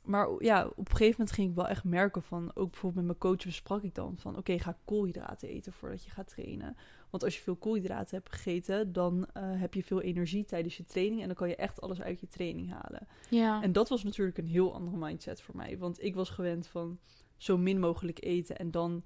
maar 0.02 0.28
ja, 0.38 0.66
op 0.66 0.78
een 0.78 0.96
gegeven 0.96 1.14
moment 1.18 1.32
ging 1.32 1.48
ik 1.48 1.54
wel 1.54 1.68
echt 1.68 1.84
merken 1.84 2.22
van... 2.22 2.50
Ook 2.54 2.70
bijvoorbeeld 2.70 2.94
met 2.94 3.04
mijn 3.04 3.18
coach 3.18 3.44
besprak 3.44 3.82
ik 3.82 3.94
dan 3.94 4.18
van... 4.18 4.36
Oké, 4.36 4.58
ga 4.58 4.78
koolhydraten 4.84 5.48
eten 5.48 5.72
voordat 5.72 6.04
je 6.04 6.10
gaat 6.10 6.28
trainen. 6.28 6.76
Want 7.10 7.24
als 7.24 7.36
je 7.36 7.42
veel 7.42 7.56
koolhydraten 7.56 8.16
hebt 8.16 8.32
gegeten... 8.32 8.92
dan 8.92 9.26
eh, 9.32 9.42
heb 9.44 9.74
je 9.74 9.84
veel 9.84 10.00
energie 10.00 10.44
tijdens 10.44 10.76
je 10.76 10.84
training. 10.84 11.20
En 11.20 11.26
dan 11.26 11.36
kan 11.36 11.48
je 11.48 11.56
echt 11.56 11.80
alles 11.80 12.00
uit 12.00 12.20
je 12.20 12.26
training 12.26 12.70
halen. 12.70 13.06
Ja, 13.28 13.62
En 13.62 13.72
dat 13.72 13.88
was 13.88 14.04
natuurlijk 14.04 14.38
een 14.38 14.46
heel 14.46 14.74
andere 14.74 14.96
mindset 14.96 15.40
voor 15.40 15.56
mij. 15.56 15.78
Want 15.78 16.02
ik 16.02 16.14
was 16.14 16.30
gewend 16.30 16.66
van 16.66 16.98
zo 17.36 17.58
min 17.58 17.80
mogelijk 17.80 18.24
eten 18.24 18.56
en 18.58 18.70
dan... 18.70 19.04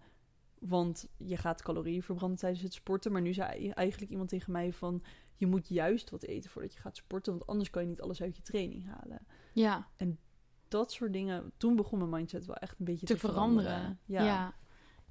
Want 0.58 1.08
je 1.16 1.36
gaat 1.36 1.62
calorieën 1.62 2.02
verbranden 2.02 2.38
tijdens 2.38 2.62
het 2.62 2.74
sporten. 2.74 3.12
Maar 3.12 3.22
nu 3.22 3.32
zei 3.32 3.70
eigenlijk 3.70 4.10
iemand 4.10 4.28
tegen 4.28 4.52
mij 4.52 4.72
van... 4.72 5.02
Je 5.38 5.46
moet 5.46 5.68
juist 5.68 6.10
wat 6.10 6.22
eten 6.22 6.50
voordat 6.50 6.74
je 6.74 6.80
gaat 6.80 6.96
sporten. 6.96 7.32
Want 7.32 7.46
anders 7.46 7.70
kan 7.70 7.82
je 7.82 7.88
niet 7.88 8.00
alles 8.00 8.22
uit 8.22 8.36
je 8.36 8.42
training 8.42 8.86
halen. 8.86 9.26
ja, 9.52 9.88
Dat 10.76 10.92
soort 10.92 11.12
dingen. 11.12 11.52
Toen 11.56 11.76
begon 11.76 11.98
mijn 11.98 12.10
mindset 12.10 12.46
wel 12.46 12.56
echt 12.56 12.78
een 12.78 12.84
beetje 12.84 13.06
te, 13.06 13.12
te 13.12 13.18
veranderen. 13.18 13.98
Ja. 14.04 14.24
Ja. 14.24 14.54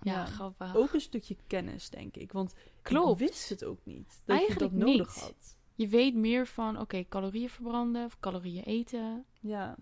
Ja, 0.01 0.13
Ja. 0.13 0.25
grappig. 0.25 0.75
Ook 0.75 0.93
een 0.93 1.01
stukje 1.01 1.37
kennis, 1.47 1.89
denk 1.89 2.15
ik. 2.15 2.31
Want 2.31 2.53
Klopt. 2.81 3.21
ik 3.21 3.27
wist 3.27 3.49
het 3.49 3.63
ook 3.63 3.79
niet. 3.83 4.21
Dat 4.25 4.37
Eigenlijk 4.37 4.71
je 4.71 4.77
dat 4.79 4.87
nodig 4.87 5.13
niet. 5.15 5.23
had. 5.23 5.57
Je 5.75 5.87
weet 5.87 6.15
meer 6.15 6.47
van, 6.47 6.79
oké, 6.79 7.03
calorieën 7.09 7.49
verbranden 7.49 8.05
of 8.05 8.19
calorieën 8.19 8.63
eten. 8.63 9.25
Ja, 9.39 9.75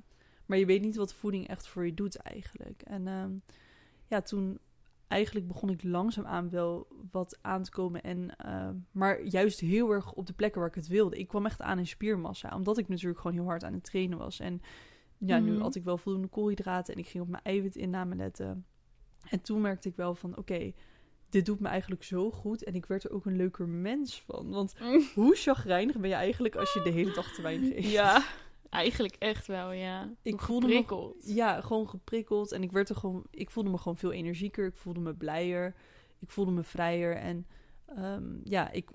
maar 0.45 0.57
je 0.57 0.65
weet 0.65 0.81
niet 0.81 0.95
wat 0.95 1.13
voeding 1.13 1.47
echt 1.47 1.67
voor 1.67 1.85
je 1.85 1.93
doet 1.93 2.15
eigenlijk. 2.15 2.81
En 2.81 3.07
ehm, 3.07 3.31
ja, 4.07 4.21
toen 4.21 4.59
eigenlijk 5.07 5.47
begon 5.47 5.69
ik 5.69 5.83
langzaamaan 5.83 6.49
wel 6.49 6.87
wat 7.11 7.37
aan 7.41 7.63
te 7.63 7.72
komen. 7.72 8.01
En, 8.01 8.35
ehm, 8.35 8.75
maar 8.91 9.24
juist 9.24 9.59
heel 9.59 9.89
erg 9.91 10.13
op 10.13 10.25
de 10.25 10.33
plekken 10.33 10.59
waar 10.59 10.69
ik 10.69 10.75
het 10.75 10.87
wilde. 10.87 11.17
Ik 11.17 11.27
kwam 11.27 11.46
echt 11.46 11.61
aan 11.61 11.77
in 11.79 11.87
spiermassa, 11.87 12.55
omdat 12.55 12.77
ik 12.77 12.87
natuurlijk 12.87 13.19
gewoon 13.19 13.37
heel 13.37 13.46
hard 13.46 13.63
aan 13.63 13.74
het 13.74 13.83
trainen 13.83 14.17
was. 14.17 14.39
En 14.39 14.61
ja, 15.25 15.40
nu 15.40 15.51
Mhm. 15.51 15.62
had 15.62 15.75
ik 15.75 15.83
wel 15.83 15.98
voldoende 15.98 16.27
koolhydraten 16.27 16.94
en 16.94 17.00
ik 17.00 17.07
ging 17.07 17.24
op 17.24 17.29
mijn 17.29 17.44
eiwitinname 17.44 18.16
letten. 18.16 18.66
En 19.29 19.42
toen 19.42 19.62
merkte 19.62 19.90
ik 19.90 19.96
wel 19.96 20.16
van, 20.16 20.38
oké, 20.38 20.72
dit 21.29 21.46
doet 21.46 21.59
me 21.59 21.68
eigenlijk 21.68 22.03
zo 22.03 22.31
goed. 22.31 22.64
En 22.64 22.75
ik 22.75 22.86
werd 22.86 23.03
er 23.03 23.12
ook 23.12 23.25
een 23.25 23.36
leuker 23.36 23.68
mens 23.68 24.22
van. 24.22 24.50
Want 24.50 24.75
hoe 25.16 25.36
chagrijnig 25.36 25.98
ben 26.00 26.09
je 26.09 26.16
eigenlijk 26.16 26.55
als 26.55 26.74
je 26.74 26.81
de 26.81 26.90
hele 26.90 27.14
dag 27.14 27.33
te 27.33 27.42
weinig 27.42 27.72
eet? 27.75 27.92
Ja, 27.92 28.25
eigenlijk 28.70 29.16
echt 29.16 29.48
wel, 29.48 29.72
ja. 29.72 30.14
Ik 30.22 30.40
voelde 30.42 30.68
me- 30.68 30.72
geprikkeld. 30.74 31.16
Ja, 31.27 31.62
gewoon 31.62 31.90
geprikkeld. 31.90 32.51
En 32.51 32.64
ik 32.64 32.72
werd 32.72 32.90
er 32.90 32.96
gewoon. 32.96 33.24
Ik 33.29 33.50
voelde 33.50 33.70
me 33.70 33.77
gewoon 33.77 33.98
veel 33.98 34.12
energieker. 34.12 34.66
Ik 34.66 34.77
voelde 34.77 35.00
me 35.00 35.14
blijer. 35.14 35.75
Ik 36.20 36.31
voelde 36.31 36.51
me 36.51 36.64
vrijer. 36.64 37.16
En 37.16 37.48
ehm, 37.86 38.24
ja, 38.44 38.72
ik, 38.72 38.90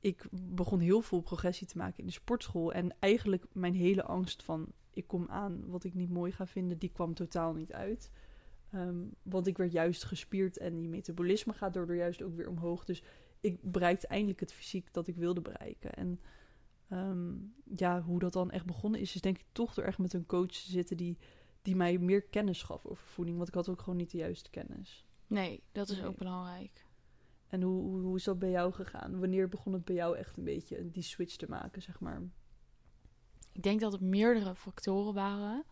ik 0.00 0.24
begon 0.32 0.80
heel 0.80 1.00
veel 1.02 1.20
progressie 1.20 1.66
te 1.66 1.76
maken 1.78 1.98
in 1.98 2.06
de 2.06 2.12
sportschool. 2.12 2.72
En 2.72 2.96
eigenlijk 2.98 3.44
mijn 3.52 3.74
hele 3.74 4.02
angst 4.04 4.42
van 4.42 4.66
ik 4.92 5.06
kom 5.06 5.26
aan 5.28 5.66
wat 5.66 5.84
ik 5.84 5.94
niet 5.94 6.10
mooi 6.10 6.32
ga 6.32 6.46
vinden, 6.46 6.78
die 6.78 6.92
kwam 6.92 7.14
totaal 7.14 7.54
niet 7.54 7.72
uit. 7.72 8.10
Ehm, 8.70 9.04
want 9.22 9.46
ik 9.46 9.56
werd 9.56 9.72
juist 9.72 10.04
gespierd 10.04 10.58
en 10.58 10.82
je 10.82 10.88
metabolisme 10.88 11.52
gaat 11.52 11.74
daardoor 11.74 11.96
juist 11.96 12.22
ook 12.22 12.36
weer 12.36 12.48
omhoog. 12.48 12.84
Dus 12.84 13.02
ik 13.40 13.58
bereikte 13.72 14.06
eindelijk 14.06 14.40
het 14.40 14.52
fysiek 14.52 14.92
dat 14.92 15.06
ik 15.06 15.16
wilde 15.16 15.40
bereiken. 15.40 15.94
En 15.94 16.20
ehm, 16.88 17.32
ja, 17.76 18.02
hoe 18.02 18.18
dat 18.18 18.32
dan 18.32 18.50
echt 18.50 18.66
begonnen 18.66 19.00
is, 19.00 19.14
is 19.14 19.20
denk 19.20 19.38
ik 19.38 19.46
toch 19.52 19.74
door 19.74 19.84
echt 19.84 19.98
met 19.98 20.12
een 20.12 20.26
coach 20.26 20.46
te 20.50 20.70
zitten 20.70 20.96
die, 20.96 21.18
die 21.62 21.76
mij 21.76 21.98
meer 21.98 22.22
kennis 22.22 22.62
gaf 22.62 22.86
over 22.86 23.06
voeding. 23.06 23.36
Want 23.36 23.48
ik 23.48 23.54
had 23.54 23.68
ook 23.68 23.80
gewoon 23.80 23.96
niet 23.98 24.10
de 24.10 24.16
juiste 24.18 24.50
kennis. 24.50 25.06
Nee, 25.26 25.62
dat 25.72 25.88
is 25.88 25.96
Nee. 25.96 26.06
ook 26.06 26.16
belangrijk. 26.16 26.86
En 27.46 27.62
hoe, 27.62 27.82
hoe, 27.82 28.00
hoe 28.00 28.16
is 28.16 28.24
dat 28.24 28.38
bij 28.38 28.50
jou 28.50 28.72
gegaan? 28.72 29.20
Wanneer 29.20 29.48
begon 29.48 29.72
het 29.72 29.84
bij 29.84 29.94
jou 29.94 30.16
echt 30.16 30.36
een 30.36 30.44
beetje 30.44 30.90
die 30.90 31.02
switch 31.02 31.36
te 31.36 31.46
maken, 31.48 31.82
zeg 31.82 32.00
maar? 32.00 32.22
Ik 33.52 33.62
denk 33.62 33.80
dat 33.80 33.92
het 33.92 34.00
meerdere 34.00 34.54
factoren 34.54 35.14
waren. 35.14 35.64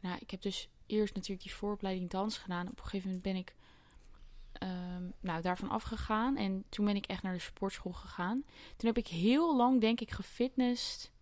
Nou, 0.00 0.18
ik 0.20 0.30
heb 0.30 0.42
dus 0.42 0.68
eerst 0.86 1.14
natuurlijk 1.14 1.42
die 1.42 1.54
vooropleiding 1.54 2.10
dans 2.10 2.38
gedaan. 2.38 2.68
Op 2.68 2.78
een 2.78 2.84
gegeven 2.84 3.06
moment 3.06 3.22
ben 3.22 3.36
ik 3.36 3.54
ehm, 4.52 5.04
nou, 5.20 5.42
daarvan 5.42 5.68
afgegaan. 5.68 6.36
En 6.36 6.64
toen 6.68 6.84
ben 6.84 6.96
ik 6.96 7.06
echt 7.06 7.22
naar 7.22 7.32
de 7.32 7.38
sportschool 7.38 7.92
gegaan. 7.92 8.44
Toen 8.76 8.88
heb 8.88 8.98
ik 8.98 9.08
heel 9.08 9.56
lang, 9.56 9.80
denk 9.80 10.00
ik, 10.00 10.10
gefitnessd. 10.10 11.12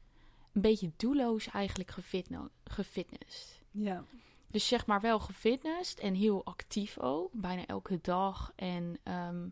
Een 0.52 0.60
beetje 0.60 0.92
doelloos 0.96 1.46
eigenlijk 1.46 1.90
gefitno- 1.90 2.50
gefitnessd. 2.64 3.60
Ja. 3.70 4.04
Dus 4.46 4.68
zeg 4.68 4.86
maar 4.86 5.00
wel 5.00 5.18
gefitnessd 5.18 5.98
en 5.98 6.14
heel 6.14 6.44
actief 6.44 6.98
ook. 6.98 7.32
Bijna 7.32 7.66
elke 7.66 7.98
dag. 8.02 8.52
En 8.56 8.98
ehm, 9.02 9.48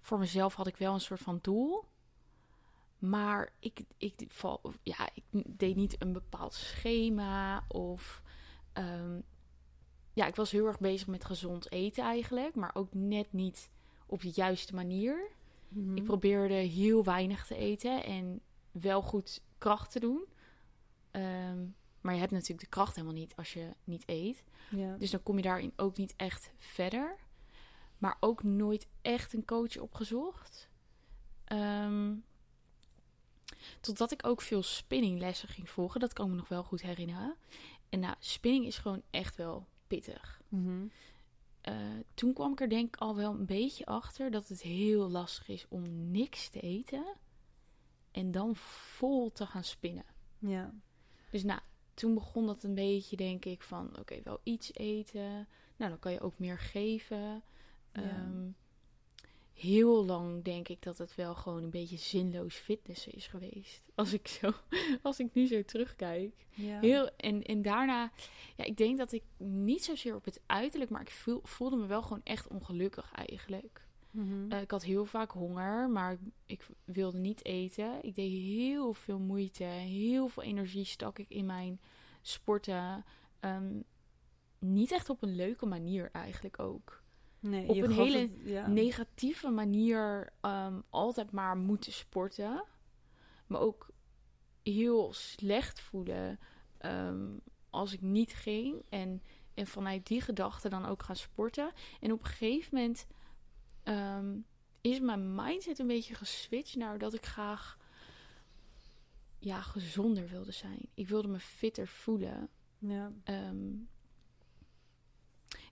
voor 0.00 0.18
mezelf 0.18 0.54
had 0.54 0.66
ik 0.66 0.76
wel 0.76 0.94
een 0.94 1.00
soort 1.00 1.20
van 1.20 1.38
doel. 1.42 1.84
Maar 3.02 3.52
ik, 3.58 3.80
ik, 3.96 4.14
ja, 4.82 5.08
ik 5.14 5.24
deed 5.46 5.76
niet 5.76 6.02
een 6.02 6.12
bepaald 6.12 6.54
schema. 6.54 7.64
Of 7.68 8.22
ehm, 8.72 9.20
ja, 10.12 10.26
ik 10.26 10.36
was 10.36 10.50
heel 10.50 10.66
erg 10.66 10.78
bezig 10.78 11.06
met 11.06 11.24
gezond 11.24 11.72
eten 11.72 12.04
eigenlijk. 12.04 12.54
Maar 12.54 12.70
ook 12.74 12.94
net 12.94 13.32
niet 13.32 13.70
op 14.06 14.20
de 14.20 14.30
juiste 14.34 14.74
manier. 14.74 15.30
Mhm. 15.68 15.96
Ik 15.96 16.04
probeerde 16.04 16.54
heel 16.54 17.04
weinig 17.04 17.46
te 17.46 17.56
eten 17.56 18.04
en 18.04 18.40
wel 18.70 19.02
goed 19.02 19.42
kracht 19.58 19.90
te 19.90 20.00
doen. 20.00 20.24
Ehm, 21.10 21.66
maar 22.00 22.14
je 22.14 22.20
hebt 22.20 22.32
natuurlijk 22.32 22.60
de 22.60 22.66
kracht 22.66 22.94
helemaal 22.94 23.16
niet 23.16 23.36
als 23.36 23.52
je 23.52 23.68
niet 23.84 24.02
eet. 24.06 24.44
ja. 24.70 24.96
Dus 24.96 25.10
dan 25.10 25.22
kom 25.22 25.36
je 25.36 25.42
daarin 25.42 25.72
ook 25.76 25.96
niet 25.96 26.14
echt 26.16 26.52
verder. 26.58 27.16
Maar 27.98 28.16
ook 28.20 28.42
nooit 28.42 28.86
echt 29.00 29.32
een 29.32 29.44
coach 29.44 29.78
opgezocht. 29.78 30.68
Ehm, 31.44 32.14
totdat 33.80 34.12
ik 34.12 34.26
ook 34.26 34.40
veel 34.40 34.62
spinninglessen 34.62 35.48
ging 35.48 35.70
volgen. 35.70 36.00
Dat 36.00 36.12
kan 36.12 36.24
ik 36.24 36.30
me 36.30 36.36
nog 36.36 36.48
wel 36.48 36.64
goed 36.64 36.82
herinneren. 36.82 37.36
En 37.88 38.00
nou, 38.00 38.14
spinning 38.18 38.66
is 38.66 38.78
gewoon 38.78 39.02
echt 39.10 39.36
wel 39.36 39.66
pittig. 39.86 40.42
Mhm. 40.48 40.86
Eh, 41.60 41.74
toen 42.14 42.32
kwam 42.32 42.52
ik 42.52 42.60
er 42.60 42.68
denk 42.68 42.86
ik 42.94 43.00
al 43.00 43.16
wel 43.16 43.32
een 43.32 43.46
beetje 43.46 43.86
achter 43.86 44.30
dat 44.30 44.48
het 44.48 44.62
heel 44.62 45.10
lastig 45.10 45.48
is 45.48 45.66
om 45.68 46.10
niks 46.10 46.48
te 46.48 46.60
eten. 46.60 47.04
En 48.10 48.30
dan 48.30 48.56
vol 48.56 49.32
te 49.32 49.46
gaan 49.46 49.64
spinnen. 49.64 50.04
ja. 50.38 50.74
Dus 51.30 51.42
nou, 51.42 51.60
toen 51.94 52.14
begon 52.14 52.46
dat 52.46 52.62
een 52.62 52.74
beetje, 52.74 53.16
denk 53.16 53.44
ik, 53.44 53.62
van 53.62 53.98
oké, 53.98 54.20
wel 54.24 54.40
iets 54.42 54.74
eten. 54.74 55.48
Nou, 55.76 55.90
dan 55.90 55.98
kan 55.98 56.12
je 56.12 56.20
ook 56.20 56.38
meer 56.38 56.58
geven. 56.58 57.42
Ja. 57.92 58.02
Ehm, 58.02 58.48
heel 59.54 60.04
lang 60.04 60.44
denk 60.44 60.68
ik 60.68 60.82
dat 60.82 60.98
het 60.98 61.14
wel 61.14 61.34
gewoon 61.34 61.62
een 61.62 61.70
beetje 61.70 61.96
zinloos 61.96 62.54
fitnessen 62.54 63.12
is 63.12 63.26
geweest. 63.26 63.82
Als 63.94 64.12
ik, 64.12 64.28
zo, 64.28 64.50
als 65.02 65.18
ik 65.18 65.34
nu 65.34 65.46
zo 65.46 65.62
terugkijk. 65.62 66.46
ja. 66.50 66.80
Heel, 66.80 67.10
en, 67.16 67.42
en 67.42 67.62
daarna, 67.62 68.12
ja, 68.56 68.64
ik 68.64 68.76
denk 68.76 68.98
dat 68.98 69.12
ik 69.12 69.22
niet 69.36 69.84
zozeer 69.84 70.14
op 70.14 70.24
het 70.24 70.40
uiterlijk, 70.46 70.90
maar 70.90 71.00
ik 71.00 71.10
voel, 71.10 71.40
voelde 71.42 71.76
me 71.76 71.86
wel 71.86 72.02
gewoon 72.02 72.20
echt 72.24 72.48
ongelukkig 72.48 73.12
eigenlijk. 73.14 73.86
Mhm. 74.12 74.50
Eh, 74.52 74.60
ik 74.60 74.70
had 74.70 74.82
heel 74.82 75.04
vaak 75.04 75.30
honger, 75.30 75.90
maar 75.90 76.12
ik, 76.12 76.20
ik 76.46 76.66
wilde 76.84 77.18
niet 77.18 77.44
eten. 77.44 77.98
Ik 78.02 78.14
deed 78.14 78.32
heel 78.32 78.92
veel 78.92 79.18
moeite. 79.18 79.64
Heel 79.64 80.28
veel 80.28 80.42
energie 80.42 80.84
stak 80.84 81.18
ik 81.18 81.28
in 81.28 81.46
mijn 81.46 81.80
sporten. 82.22 83.04
Ehm, 83.40 83.80
niet 84.58 84.92
echt 84.92 85.10
op 85.10 85.22
een 85.22 85.34
leuke 85.34 85.66
manier 85.66 86.10
eigenlijk 86.12 86.58
ook. 86.58 87.01
Nee, 87.42 87.68
op 87.68 87.76
een 87.76 87.90
hele 87.90 88.18
het- 88.18 88.40
ja. 88.44 88.66
Negatieve 88.66 89.48
manier 89.50 90.32
ehm, 90.40 90.80
altijd 90.90 91.30
maar 91.30 91.56
moeten 91.56 91.92
sporten. 91.92 92.64
Maar 93.46 93.60
ook 93.60 93.90
heel 94.62 95.12
slecht 95.12 95.80
voelen 95.80 96.38
ehm, 96.78 97.28
als 97.70 97.92
ik 97.92 98.00
niet 98.00 98.32
ging. 98.32 98.82
En, 98.88 99.22
en 99.54 99.66
vanuit 99.66 100.06
die 100.06 100.20
gedachte 100.20 100.68
dan 100.68 100.84
ook 100.86 101.02
gaan 101.02 101.16
sporten. 101.16 101.72
En 102.00 102.12
op 102.12 102.20
een 102.20 102.26
gegeven 102.26 102.76
moment 102.76 103.06
ehm, 103.82 104.36
is 104.80 105.00
mijn 105.00 105.34
mindset 105.34 105.78
een 105.78 105.86
beetje 105.86 106.14
geswitcht 106.14 106.76
naar 106.76 106.98
dat 106.98 107.14
ik 107.14 107.26
graag 107.26 107.78
ja, 109.38 109.60
gezonder 109.60 110.28
wilde 110.28 110.52
zijn. 110.52 110.88
Ik 110.94 111.08
wilde 111.08 111.28
me 111.28 111.38
fitter 111.38 111.88
voelen. 111.88 112.48
Ja. 112.78 113.12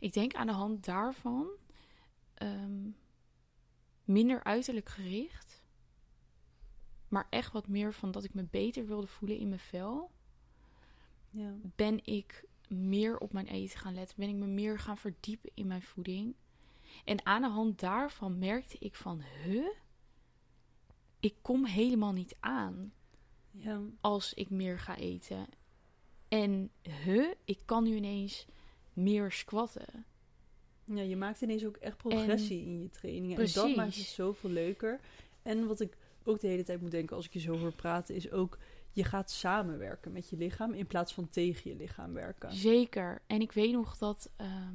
Ik 0.01 0.13
denk 0.13 0.35
aan 0.35 0.47
de 0.47 0.53
hand 0.53 0.85
daarvan 0.85 1.49
ehm, 2.35 2.89
minder 4.05 4.45
uiterlijk 4.45 4.89
gericht, 4.89 5.65
maar 7.09 7.27
echt 7.31 7.53
wat 7.53 7.69
meer 7.69 7.93
van 7.93 8.11
dat 8.11 8.25
ik 8.25 8.35
me 8.35 8.45
beter 8.51 8.87
wilde 8.87 9.07
voelen 9.07 9.39
in 9.39 9.49
mijn 9.49 9.61
vel. 9.61 10.11
Ja. 11.31 11.55
Ben 11.77 12.05
ik 12.07 12.45
meer 12.69 13.19
op 13.19 13.33
mijn 13.33 13.47
eten 13.47 13.79
gaan 13.79 13.95
letten? 13.95 14.17
Ben 14.19 14.29
ik 14.29 14.35
me 14.35 14.47
meer 14.47 14.79
gaan 14.79 14.99
verdiepen 14.99 15.51
in 15.55 15.67
mijn 15.67 15.83
voeding? 15.83 16.35
En 17.05 17.27
aan 17.27 17.43
de 17.43 17.49
hand 17.49 17.81
daarvan 17.81 18.39
merkte 18.39 18.77
ik 18.79 18.95
van, 18.95 19.23
huh? 19.43 19.67
Ik 21.21 21.35
kom 21.43 21.65
helemaal 21.65 22.13
niet 22.13 22.37
aan 22.41 22.93
Ja. 23.51 23.81
als 24.01 24.35
ik 24.35 24.51
meer 24.51 24.79
ga 24.79 24.97
eten. 24.97 25.47
En 26.29 26.71
huh, 27.05 27.35
ik 27.45 27.59
kan 27.65 27.85
nu 27.85 27.97
ineens 27.97 28.47
meer 29.03 29.33
squatten. 29.33 30.05
Ja, 30.85 31.03
je 31.03 31.17
maakt 31.17 31.41
ineens 31.41 31.67
ook 31.67 31.77
echt 31.77 31.97
progressie 31.97 32.65
in 32.65 32.81
je 32.81 32.91
trainingen. 32.91 33.39
En 33.39 33.51
dat 33.53 33.77
maakt 33.77 33.97
het 33.97 34.05
zoveel 34.05 34.51
leuker. 34.51 35.01
En 35.43 35.67
wat 35.67 35.81
ik 35.81 35.97
ook 36.25 36.41
de 36.41 36.47
hele 36.47 36.63
tijd 36.63 36.81
moet 36.81 36.91
denken 36.91 37.17
als 37.17 37.27
ik 37.27 37.33
je 37.33 37.41
zo 37.41 37.59
hoor 37.59 37.73
praten, 37.73 38.15
is 38.15 38.31
ook 38.31 38.59
je 38.93 39.05
gaat 39.05 39.31
samenwerken 39.31 40.13
met 40.13 40.29
je 40.29 40.37
lichaam 40.37 40.73
in 40.73 40.87
plaats 40.87 41.15
van 41.15 41.29
tegen 41.29 41.71
je 41.71 41.77
lichaam 41.77 42.13
werken. 42.13 42.55
Zeker. 42.55 43.23
En 43.27 43.41
ik 43.41 43.53
weet 43.53 43.73
nog 43.73 43.99
dat 43.99 44.31
ehm, 44.37 44.75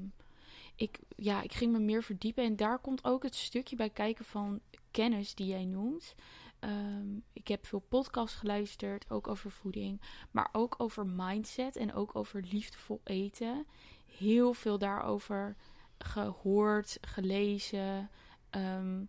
ik, 0.75 0.99
ja, 1.15 1.41
ik 1.41 1.53
ging 1.53 1.71
me 1.71 1.79
meer 1.79 2.03
verdiepen. 2.03 2.43
En 2.43 2.55
daar 2.55 2.79
komt 2.79 3.03
ook 3.03 3.23
het 3.23 3.35
stukje 3.35 3.75
bij 3.75 3.89
kijken 3.89 4.25
van 4.25 4.61
kennis 4.91 5.35
die 5.35 5.47
jij 5.47 5.65
noemt. 5.65 6.15
Ehm, 6.59 7.17
ik 7.33 7.47
heb 7.47 7.65
veel 7.65 7.83
podcasts 7.89 8.37
geluisterd, 8.37 9.09
ook 9.09 9.27
over 9.27 9.51
voeding, 9.51 10.01
maar 10.31 10.49
ook 10.51 10.75
over 10.77 11.07
mindset 11.07 11.75
en 11.75 11.93
ook 11.93 12.15
over 12.15 12.43
liefdevol 12.51 13.01
eten. 13.03 13.65
Heel 14.05 14.53
veel 14.53 14.77
daarover 14.77 15.55
gehoord, 15.97 16.97
gelezen. 17.01 18.09
ehm, 18.49 19.03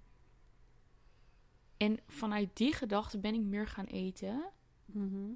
en 1.77 1.99
vanuit 2.09 2.49
die 2.57 2.73
gedachte 2.75 3.19
ben 3.19 3.35
ik 3.35 3.41
meer 3.41 3.67
gaan 3.69 3.85
eten. 3.85 4.45
Mhm. 4.87 5.31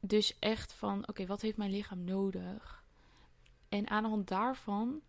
Dus 0.00 0.38
echt 0.38 0.72
van, 0.72 1.08
oké, 1.08 1.26
wat 1.26 1.40
heeft 1.40 1.56
mijn 1.56 1.70
lichaam 1.70 2.04
nodig? 2.04 2.84
En 3.68 3.88
aan 3.90 4.02
de 4.02 4.08
hand 4.08 4.28
daarvan 4.28 5.00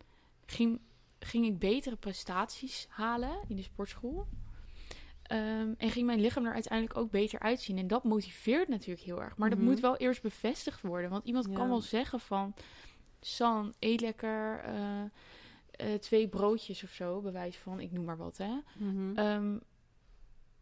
ging, 0.45 0.79
ging 1.19 1.45
ik 1.45 1.59
betere 1.59 1.95
prestaties 1.95 2.85
halen 2.89 3.37
in 3.47 3.55
de 3.55 3.61
sportschool. 3.61 4.27
Ehm, 5.23 5.73
en 5.77 5.89
ging 5.89 6.05
mijn 6.05 6.19
lichaam 6.21 6.45
er 6.45 6.53
uiteindelijk 6.53 6.97
ook 6.99 7.11
beter 7.11 7.39
uitzien. 7.39 7.77
En 7.77 7.87
dat 7.87 8.03
motiveert 8.03 8.67
natuurlijk 8.67 9.05
heel 9.05 9.21
erg. 9.21 9.37
Maar 9.37 9.49
Mhm. 9.49 9.57
dat 9.57 9.67
moet 9.67 9.79
wel 9.79 9.97
eerst 9.97 10.21
bevestigd 10.21 10.81
worden. 10.81 11.09
Want 11.09 11.25
iemand 11.25 11.45
Ja. 11.45 11.53
kan 11.53 11.67
wel 11.69 11.81
zeggen 11.81 12.19
van... 12.19 12.53
San, 13.21 13.73
eet 13.79 14.01
lekker 14.01 14.63
eh, 14.63 15.01
eh, 15.71 15.99
twee 15.99 16.27
broodjes 16.27 16.83
of 16.83 16.89
zo, 16.89 17.21
bewijs 17.21 17.57
van, 17.57 17.79
ik 17.79 17.91
noem 17.91 18.05
maar 18.05 18.17
wat, 18.17 18.37
hè. 18.37 18.59
Mhm. 18.77 19.17
Ehm, 19.17 19.57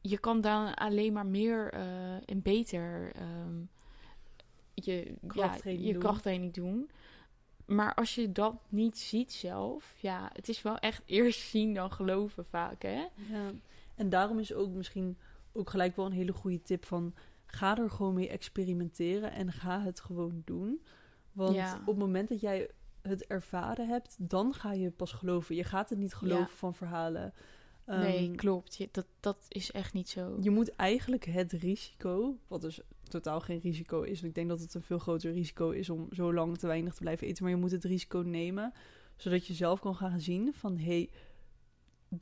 je 0.01 0.17
kan 0.17 0.41
dan 0.41 0.73
alleen 0.73 1.13
maar 1.13 1.25
meer 1.25 1.71
eh, 1.73 2.29
en 2.29 2.41
beter 2.41 3.11
ehm, 3.15 3.59
je, 4.73 5.05
ja, 5.05 5.27
Krachttraining 5.27 5.87
je 5.87 5.93
doen. 5.93 6.01
krachttraining 6.01 6.53
doen. 6.53 6.89
Maar 7.65 7.93
als 7.93 8.15
je 8.15 8.31
dat 8.31 8.55
niet 8.69 8.97
ziet 8.97 9.33
zelf, 9.33 9.93
ja, 9.97 10.29
het 10.33 10.49
is 10.49 10.61
wel 10.61 10.77
echt 10.77 11.01
eerst 11.19 11.39
zien 11.39 11.73
dan 11.73 11.91
geloven 11.91 12.45
vaak, 12.45 12.81
hè? 12.81 13.05
Ja. 13.15 13.51
En 13.95 14.09
daarom 14.09 14.39
is 14.39 14.53
ook 14.53 14.69
misschien 14.69 15.17
ook 15.51 15.69
gelijk 15.69 15.95
wel 15.95 16.05
een 16.05 16.11
hele 16.11 16.33
goede 16.33 16.61
tip 16.61 16.85
van 16.85 17.13
ga 17.45 17.77
er 17.77 17.89
gewoon 17.89 18.13
mee 18.13 18.29
experimenteren 18.29 19.31
en 19.31 19.51
ga 19.51 19.81
het 19.81 19.99
gewoon 19.99 20.41
doen. 20.45 20.81
Want 21.37 21.55
Ja. 21.55 21.77
op 21.79 21.85
het 21.85 21.97
moment 21.97 22.29
dat 22.29 22.39
jij 22.39 22.69
het 23.01 23.25
ervaren 23.27 23.87
hebt, 23.87 24.15
dan 24.19 24.53
ga 24.53 24.73
je 24.73 24.91
pas 24.91 25.11
geloven. 25.11 25.55
Je 25.55 25.63
gaat 25.63 25.89
het 25.89 25.99
niet 25.99 26.13
geloven 26.13 26.39
Ja. 26.51 26.55
van 26.55 26.75
verhalen. 26.75 27.33
nee, 27.85 28.27
Ehm, 28.27 28.35
klopt. 28.35 28.75
Je, 28.75 28.89
dat, 28.91 29.05
dat 29.19 29.37
is 29.47 29.71
echt 29.71 29.93
niet 29.93 30.09
zo. 30.09 30.37
Je 30.41 30.49
moet 30.49 30.75
eigenlijk 30.75 31.25
het 31.25 31.51
risico, 31.51 32.37
wat 32.47 32.61
dus 32.61 32.79
totaal 33.03 33.39
geen 33.39 33.59
risico 33.59 34.01
is. 34.01 34.13
want 34.13 34.23
Ik 34.23 34.35
denk 34.35 34.49
dat 34.49 34.59
het 34.59 34.73
een 34.73 34.81
veel 34.81 34.99
groter 34.99 35.31
risico 35.31 35.69
is 35.69 35.89
om 35.89 36.07
zo 36.11 36.33
lang 36.33 36.57
te 36.57 36.67
weinig 36.67 36.93
te 36.93 37.01
blijven 37.01 37.27
eten. 37.27 37.43
Maar 37.43 37.51
je 37.53 37.59
moet 37.59 37.71
het 37.71 37.83
risico 37.83 38.19
nemen, 38.19 38.73
zodat 39.15 39.45
je 39.47 39.53
zelf 39.53 39.79
kan 39.79 39.95
gaan 39.95 40.19
zien 40.19 40.53
van... 40.53 40.77
hé, 40.77 40.85
hey, 40.85 41.09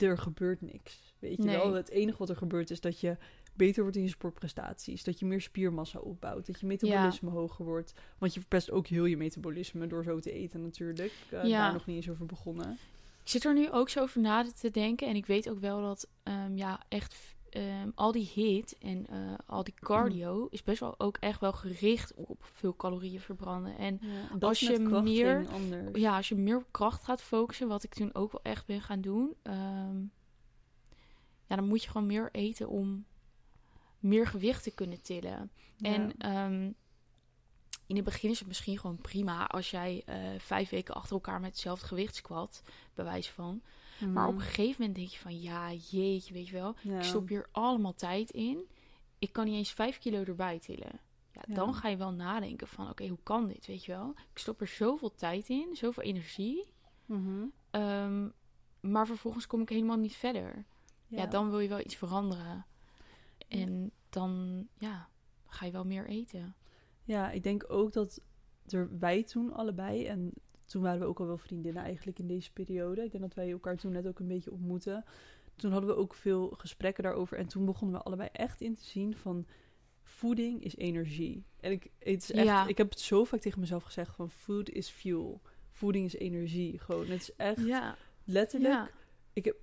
er 0.08 0.18
gebeurt 0.18 0.60
niks. 0.60 1.14
Weet 1.18 1.36
je 1.36 1.42
Nee. 1.42 1.56
wel? 1.56 1.72
Het 1.72 1.88
enige 1.90 2.18
wat 2.18 2.28
er 2.28 2.36
gebeurt 2.36 2.70
is 2.70 2.80
dat 2.80 3.00
je 3.00 3.16
beter 3.56 3.82
wordt 3.82 3.96
in 3.96 4.02
je 4.02 4.08
sportprestaties. 4.08 5.04
Dat 5.04 5.18
je 5.18 5.26
meer 5.26 5.40
spiermassa 5.40 5.98
opbouwt. 5.98 6.46
Dat 6.46 6.60
je 6.60 6.66
metabolisme 6.66 7.30
hoger 7.30 7.64
wordt. 7.64 7.92
Want 8.18 8.34
je 8.34 8.40
verpest 8.40 8.70
ook 8.70 8.86
heel 8.86 9.04
je 9.04 9.16
metabolisme 9.16 9.86
door 9.86 10.04
zo 10.04 10.18
te 10.20 10.32
eten 10.32 10.62
natuurlijk. 10.62 11.12
Uh, 11.32 11.44
Ja. 11.44 11.58
Daar 11.64 11.72
nog 11.72 11.86
niet 11.86 11.96
eens 11.96 12.10
over 12.10 12.26
begonnen. 12.26 12.78
Ik 13.22 13.32
zit 13.32 13.44
er 13.44 13.54
nu 13.54 13.70
ook 13.70 13.88
zo 13.88 14.00
over 14.00 14.20
na 14.20 14.44
te 14.52 14.70
denken. 14.70 15.08
En 15.08 15.16
ik 15.16 15.26
weet 15.26 15.48
ook 15.50 15.58
wel 15.58 15.80
dat 15.80 16.08
ehm, 16.22 16.56
ja, 16.56 16.80
echt 16.88 17.34
ehm, 17.50 17.90
al 17.94 18.12
die 18.12 18.30
hit 18.34 18.76
en 18.78 19.06
eh, 19.06 19.18
al 19.46 19.64
die 19.64 19.74
cardio 19.80 20.46
is 20.50 20.62
best 20.62 20.80
wel 20.80 21.00
ook 21.00 21.16
echt 21.16 21.40
wel 21.40 21.52
gericht 21.52 22.14
op 22.14 22.44
veel 22.52 22.76
calorieën 22.76 23.20
verbranden. 23.20 23.78
En 23.78 23.98
Ja, 24.02 24.08
Als 24.48 24.60
je 24.60 24.66
meer- 25.04 25.40
ja, 25.98 26.16
als 26.16 26.28
je 26.28 26.34
meer 26.34 26.56
op 26.56 26.66
kracht 26.70 27.04
gaat 27.04 27.22
focussen, 27.22 27.68
wat 27.68 27.82
ik 27.82 27.94
toen 27.94 28.14
ook 28.14 28.32
wel 28.32 28.42
echt 28.42 28.66
ben 28.66 28.80
gaan 28.80 29.00
doen, 29.00 29.34
ehm, 29.42 29.98
ja, 31.46 31.56
dan 31.56 31.68
moet 31.68 31.82
je 31.82 31.90
gewoon 31.90 32.06
meer 32.06 32.28
eten 32.32 32.68
om 32.68 33.04
meer 34.08 34.26
gewicht 34.26 34.62
te 34.62 34.70
kunnen 34.70 35.02
tillen. 35.02 35.50
Ja. 35.76 35.92
En 35.94 36.16
ehm, 36.18 36.72
in 37.86 37.96
het 37.96 38.04
begin 38.04 38.30
is 38.30 38.38
het 38.38 38.48
misschien 38.48 38.78
gewoon 38.78 38.96
prima 38.98 39.46
als 39.46 39.70
jij 39.70 40.02
eh, 40.06 40.18
vijf 40.38 40.70
weken 40.70 40.94
achter 40.94 41.12
elkaar 41.12 41.40
met 41.40 41.50
hetzelfde 41.50 41.86
gewicht 41.86 42.14
squat, 42.14 42.62
bij 42.94 43.04
wijze 43.04 43.32
van. 43.32 43.62
Maar 44.12 44.26
op 44.26 44.32
een 44.32 44.38
Mhm. 44.38 44.46
gegeven 44.46 44.74
moment 44.78 44.96
denk 44.96 45.08
je 45.08 45.18
van, 45.18 45.40
ja, 45.40 45.72
jeetje, 45.72 46.32
weet 46.34 46.46
je 46.48 46.52
wel. 46.52 46.74
Ja. 46.82 46.96
Ik 46.98 47.04
stop 47.04 47.28
hier 47.28 47.48
allemaal 47.52 47.94
tijd 47.94 48.30
in. 48.30 48.68
Ik 49.18 49.32
kan 49.32 49.44
niet 49.44 49.54
eens 49.54 49.70
vijf 49.72 49.98
kilo 49.98 50.24
erbij 50.24 50.58
tillen. 50.58 51.00
Ja, 51.32 51.42
Ja. 51.46 51.54
dan 51.54 51.74
ga 51.74 51.88
je 51.88 51.96
wel 51.96 52.12
nadenken 52.12 52.68
van, 52.68 52.90
oké, 52.90 53.06
hoe 53.08 53.18
kan 53.22 53.46
dit, 53.46 53.66
weet 53.66 53.84
je 53.84 53.92
wel? 53.92 54.10
Ik 54.32 54.38
stop 54.38 54.60
er 54.60 54.66
zoveel 54.66 55.14
tijd 55.14 55.48
in, 55.48 55.68
zoveel 55.76 56.02
energie. 56.02 56.72
Mhm. 57.06 57.44
ehm, 57.70 58.28
maar 58.80 59.06
vervolgens 59.06 59.46
kom 59.46 59.60
ik 59.60 59.68
helemaal 59.68 59.96
niet 59.96 60.16
verder. 60.16 60.64
Ja. 61.08 61.26
dan 61.26 61.50
wil 61.50 61.58
je 61.60 61.68
wel 61.68 61.80
iets 61.80 61.96
veranderen. 61.96 62.66
En 63.48 63.90
dan, 64.08 64.66
ja, 64.78 65.08
ga 65.46 65.66
je 65.66 65.72
wel 65.72 65.84
meer 65.84 66.06
eten. 66.06 66.54
Ja, 67.02 67.30
ik 67.30 67.42
denk 67.42 67.64
ook 67.68 67.92
dat 67.92 68.20
er 68.66 68.98
wij 68.98 69.22
toen 69.22 69.52
allebei, 69.52 70.06
en 70.06 70.32
toen 70.66 70.82
waren 70.82 71.00
we 71.00 71.06
ook 71.06 71.20
al 71.20 71.26
wel 71.26 71.38
vriendinnen 71.38 71.82
eigenlijk 71.82 72.18
in 72.18 72.26
deze 72.26 72.52
periode. 72.52 73.04
Ik 73.04 73.10
denk 73.10 73.22
dat 73.22 73.34
wij 73.34 73.50
elkaar 73.50 73.76
toen 73.76 73.92
net 73.92 74.06
ook 74.06 74.18
een 74.18 74.28
beetje 74.28 74.52
ontmoetten. 74.52 75.04
Toen 75.56 75.72
hadden 75.72 75.90
we 75.90 75.96
ook 75.96 76.14
veel 76.14 76.48
gesprekken 76.48 77.02
daarover. 77.02 77.38
En 77.38 77.46
toen 77.46 77.64
begonnen 77.64 77.98
we 77.98 78.04
allebei 78.04 78.28
echt 78.32 78.60
in 78.60 78.74
te 78.74 78.84
zien 78.84 79.16
van 79.16 79.46
voeding 80.02 80.64
is 80.64 80.76
energie. 80.76 81.44
En 81.60 81.70
ik, 81.70 81.90
het 81.98 82.22
is 82.22 82.32
echt, 82.32 82.44
Ja. 82.44 82.66
ik 82.66 82.78
heb 82.78 82.90
het 82.90 83.00
zo 83.00 83.24
vaak 83.24 83.40
tegen 83.40 83.60
mezelf 83.60 83.82
gezegd 83.82 84.14
van 84.14 84.30
food 84.30 84.68
is 84.68 84.88
fuel. 84.88 85.40
Voeding 85.70 86.04
is 86.04 86.14
energie. 86.14 86.78
Gewoon, 86.78 87.06
het 87.06 87.20
is 87.20 87.34
echt 87.36 87.66
Ja, 87.66 87.96
letterlijk 88.24 88.74
ja. 88.74 88.90
Ik 89.36 89.44
heb, 89.44 89.56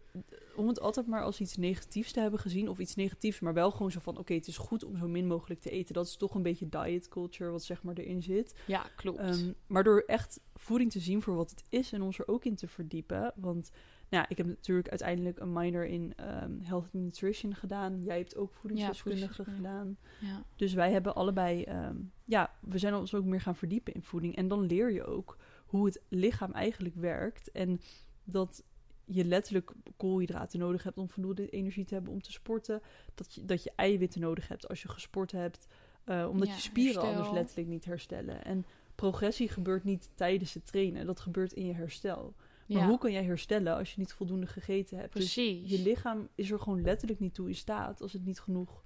om 0.56 0.68
het 0.68 0.80
altijd 0.80 1.08
maar 1.08 1.24
als 1.24 1.40
iets 1.40 1.58
negatiefs 1.58 2.12
te 2.12 2.20
hebben 2.20 2.40
gezien, 2.40 2.70
of 2.70 2.80
iets 2.80 2.96
negatiefs, 2.96 3.40
maar 3.40 3.54
wel 3.54 3.72
gewoon 3.72 3.92
zo 3.92 4.00
van: 4.00 4.18
oké, 4.18 4.34
het 4.34 4.48
is 4.48 4.58
goed 4.58 4.84
om 4.84 4.98
zo 4.98 5.08
min 5.08 5.28
mogelijk 5.28 5.62
te 5.62 5.70
eten. 5.70 5.94
Dat 5.94 6.06
is 6.06 6.16
toch 6.16 6.36
een 6.36 6.42
beetje 6.42 6.70
diet 6.70 7.08
culture, 7.08 7.52
wat 7.52 7.64
zeg 7.64 7.84
maar 7.84 7.96
erin 7.96 8.22
zit. 8.22 8.56
ja 8.66 8.86
klopt. 8.96 9.20
Ehm, 9.20 9.52
maar 9.68 9.84
door 9.84 10.04
echt 10.08 10.40
voeding 10.56 10.92
te 10.92 11.00
zien 11.00 11.22
voor 11.22 11.36
wat 11.36 11.50
het 11.50 11.64
is 11.70 11.92
en 11.92 12.02
ons 12.02 12.20
er 12.20 12.28
ook 12.28 12.46
in 12.46 12.56
te 12.56 12.68
verdiepen. 12.68 13.34
Want 13.36 13.72
nou 14.10 14.24
ja, 14.24 14.30
ik 14.30 14.38
heb 14.38 14.46
natuurlijk 14.46 14.90
uiteindelijk 14.90 15.40
een 15.40 15.54
minor 15.54 15.86
in 15.86 16.14
ehm, 16.16 16.60
health 16.62 16.84
and 16.84 17.04
nutrition 17.04 17.56
gedaan. 17.56 18.04
Jij 18.04 18.18
hebt 18.18 18.36
ook 18.36 18.54
voedingsdeskundige 18.54 19.34
voedingsdeskundige. 19.34 19.72
gedaan. 19.72 19.98
ja. 20.20 20.46
Dus 20.56 20.74
wij 20.74 20.92
hebben 20.92 21.16
allebei, 21.16 21.64
ehm, 21.64 21.98
ja, 22.26 22.54
we 22.62 22.78
zijn 22.78 22.96
ons 22.96 23.14
ook 23.14 23.26
meer 23.26 23.42
gaan 23.42 23.56
verdiepen 23.56 23.94
in 23.94 24.04
voeding. 24.04 24.36
En 24.36 24.48
dan 24.48 24.66
leer 24.66 24.92
je 24.92 25.04
ook 25.04 25.38
hoe 25.66 25.86
het 25.86 26.02
lichaam 26.10 26.52
eigenlijk 26.52 26.96
werkt. 26.96 27.52
En 27.52 27.80
dat 28.24 28.64
je 29.06 29.26
letterlijk 29.26 29.72
koolhydraten 29.98 30.60
nodig 30.60 30.84
hebt 30.84 30.98
om 30.98 31.10
voldoende 31.10 31.50
energie 31.50 31.86
te 31.86 31.94
hebben 31.94 32.14
om 32.14 32.22
te 32.22 32.32
sporten. 32.32 32.82
Dat 33.16 33.34
je, 33.34 33.46
dat 33.46 33.64
je 33.64 33.72
eiwitten 33.76 34.22
nodig 34.22 34.48
hebt 34.48 34.68
als 34.70 34.82
je 34.82 34.90
gesport 34.90 35.32
hebt. 35.32 35.68
eh, 36.04 36.28
omdat 36.30 36.48
Ja, 36.48 36.54
je 36.54 36.60
spieren 36.60 36.94
herstel. 36.94 37.12
anders 37.16 37.32
letterlijk 37.34 37.68
niet 37.68 37.86
herstellen. 37.86 38.46
En 38.46 38.66
progressie 38.96 39.50
gebeurt 39.50 39.84
niet 39.84 40.10
tijdens 40.16 40.54
het 40.54 40.66
trainen. 40.66 41.06
Dat 41.06 41.20
gebeurt 41.20 41.54
in 41.54 41.66
je 41.66 41.74
herstel. 41.74 42.34
Maar 42.68 42.78
ja, 42.82 42.88
hoe 42.88 42.98
kan 42.98 43.12
jij 43.12 43.24
herstellen 43.24 43.76
als 43.76 43.90
je 43.94 44.00
niet 44.00 44.14
voldoende 44.14 44.48
gegeten 44.48 44.98
hebt? 44.98 45.14
Dus 45.14 45.34
precies. 45.34 45.70
je 45.72 45.80
lichaam 45.80 46.28
is 46.36 46.52
er 46.52 46.60
gewoon 46.60 46.82
letterlijk 46.82 47.20
niet 47.20 47.34
toe 47.34 47.48
in 47.48 47.56
staat 47.56 48.02
als 48.02 48.14
het 48.14 48.26
niet 48.26 48.40
genoeg 48.40 48.84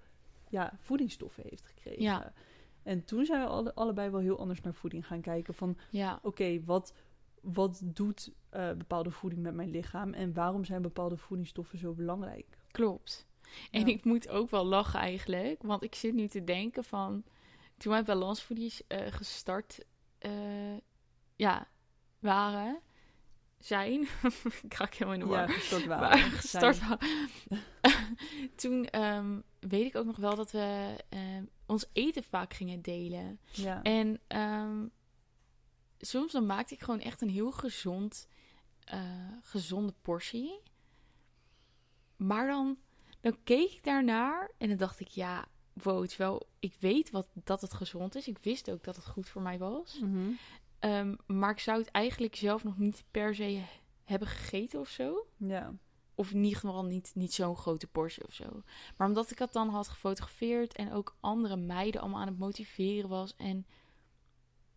ja, 0.49 0.77
voedingsstoffen 0.79 1.43
heeft 1.49 1.65
gekregen. 1.65 2.01
Ja. 2.03 2.33
En 2.83 3.03
toen 3.05 3.25
zijn 3.25 3.41
we 3.41 3.47
alle, 3.47 3.75
allebei 3.75 4.09
wel 4.09 4.19
heel 4.19 4.39
anders 4.39 4.61
naar 4.61 4.73
voeding 4.73 5.07
gaan 5.07 5.21
kijken. 5.21 5.53
Van 5.53 5.77
ja, 5.89 6.19
oké, 6.21 6.63
wat, 6.63 6.93
wat 7.53 7.81
doet 7.85 8.31
eh, 8.49 8.71
bepaalde 8.71 9.11
voeding 9.11 9.41
met 9.41 9.53
mijn 9.53 9.69
lichaam? 9.69 10.13
En 10.13 10.33
waarom 10.33 10.65
zijn 10.65 10.81
bepaalde 10.81 11.17
voedingsstoffen 11.17 11.77
zo 11.77 11.93
belangrijk? 11.93 12.57
klopt. 12.71 13.25
En 13.71 13.79
Ja. 13.79 13.85
ik 13.87 14.03
moet 14.03 14.29
ook 14.29 14.49
wel 14.49 14.65
lachen 14.65 14.99
eigenlijk, 14.99 15.61
want 15.63 15.83
ik 15.83 15.95
zit 15.95 16.13
nu 16.13 16.27
te 16.27 16.43
denken 16.43 16.83
van... 16.83 17.23
Toen 17.77 17.91
wij 17.91 18.03
balansvoedies 18.03 18.87
eh 18.87 19.11
gestart 19.11 19.85
eh, 20.17 20.77
ja, 21.35 21.67
waren, 22.19 22.79
zijn... 23.59 24.01
ik 24.63 24.73
raak 24.73 24.93
helemaal 24.93 25.13
in 25.13 25.19
de 25.19 25.25
war. 25.25 25.47
Ja, 25.47 25.53
gestart 25.53 25.85
waren. 25.85 26.19
gestart 26.31 26.79
waren. 26.79 27.07
Toen 28.55 28.85
ehm, 28.85 29.39
weet 29.59 29.85
ik 29.85 29.95
ook 29.95 30.05
nog 30.05 30.17
wel 30.17 30.35
dat 30.35 30.51
we 30.51 30.95
ehm, 31.09 31.43
ons 31.65 31.85
eten 31.93 32.23
vaak 32.23 32.53
gingen 32.53 32.81
delen. 32.81 33.39
Ja. 33.51 33.81
En 33.81 34.19
ehm, 34.27 34.85
soms 35.99 36.31
dan 36.31 36.45
maakte 36.45 36.73
ik 36.73 36.81
gewoon 36.81 36.99
echt 36.99 37.21
een 37.21 37.29
heel 37.29 37.51
gezond, 37.51 38.27
eh, 38.83 39.31
gezonde 39.41 39.93
portie. 40.01 40.59
Maar 42.15 42.47
dan, 42.47 42.77
dan 43.21 43.37
keek 43.43 43.71
ik 43.71 43.83
daarnaar 43.83 44.51
en 44.57 44.67
dan 44.67 44.77
dacht 44.77 44.99
ik, 44.99 45.07
ja, 45.07 45.47
wow, 45.73 46.01
het 46.01 46.17
wel, 46.17 46.47
ik 46.59 46.75
weet 46.79 47.09
wat, 47.09 47.27
dat 47.33 47.61
het 47.61 47.73
gezond 47.73 48.15
is. 48.15 48.27
Ik 48.27 48.37
wist 48.41 48.71
ook 48.71 48.83
dat 48.83 48.95
het 48.95 49.05
goed 49.05 49.29
voor 49.29 49.41
mij 49.41 49.57
was. 49.57 49.99
Mhm. 49.99 50.31
Ehm, 50.79 51.15
maar 51.25 51.51
ik 51.51 51.59
zou 51.59 51.79
het 51.79 51.91
eigenlijk 51.91 52.35
zelf 52.35 52.63
nog 52.63 52.77
niet 52.77 53.03
per 53.11 53.35
se 53.35 53.61
hebben 54.03 54.27
gegeten 54.27 54.79
of 54.79 54.89
zo. 54.89 55.27
ja. 55.37 55.73
Of 56.15 56.31
in 56.31 56.43
ieder 56.43 56.59
geval 56.59 56.85
niet, 56.85 57.11
niet 57.15 57.33
zo'n 57.33 57.55
grote 57.55 57.87
portie 57.87 58.25
of 58.25 58.33
zo. 58.33 58.63
Maar 58.97 59.07
omdat 59.07 59.31
ik 59.31 59.37
dat 59.37 59.53
dan 59.53 59.69
had 59.69 59.87
gefotografeerd 59.87 60.73
en 60.73 60.93
ook 60.93 61.15
andere 61.19 61.55
meiden 61.55 62.01
allemaal 62.01 62.21
aan 62.21 62.27
het 62.27 62.37
motiveren 62.37 63.09
was. 63.09 63.35
En 63.35 63.65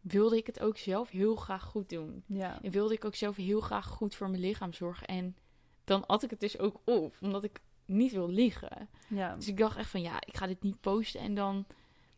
wilde 0.00 0.36
ik 0.36 0.46
het 0.46 0.60
ook 0.60 0.76
zelf 0.76 1.10
heel 1.10 1.36
graag 1.36 1.62
goed 1.62 1.88
doen. 1.88 2.22
Ja. 2.26 2.62
En 2.62 2.70
wilde 2.70 2.94
ik 2.94 3.04
ook 3.04 3.14
zelf 3.14 3.36
heel 3.36 3.60
graag 3.60 3.86
goed 3.86 4.14
voor 4.14 4.28
mijn 4.30 4.42
lichaam 4.42 4.72
zorgen. 4.72 5.06
En 5.06 5.36
dan 5.84 6.06
at 6.06 6.22
ik 6.22 6.30
het 6.30 6.40
dus 6.40 6.58
ook 6.58 6.80
op, 6.84 7.16
omdat 7.20 7.44
ik 7.44 7.60
niet 7.84 8.12
wil 8.12 8.28
liegen. 8.28 8.88
ja. 9.08 9.34
Dus 9.34 9.48
ik 9.48 9.56
dacht 9.56 9.76
echt 9.76 9.90
van 9.90 10.00
ja, 10.02 10.16
ik 10.26 10.36
ga 10.36 10.46
dit 10.46 10.62
niet 10.62 10.80
posten 10.80 11.20
en 11.20 11.34
dan 11.34 11.66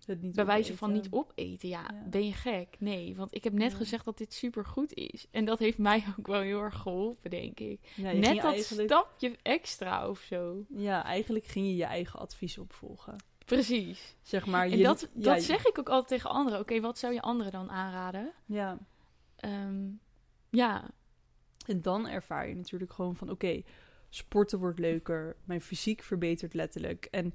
Het 0.06 0.22
niet 0.22 0.34
bij 0.34 0.46
wijze 0.46 0.76
van 0.76 0.92
niet 0.92 1.08
opeten. 1.10 1.68
Ja, 1.68 1.80
Ja. 1.92 2.06
ben 2.10 2.26
je 2.26 2.32
gek? 2.32 2.76
Nee, 2.78 3.16
want 3.16 3.34
ik 3.34 3.44
heb 3.44 3.52
net 3.52 3.70
Ja. 3.70 3.76
gezegd 3.76 4.04
dat 4.04 4.18
dit 4.18 4.32
super 4.32 4.64
goed 4.64 4.94
is. 4.94 5.26
En 5.30 5.44
dat 5.44 5.58
heeft 5.58 5.78
mij 5.78 6.04
ook 6.18 6.26
wel 6.26 6.40
heel 6.40 6.60
erg 6.60 6.76
geholpen, 6.78 7.30
denk 7.30 7.60
ik. 7.60 7.92
Ja, 7.96 8.12
Net 8.12 8.36
dat 8.36 8.52
eigenlijk, 8.52 8.88
stapje 8.90 9.36
extra 9.42 10.08
of 10.08 10.20
zo. 10.20 10.64
Ja, 10.68 11.04
eigenlijk 11.04 11.44
ging 11.44 11.66
je 11.66 11.76
je 11.76 11.84
eigen 11.84 12.18
advies 12.20 12.58
opvolgen. 12.58 13.16
Precies. 13.46 14.16
Zeg 14.22 14.46
maar, 14.46 14.66
En 14.68 14.82
dat, 14.82 15.08
ja, 15.14 15.34
dat 15.34 15.42
zeg 15.42 15.66
ik 15.66 15.78
ook 15.78 15.88
altijd 15.88 16.08
tegen 16.08 16.30
anderen. 16.30 16.60
Oké, 16.60 16.80
wat 16.80 16.98
zou 16.98 17.12
je 17.14 17.20
anderen 17.20 17.52
dan 17.52 17.70
aanraden? 17.70 18.32
Ja, 18.46 18.78
Ehm, 19.36 19.88
ja, 20.50 20.90
En 21.66 21.82
dan 21.82 22.08
ervaar 22.08 22.48
je 22.48 22.54
natuurlijk 22.54 22.92
gewoon 22.92 23.16
van... 23.16 23.30
oké, 23.30 23.62
sporten 24.08 24.58
wordt 24.58 24.78
leuker. 24.78 25.36
Mijn 25.44 25.60
fysiek 25.60 26.02
verbetert 26.02 26.54
letterlijk. 26.54 27.04
En 27.10 27.34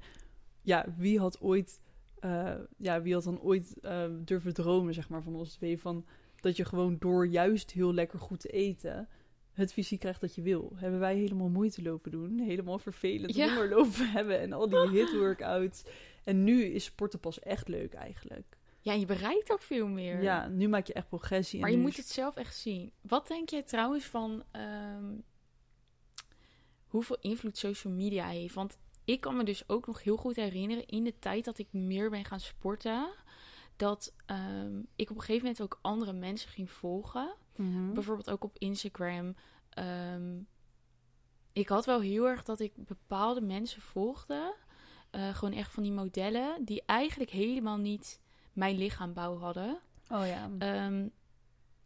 ja, 0.62 0.86
wie 0.96 1.18
had 1.18 1.40
ooit... 1.40 1.80
eh, 2.18 2.54
ja, 2.76 3.02
wie 3.02 3.14
had 3.14 3.24
dan 3.24 3.40
ooit 3.40 3.80
eh, 3.80 4.04
durven 4.24 4.54
dromen, 4.54 4.94
zeg 4.94 5.08
maar, 5.08 5.22
van 5.22 5.34
ons 5.34 5.52
twee... 5.54 5.78
van 5.80 6.06
dat 6.40 6.56
je 6.56 6.64
gewoon 6.64 6.96
door 6.98 7.26
juist 7.26 7.70
heel 7.70 7.94
lekker 7.94 8.18
goed 8.18 8.40
te 8.40 8.48
eten... 8.48 9.08
het 9.58 9.72
fysiek 9.72 10.00
krijgt 10.00 10.20
dat 10.20 10.34
je 10.34 10.42
wil. 10.42 10.72
Hebben 10.74 11.00
wij 11.00 11.16
helemaal 11.16 11.48
moeite 11.48 11.82
lopen 11.82 12.10
doen. 12.10 12.38
Helemaal 12.38 12.78
vervelend 12.78 13.34
Ja. 13.34 13.66
lopen 13.68 14.10
hebben. 14.18 14.40
En 14.40 14.52
al 14.52 14.68
die 14.68 14.88
hit-workouts. 14.98 15.82
En 16.24 16.44
nu 16.44 16.62
is 16.64 16.84
sporten 16.84 17.20
pas 17.20 17.38
echt 17.40 17.68
leuk 17.68 17.94
eigenlijk. 17.94 18.56
ja, 18.80 18.92
je 18.92 19.06
bereikt 19.06 19.50
ook 19.52 19.62
veel 19.62 19.86
meer. 19.86 20.22
Ja, 20.22 20.48
nu 20.48 20.68
maak 20.68 20.86
je 20.86 20.92
echt 20.92 21.08
progressie. 21.08 21.60
Maar 21.60 21.68
en 21.70 21.74
je 21.76 21.80
moet 21.82 21.90
is- 21.90 21.96
het 21.96 22.06
zelf 22.08 22.36
echt 22.36 22.56
zien. 22.56 22.92
Wat 23.00 23.26
denk 23.28 23.48
jij 23.48 23.62
trouwens 23.62 24.04
van 24.04 24.42
ehm, 24.50 25.14
hoeveel 26.86 27.16
invloed 27.20 27.58
social 27.58 27.92
media 27.92 28.26
heeft? 28.28 28.54
Want 28.54 28.78
ik 29.04 29.20
kan 29.20 29.36
me 29.36 29.44
dus 29.44 29.68
ook 29.68 29.86
nog 29.86 30.02
heel 30.02 30.16
goed 30.16 30.36
herinneren 30.36 30.86
in 30.86 31.04
de 31.04 31.18
tijd 31.18 31.44
dat 31.44 31.58
ik 31.58 31.72
meer 31.72 32.10
ben 32.10 32.24
gaan 32.24 32.40
sporten. 32.40 33.08
Dat 33.76 34.14
ehm, 34.26 34.78
ik 34.96 35.10
op 35.10 35.16
een 35.16 35.22
gegeven 35.22 35.42
moment 35.42 35.62
ook 35.62 35.78
andere 35.82 36.12
mensen 36.12 36.50
ging 36.50 36.70
volgen. 36.70 37.34
Mhm. 37.58 37.92
Bijvoorbeeld 37.92 38.30
ook 38.30 38.44
op 38.44 38.58
Instagram. 38.58 39.34
Ehm, 39.70 40.38
ik 41.52 41.68
had 41.68 41.84
wel 41.86 42.00
heel 42.00 42.28
erg 42.28 42.42
dat 42.42 42.60
ik 42.60 42.72
bepaalde 42.76 43.40
mensen 43.40 43.82
volgde. 43.82 44.54
eh, 45.10 45.34
gewoon 45.34 45.54
echt 45.54 45.72
van 45.72 45.82
die 45.82 45.92
modellen. 45.92 46.64
Die 46.64 46.82
eigenlijk 46.86 47.30
helemaal 47.30 47.76
niet 47.76 48.20
mijn 48.52 48.76
lichaambouw 48.76 49.38
hadden. 49.38 49.78
Oh 50.08 50.26
ja. 50.26 50.50
Ehm, 50.58 51.08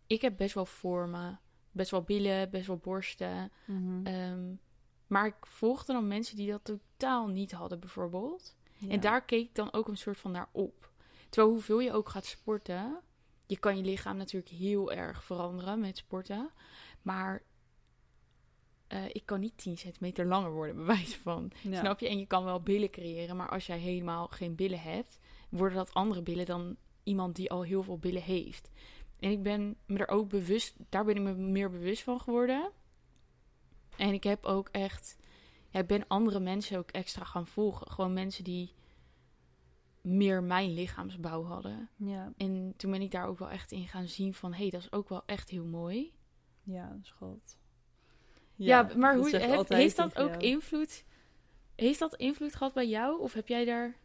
ik 0.06 0.20
heb 0.20 0.36
best 0.36 0.54
wel 0.54 0.66
vormen. 0.66 1.40
Best 1.70 1.90
wel 1.90 2.02
billen, 2.02 2.50
best 2.50 2.66
wel 2.66 2.76
borsten. 2.76 3.52
Mhm. 3.64 4.06
Ehm, 4.06 4.54
maar 5.06 5.26
ik 5.26 5.46
volgde 5.46 5.92
dan 5.92 6.08
mensen 6.08 6.36
die 6.36 6.50
dat 6.50 6.64
totaal 6.64 7.26
niet 7.28 7.52
hadden, 7.52 7.80
bijvoorbeeld. 7.80 8.56
Ja. 8.78 8.88
En 8.88 9.00
daar 9.00 9.24
keek 9.24 9.48
ik 9.48 9.54
dan 9.54 9.72
ook 9.72 9.88
een 9.88 9.96
soort 9.96 10.18
van 10.18 10.30
naar 10.30 10.48
op. 10.52 10.90
Terwijl 11.28 11.52
hoeveel 11.52 11.80
je 11.80 11.92
ook 11.92 12.08
gaat 12.08 12.24
sporten, 12.26 13.00
je 13.52 13.58
kan 13.58 13.76
je 13.76 13.82
lichaam 13.82 14.16
natuurlijk 14.16 14.52
heel 14.52 14.92
erg 14.92 15.24
veranderen 15.24 15.80
met 15.80 15.96
sporten. 15.96 16.50
Maar 17.02 17.42
eh, 18.86 19.04
ik 19.08 19.22
kan 19.24 19.40
niet 19.40 19.56
10 19.56 19.78
centimeter 19.78 20.26
langer 20.26 20.50
worden, 20.52 20.76
bij 20.76 20.84
wijze 20.84 21.20
van. 21.20 21.52
Ja. 21.60 21.78
Snap 21.78 22.00
je? 22.00 22.08
En 22.08 22.18
je 22.18 22.26
kan 22.26 22.44
wel 22.44 22.60
billen 22.60 22.90
creëren, 22.90 23.36
maar 23.36 23.48
als 23.48 23.66
jij 23.66 23.78
helemaal 23.78 24.28
geen 24.28 24.54
billen 24.54 24.80
hebt, 24.80 25.18
worden 25.48 25.76
dat 25.76 25.94
andere 25.94 26.22
billen 26.22 26.46
dan 26.46 26.76
iemand 27.02 27.36
die 27.36 27.50
al 27.50 27.62
heel 27.62 27.82
veel 27.82 27.98
billen 27.98 28.22
heeft. 28.22 28.70
En 29.18 29.30
ik 29.30 29.42
ben 29.42 29.76
me 29.86 29.98
er 29.98 30.08
ook 30.08 30.28
bewust, 30.28 30.76
daar 30.88 31.04
ben 31.04 31.16
ik 31.16 31.22
me 31.22 31.32
meer 31.34 31.70
bewust 31.70 32.02
van 32.02 32.20
geworden. 32.20 32.70
En 33.96 34.12
ik 34.12 34.24
heb 34.24 34.44
ook 34.44 34.68
echt, 34.68 35.16
ja, 35.68 35.80
ik 35.80 35.86
ben 35.86 36.06
andere 36.08 36.40
mensen 36.40 36.78
ook 36.78 36.90
extra 36.90 37.24
gaan 37.24 37.46
volgen. 37.46 37.90
Gewoon 37.90 38.12
mensen 38.12 38.44
die 38.44 38.72
meer 40.02 40.42
mijn 40.42 40.70
lichaamsbouw 40.74 41.42
hadden. 41.44 41.88
Ja, 41.96 42.32
En 42.36 42.74
toen 42.76 42.90
ben 42.90 43.02
ik 43.02 43.10
daar 43.10 43.26
ook 43.26 43.38
wel 43.38 43.50
echt 43.50 43.72
in 43.72 43.88
gaan 43.88 44.08
zien 44.08 44.34
van, 44.34 44.52
hé, 44.52 44.58
hey, 44.60 44.70
dat 44.70 44.80
is 44.80 44.92
ook 44.92 45.08
wel 45.08 45.22
echt 45.26 45.50
heel 45.50 45.64
mooi. 45.64 46.12
ja, 46.62 46.88
dat 46.88 46.98
is 47.02 47.10
goed. 47.10 47.56
Ja, 48.54 48.90
maar 48.96 49.16
hoe, 49.16 49.36
heb- 49.36 49.68
heeft 49.68 49.96
dat 49.96 50.18
ook 50.18 50.28
jou. 50.28 50.40
invloed? 50.42 51.04
Heeft 51.74 51.98
dat 51.98 52.14
invloed 52.16 52.54
gehad 52.54 52.72
bij 52.74 52.88
jou? 52.88 53.20
Of 53.20 53.32
heb 53.32 53.48
jij 53.48 53.64
daar... 53.64 53.96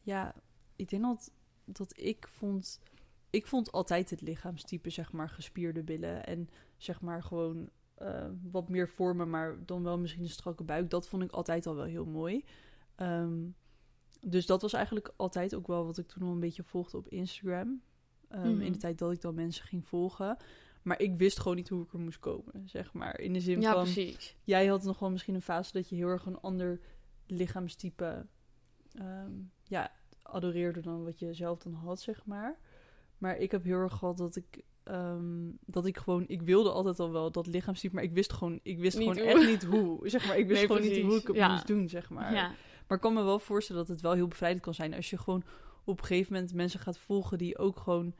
Ja, 0.00 0.34
ik 0.76 0.88
denk 0.88 1.02
dat, 1.02 1.32
dat 1.64 1.98
ik 1.98 2.28
vond... 2.28 2.80
Ik 3.30 3.46
vond 3.46 3.72
altijd 3.72 4.10
het 4.10 4.20
lichaamstype, 4.20 4.90
zeg 4.90 5.12
maar, 5.12 5.28
gespierde 5.28 5.82
billen. 5.82 6.26
En 6.26 6.48
zeg 6.76 7.00
maar 7.00 7.22
gewoon 7.22 7.68
eh, 7.94 8.28
wat 8.50 8.68
meer 8.68 8.88
vormen, 8.88 9.30
maar 9.30 9.56
dan 9.66 9.82
wel 9.82 9.98
misschien 9.98 10.22
een 10.22 10.28
strakke 10.28 10.64
buik. 10.64 10.90
Dat 10.90 11.08
vond 11.08 11.22
ik 11.22 11.30
altijd 11.32 11.66
al 11.66 11.74
wel 11.74 11.84
heel 11.84 12.04
mooi. 12.06 12.44
Ehm, 12.94 13.40
dus 14.24 14.46
dat 14.46 14.62
was 14.62 14.72
eigenlijk 14.72 15.12
altijd 15.16 15.54
ook 15.54 15.66
wel 15.66 15.84
wat 15.84 15.98
ik 15.98 16.06
toen 16.08 16.22
al 16.22 16.32
een 16.32 16.40
beetje 16.40 16.62
volgde 16.62 16.96
op 16.96 17.08
Instagram. 17.08 17.82
Ehm, 18.28 18.50
Mhm. 18.52 18.60
In 18.60 18.72
de 18.72 18.78
tijd 18.78 18.98
dat 18.98 19.12
ik 19.12 19.20
dan 19.20 19.34
mensen 19.34 19.64
ging 19.66 19.86
volgen. 19.88 20.36
Maar 20.82 21.00
ik 21.00 21.16
wist 21.16 21.40
gewoon 21.40 21.56
niet 21.56 21.68
hoe 21.68 21.82
ik 21.84 21.92
er 21.92 21.98
moest 21.98 22.18
komen, 22.18 22.62
zeg 22.68 22.92
maar. 22.92 23.20
In 23.20 23.32
de 23.32 23.40
zin 23.40 23.60
Ja, 23.60 23.72
van... 23.72 23.82
precies. 23.82 24.36
jij 24.44 24.66
had 24.66 24.82
nog 24.84 24.98
wel 24.98 25.10
misschien 25.10 25.34
een 25.34 25.42
fase 25.42 25.72
dat 25.72 25.88
je 25.88 25.96
heel 25.96 26.08
erg 26.08 26.26
een 26.26 26.40
ander 26.40 26.80
lichaamstype 27.26 28.26
ehm, 28.92 29.32
ja, 29.64 29.92
adoreerde 30.22 30.80
dan 30.80 31.04
wat 31.04 31.18
je 31.18 31.34
zelf 31.34 31.58
dan 31.58 31.72
had, 31.74 32.00
zeg 32.00 32.26
maar. 32.26 32.58
Maar 33.18 33.36
ik 33.36 33.50
heb 33.50 33.64
heel 33.64 33.78
erg 33.78 33.92
gehad 33.94 34.16
dat 34.18 34.36
ik, 34.36 34.62
ehm, 34.82 35.50
dat 35.66 35.86
ik 35.86 35.96
gewoon, 35.96 36.24
ik 36.28 36.42
wilde 36.42 36.70
altijd 36.70 37.00
al 37.00 37.12
wel 37.12 37.30
dat 37.30 37.46
lichaamstype, 37.46 37.94
maar 37.94 38.04
ik 38.04 38.12
wist 38.12 38.32
gewoon, 38.32 38.60
ik 38.62 38.78
wist 38.78 38.98
Niet 38.98 39.08
gewoon 39.08 39.22
hoe. 39.24 39.32
echt 39.40 39.46
niet 39.50 39.64
hoe. 39.64 40.08
Zeg 40.08 40.26
maar, 40.26 40.38
ik 40.38 40.46
wist 40.46 40.58
Nee, 40.58 40.66
gewoon 40.66 40.82
niet 40.92 41.02
hoe 41.02 41.16
ik 41.18 41.26
het 41.26 41.36
Ja. 41.36 41.50
moest 41.50 41.66
doen, 41.66 41.88
zeg 41.88 42.10
maar. 42.10 42.32
Ja. 42.34 42.52
Maar 42.92 43.00
ik 43.00 43.06
kan 43.06 43.22
me 43.22 43.28
wel 43.28 43.38
voorstellen 43.38 43.86
dat 43.86 43.90
het 43.90 44.00
wel 44.00 44.12
heel 44.12 44.28
bevrijdend 44.28 44.62
kan 44.62 44.74
zijn 44.74 44.94
als 44.94 45.10
je 45.10 45.18
gewoon 45.18 45.44
op 45.84 45.98
een 45.98 46.04
gegeven 46.04 46.32
moment 46.32 46.54
mensen 46.54 46.80
gaat 46.80 46.98
volgen 46.98 47.38
die 47.38 47.58
ook 47.58 47.78
gewoon, 47.78 48.14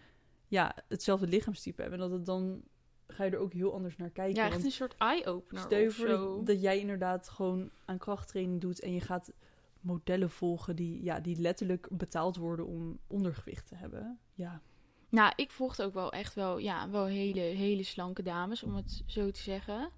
ja, 0.49 0.77
hetzelfde 0.89 1.27
lichaamstype 1.27 1.83
hebben. 1.83 2.01
En 2.01 2.09
dat 2.09 2.19
het 2.19 2.27
dan, 2.27 2.63
ga 3.07 3.25
je 3.25 3.31
er 3.31 3.39
ook 3.39 3.53
heel 3.53 3.73
anders 3.73 3.97
naar 3.97 4.11
kijken. 4.11 4.43
ja, 4.43 4.51
echt 4.51 4.65
een 4.65 4.71
soort 4.71 4.95
eye-opener 4.99 5.63
Stel 5.63 5.79
je 5.79 5.91
voor 5.91 6.09
dat, 6.09 6.47
dat 6.47 6.63
jij 6.63 6.79
inderdaad 6.79 7.29
gewoon 7.29 7.71
aan 7.85 7.99
krachttraining 7.99 8.61
doet 8.61 8.81
en 8.81 8.93
je 8.93 9.01
gaat 9.01 9.33
modellen 9.81 10.31
volgen 10.31 10.77
die, 10.77 11.03
ja, 11.03 11.21
die 11.21 11.41
letterlijk 11.41 11.89
betaald 11.91 12.37
worden 12.37 12.67
om 12.67 12.99
ondergewicht 13.07 13.67
te 13.67 13.75
hebben. 13.75 14.19
Ja, 14.35 14.61
Nou, 15.09 15.33
ik 15.37 15.51
volgde 15.51 15.85
ook 15.85 15.95
wel 15.95 16.13
echt 16.13 16.35
wel, 16.35 16.59
ja, 16.59 16.91
wel 16.91 17.05
hele, 17.05 17.41
hele 17.41 17.83
slanke 17.83 18.23
dames, 18.23 18.63
om 18.63 18.75
het 18.75 19.03
zo 19.07 19.31
te 19.31 19.43
zeggen. 19.43 19.91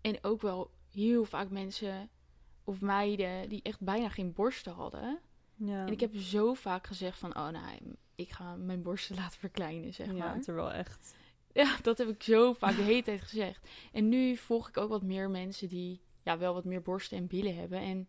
En 0.00 0.18
ook 0.24 0.40
wel 0.40 0.70
heel 0.90 1.24
vaak 1.24 1.50
mensen 1.50 2.10
of 2.66 2.80
meiden 2.80 3.48
die 3.48 3.62
echt 3.62 3.80
bijna 3.80 4.08
geen 4.08 4.32
borsten 4.32 4.72
hadden. 4.72 5.18
Ja. 5.54 5.86
En 5.86 5.92
ik 5.92 6.00
heb 6.00 6.16
zo 6.16 6.54
vaak 6.54 6.86
gezegd 6.86 7.18
van, 7.18 7.36
oh 7.36 7.48
nou, 7.48 7.78
ik 8.14 8.30
ga 8.30 8.56
mijn 8.56 8.82
borsten 8.82 9.16
laten 9.22 9.38
verkleinen, 9.38 9.94
zeg 9.94 10.06
ja, 10.06 10.12
maar. 10.12 10.40
terwijl 10.40 10.72
echt... 10.72 11.14
Ja, 11.52 11.76
dat 11.82 11.98
heb 11.98 12.08
ik 12.08 12.22
zo 12.22 12.52
vaak 12.52 12.76
de 12.76 12.82
hele 12.82 13.02
tijd 13.02 13.20
gezegd. 13.20 13.68
En 13.92 14.08
nu 14.08 14.36
volg 14.36 14.68
ik 14.68 14.76
ook 14.76 14.88
wat 14.88 15.02
meer 15.02 15.30
mensen 15.30 15.68
die 15.68 16.00
ja, 16.22 16.38
wel 16.38 16.54
wat 16.54 16.64
meer 16.64 16.82
borsten 16.82 17.18
en 17.18 17.26
billen 17.26 17.56
hebben. 17.56 17.78
En 17.80 18.08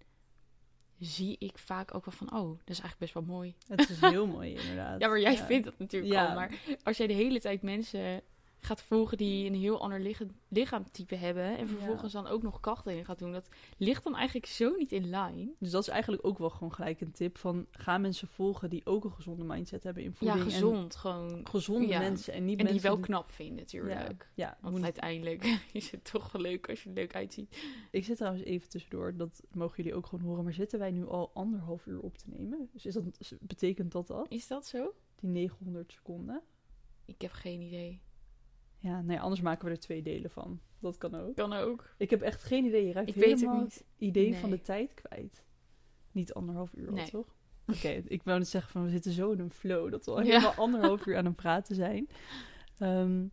zie 1.00 1.36
ik 1.40 1.58
vaak 1.58 1.94
ook 1.96 2.06
wel 2.06 2.14
van, 2.14 2.28
oh, 2.34 2.48
dat 2.50 2.70
is 2.70 2.80
eigenlijk 2.80 3.00
best 3.00 3.14
wel 3.14 3.24
mooi. 3.24 3.56
Het 3.68 3.90
is 3.90 4.02
heel 4.02 4.28
mooi, 4.38 4.54
inderdaad. 4.54 5.02
Ja, 5.02 5.08
maar 5.08 5.20
jij 5.20 5.38
vindt 5.38 5.66
dat 5.66 5.80
natuurlijk 5.80 6.14
Ja. 6.14 6.28
al. 6.28 6.36
Maar 6.36 6.60
als 6.84 6.98
jij 6.98 7.08
de 7.08 7.14
hele 7.14 7.40
tijd 7.40 7.62
mensen 7.62 8.22
gaat 8.60 8.82
volgen 8.82 9.18
die 9.18 9.48
een 9.48 9.56
heel 9.56 9.82
ander 9.82 10.00
licha- 10.00 10.26
lichaamtype 10.48 11.16
hebben... 11.16 11.58
en 11.58 11.68
vervolgens 11.68 12.14
dan 12.14 12.28
ook 12.28 12.42
nog 12.42 12.60
krachten 12.60 12.98
in 12.98 13.06
gaat 13.06 13.20
doen... 13.20 13.32
dat 13.32 13.50
ligt 13.78 14.04
dan 14.04 14.16
eigenlijk 14.16 14.46
zo 14.46 14.76
niet 14.76 14.92
in 14.92 15.10
lijn. 15.10 15.52
Dus 15.60 15.72
dat 15.72 15.82
is 15.82 15.88
eigenlijk 15.88 16.26
ook 16.26 16.38
wel 16.38 16.50
gewoon 16.50 16.74
gelijk 16.74 17.02
een 17.02 17.12
tip 17.12 17.38
van... 17.38 17.66
ga 17.72 17.98
mensen 17.98 18.28
volgen 18.28 18.70
die 18.70 18.86
ook 18.86 19.04
een 19.04 19.12
gezonde 19.12 19.44
mindset 19.44 19.84
hebben 19.84 20.04
in 20.04 20.10
Ja, 20.10 20.16
voeding. 20.18 20.40
en 20.46 20.52
gezond 20.52 20.96
gewoon. 20.96 21.48
gezonde 21.48 21.88
Ja. 21.88 22.00
mensen 22.00 22.34
en 22.34 22.46
niet 22.46 22.60
En 22.60 22.64
die 22.66 22.74
mensen 22.74 22.92
wel 22.92 23.00
knap 23.00 23.30
vinden 23.30 23.56
natuurlijk. 23.56 24.30
Ja, 24.36 24.46
ja 24.46 24.58
Want 24.62 24.74
moet- 24.76 24.84
uiteindelijk 24.84 25.60
is 25.74 25.92
het 25.92 26.04
toch 26.12 26.32
wel 26.32 26.42
leuk 26.42 26.70
als 26.70 26.84
je 26.84 26.90
er 26.90 26.96
leuk 26.96 27.16
uitziet. 27.16 27.58
ik 27.92 28.06
zit 28.06 28.18
trouwens 28.18 28.44
even 28.44 28.70
tussendoor, 28.70 29.18
dat 29.18 29.44
mogen 29.52 29.76
jullie 29.78 29.96
ook 29.96 30.06
gewoon 30.08 30.26
horen. 30.26 30.44
Maar 30.44 30.54
zitten 30.54 30.80
wij 30.80 30.92
nu 30.92 31.08
al 31.08 31.32
anderhalf 31.34 31.86
uur 31.86 32.00
op 32.00 32.18
te 32.18 32.26
nemen? 32.30 32.70
Dus 32.74 32.86
is 32.86 32.94
dat, 32.94 33.04
betekent 33.42 33.92
dat 33.92 34.08
dat? 34.08 34.26
Is 34.30 34.48
dat 34.48 34.66
zo? 34.66 34.94
Die 35.20 35.30
900 35.30 35.92
seconden? 35.92 36.42
Ik 37.06 37.22
heb 37.22 37.32
geen 37.32 37.62
idee. 37.62 38.02
Ja, 38.88 39.02
nee, 39.02 39.20
anders 39.20 39.42
maken 39.42 39.66
we 39.66 39.72
er 39.72 39.80
twee 39.80 40.02
delen 40.02 40.30
van. 40.30 40.60
Dat 40.80 40.98
kan 40.98 41.16
ook. 41.16 41.36
Kan 41.36 41.54
ook. 41.54 41.90
Ik 41.98 42.10
heb 42.10 42.22
echt 42.22 42.44
geen 42.44 42.66
idee. 42.66 42.86
Je 42.86 42.94
raakt 42.94 43.08
Ik 43.10 43.16
weet 43.16 43.30
het 43.30 43.40
helemaal 43.40 43.62
niet. 43.62 43.84
idee 43.98 44.36
van 44.36 44.50
de 44.50 44.62
tijd 44.62 44.94
kwijt. 44.94 45.44
Niet 46.12 46.34
anderhalf 46.34 46.74
uur 46.76 46.88
al, 46.88 46.94
Nee. 46.94 47.10
toch? 47.10 47.36
Oké, 47.68 47.88
ik 48.08 48.24
wou 48.24 48.38
net 48.40 48.48
zeggen 48.48 48.72
van 48.72 48.84
we 48.84 48.90
zitten 48.90 49.12
zo 49.12 49.32
in 49.32 49.40
een 49.40 49.52
flow 49.52 49.92
dat 49.92 50.06
we 50.06 50.12
al 50.12 50.18
Ja. 50.22 50.24
helemaal 50.26 50.54
anderhalf 50.54 51.06
uur 51.06 51.18
aan 51.18 51.26
het 51.26 51.36
praten 51.36 51.76
zijn. 51.76 52.08
Ehm, 52.78 53.26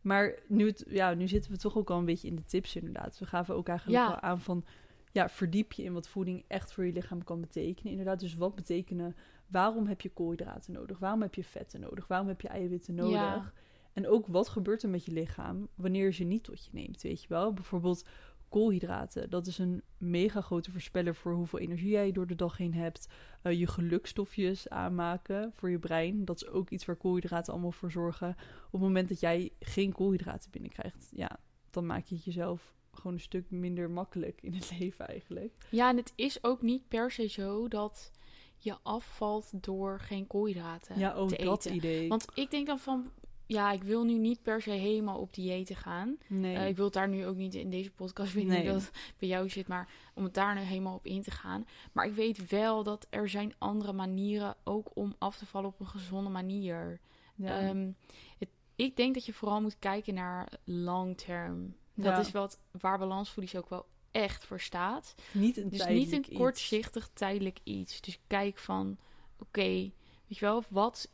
maar 0.00 0.34
nu, 0.48 0.66
het, 0.66 0.84
ja, 0.88 1.14
nu 1.14 1.28
zitten 1.28 1.50
we 1.50 1.56
toch 1.58 1.76
ook 1.76 1.90
al 1.90 1.98
een 1.98 2.04
beetje 2.04 2.28
in 2.28 2.36
de 2.36 2.44
tips 2.44 2.76
inderdaad. 2.76 3.18
We 3.18 3.26
gaven 3.26 3.54
ook 3.54 3.68
eigenlijk 3.68 3.98
Ja. 3.98 4.08
wel 4.10 4.20
aan 4.20 4.40
van 4.40 4.64
ja, 5.12 5.28
verdiep 5.28 5.72
je 5.72 5.82
in 5.82 5.92
wat 5.92 6.08
voeding 6.08 6.44
echt 6.48 6.72
voor 6.72 6.86
je 6.86 6.92
lichaam 6.92 7.24
kan 7.24 7.40
betekenen. 7.40 7.90
Inderdaad, 7.92 8.20
dus 8.20 8.34
wat 8.34 8.54
betekenen, 8.54 9.16
waarom 9.46 9.86
heb 9.86 10.00
je 10.00 10.08
koolhydraten 10.10 10.72
nodig? 10.72 10.98
Waarom 10.98 11.22
heb 11.22 11.34
je 11.34 11.44
vetten 11.44 11.80
nodig? 11.80 12.06
Waarom 12.06 12.28
heb 12.28 12.40
je 12.40 12.48
eiwitten 12.48 12.94
nodig? 12.94 13.12
Ja. 13.12 13.52
En 13.98 14.08
ook 14.08 14.26
wat 14.26 14.48
gebeurt 14.48 14.82
er 14.82 14.88
met 14.88 15.04
je 15.04 15.12
lichaam 15.12 15.68
wanneer 15.74 16.04
je 16.04 16.12
ze 16.12 16.24
niet 16.24 16.44
tot 16.44 16.64
je 16.64 16.70
neemt, 16.72 17.02
weet 17.02 17.22
je 17.22 17.28
wel? 17.28 17.52
Bijvoorbeeld 17.52 18.04
koolhydraten. 18.48 19.30
Dat 19.30 19.46
is 19.46 19.58
een 19.58 19.82
mega 19.96 20.40
grote 20.40 20.70
voorspeller 20.70 21.14
voor 21.14 21.32
hoeveel 21.32 21.58
energie 21.58 21.90
jij 21.90 22.12
door 22.12 22.26
de 22.26 22.34
dag 22.34 22.56
heen 22.56 22.74
hebt. 22.74 23.08
Eh, 23.42 23.58
je 23.58 23.66
gelukstofjes 23.66 24.68
aanmaken 24.68 25.52
voor 25.52 25.70
je 25.70 25.78
brein. 25.78 26.24
Dat 26.24 26.42
is 26.42 26.48
ook 26.48 26.70
iets 26.70 26.84
waar 26.84 26.96
koolhydraten 26.96 27.52
allemaal 27.52 27.72
voor 27.72 27.90
zorgen. 27.90 28.28
Op 28.66 28.72
het 28.72 28.80
moment 28.80 29.08
dat 29.08 29.20
jij 29.20 29.52
geen 29.60 29.92
koolhydraten 29.92 30.50
binnenkrijgt, 30.50 31.08
ja, 31.14 31.38
dan 31.70 31.86
maak 31.86 32.04
je 32.04 32.14
het 32.14 32.24
jezelf 32.24 32.74
gewoon 32.92 33.12
een 33.12 33.20
stuk 33.20 33.50
minder 33.50 33.90
makkelijk 33.90 34.42
in 34.42 34.54
het 34.54 34.70
leven 34.78 35.06
eigenlijk. 35.08 35.52
Ja, 35.70 35.90
en 35.90 35.96
het 35.96 36.12
is 36.14 36.44
ook 36.44 36.62
niet 36.62 36.88
per 36.88 37.10
se 37.10 37.26
zo 37.28 37.68
dat 37.68 38.12
je 38.56 38.76
afvalt 38.82 39.64
door 39.64 40.00
geen 40.00 40.26
koolhydraten 40.26 40.98
Ja, 40.98 41.12
ook 41.14 41.28
te 41.28 41.44
dat 41.44 41.64
eten. 41.64 41.76
idee. 41.76 42.08
Want 42.08 42.26
ik 42.34 42.50
denk 42.50 42.66
dan 42.66 42.78
van, 42.78 43.10
ja, 43.48 43.72
ik 43.72 43.82
wil 43.82 44.04
nu 44.04 44.18
niet 44.18 44.42
per 44.42 44.62
se 44.62 44.70
helemaal 44.70 45.18
op 45.18 45.34
diëten 45.34 45.76
gaan. 45.76 46.16
nee. 46.26 46.56
Eh, 46.56 46.68
ik 46.68 46.76
wil 46.76 46.84
het 46.84 46.94
daar 46.94 47.08
nu 47.08 47.26
ook 47.26 47.36
niet 47.36 47.54
in 47.54 47.70
deze 47.70 47.90
podcast, 47.90 48.28
ik 48.28 48.34
weet 48.34 48.46
Nee. 48.46 48.56
niet 48.62 48.66
dat 48.72 48.80
het 48.82 49.14
bij 49.18 49.28
jou 49.28 49.48
zit, 49.48 49.68
maar 49.68 49.88
om 50.14 50.24
het 50.24 50.34
daar 50.34 50.54
nu 50.54 50.60
helemaal 50.60 50.94
op 50.94 51.06
in 51.06 51.22
te 51.22 51.30
gaan. 51.30 51.66
Maar 51.92 52.06
ik 52.06 52.14
weet 52.14 52.48
wel 52.48 52.82
dat 52.82 53.06
er 53.10 53.28
zijn 53.28 53.54
andere 53.58 53.92
manieren 53.92 54.56
ook 54.64 54.90
om 54.94 55.14
af 55.18 55.36
te 55.38 55.46
vallen 55.46 55.68
op 55.68 55.80
een 55.80 55.86
gezonde 55.86 56.30
manier. 56.30 57.00
ja. 57.34 57.58
Ehm, 57.60 57.90
het, 58.38 58.48
ik 58.76 58.96
denk 58.96 59.14
dat 59.14 59.26
je 59.26 59.32
vooral 59.32 59.60
moet 59.60 59.78
kijken 59.78 60.14
naar 60.14 60.48
long 60.64 61.16
term. 61.18 61.74
Dat 61.94 62.04
Ja. 62.06 62.18
is 62.18 62.30
wat 62.30 62.60
waar 62.80 62.98
balansvoeding 62.98 63.56
ook 63.56 63.68
wel 63.68 63.86
echt 64.10 64.44
voor 64.44 64.60
staat. 64.60 65.14
niet 65.32 65.56
een 65.56 65.68
Dus 65.68 65.86
niet 65.86 66.12
een 66.12 66.18
iets. 66.18 66.28
kortzichtig 66.38 67.10
tijdelijk 67.12 67.58
iets. 67.64 68.00
Dus 68.00 68.18
kijk 68.26 68.58
van, 68.58 68.98
oké, 69.38 69.60
weet 69.62 69.92
je 70.38 70.40
wel, 70.40 70.62
wat, 70.68 71.10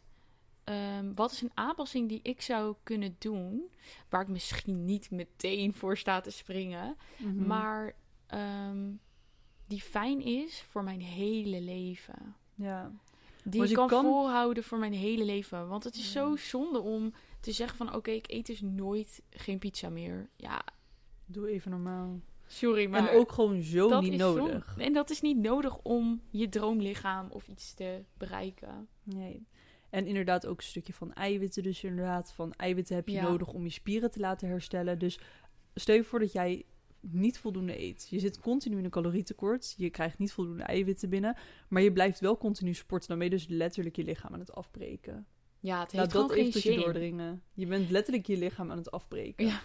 ehm, 0.65 1.13
wat 1.15 1.33
is 1.33 1.41
een 1.43 1.51
aanpassing 1.55 2.09
die 2.09 2.21
ik 2.23 2.41
zou 2.43 2.75
kunnen 2.83 3.17
doen, 3.19 3.63
waar 4.09 4.21
ik 4.23 4.29
misschien 4.29 4.85
niet 4.85 5.11
meteen 5.11 5.75
voor 5.75 5.97
sta 5.97 6.21
te 6.21 6.31
springen, 6.31 6.97
Mhm. 7.17 7.47
maar 7.47 7.95
ehm, 8.27 8.91
die 9.67 9.81
fijn 9.81 10.21
is 10.23 10.63
voor 10.69 10.85
mijn 10.85 11.01
hele 11.01 11.61
leven. 11.61 12.37
Ja. 12.55 12.93
Die 13.45 13.65
ik 13.69 13.75
kan, 13.75 13.89
kan- 13.89 14.05
volhouden 14.05 14.65
voor 14.65 14.79
mijn 14.79 14.93
hele 14.93 15.25
leven. 15.25 15.69
Want 15.69 15.85
het 15.85 15.95
is 15.95 16.05
Ja. 16.13 16.21
zo 16.21 16.37
zonde 16.37 16.81
om 16.81 17.13
te 17.41 17.53
zeggen 17.53 17.77
van, 17.77 17.95
oké, 17.95 18.11
ik 18.11 18.31
eet 18.31 18.47
dus 18.47 18.61
nooit 18.61 19.23
geen 19.31 19.59
pizza 19.59 19.89
meer. 19.89 20.29
Ja, 20.37 20.65
Doe 21.27 21.49
even 21.49 21.71
normaal. 21.71 22.21
sorry, 22.47 22.87
maar... 22.87 23.09
en 23.09 23.17
ook 23.19 23.33
gewoon 23.33 23.63
zo 23.63 24.01
niet 24.01 24.17
nodig. 24.17 24.75
En 24.79 24.93
dat 24.93 25.11
is 25.11 25.21
niet 25.21 25.37
nodig 25.37 25.79
om 25.83 26.21
je 26.31 26.49
droomlichaam 26.49 27.31
of 27.31 27.49
iets 27.49 27.75
te 27.75 28.03
bereiken. 28.19 28.89
Nee. 29.03 29.47
En 29.95 30.07
inderdaad 30.07 30.47
ook 30.47 30.57
een 30.59 30.65
stukje 30.65 30.93
van 30.93 31.13
eiwitten. 31.13 31.63
Dus 31.63 31.85
inderdaad, 31.85 32.33
van 32.33 32.53
eiwitten 32.53 32.97
heb 32.97 33.09
je 33.09 33.15
Ja. 33.15 33.23
nodig 33.29 33.53
om 33.53 33.65
je 33.65 33.71
spieren 33.71 34.11
te 34.11 34.21
laten 34.21 34.49
herstellen. 34.49 34.99
Dus 34.99 35.19
stel 35.75 35.95
je 35.95 36.05
voor 36.05 36.19
dat 36.19 36.33
jij 36.33 36.65
niet 37.01 37.39
voldoende 37.39 37.81
eet. 37.81 38.07
Je 38.11 38.19
zit 38.19 38.41
continu 38.41 38.79
in 38.79 38.85
een 38.85 38.91
calorietekort. 38.91 39.75
Je 39.77 39.91
krijgt 39.91 40.19
niet 40.19 40.33
voldoende 40.33 40.63
eiwitten 40.63 41.09
binnen. 41.09 41.37
Maar 41.69 41.83
je 41.83 41.93
blijft 41.93 42.21
wel 42.21 42.39
continu 42.39 42.75
sporten. 42.75 43.09
Dan 43.09 43.19
ben 43.19 43.27
je 43.27 43.33
dus 43.35 43.47
letterlijk 43.49 43.97
je 43.97 44.05
lichaam 44.05 44.33
aan 44.33 44.39
het 44.39 44.53
afbreken. 44.53 45.27
Ja, 45.61 45.81
het 45.81 45.93
Laat 45.93 46.03
heeft 46.03 46.13
dat 46.13 46.23
gewoon 46.23 46.37
even 46.37 46.53
tot 46.53 46.63
je 46.63 46.81
doordringen. 46.81 47.43
Je 47.53 47.67
bent 47.67 47.91
letterlijk 47.91 48.27
je 48.27 48.37
lichaam 48.37 48.71
aan 48.71 48.79
het 48.79 48.91
afbreken. 48.91 49.47
Ja. 49.47 49.61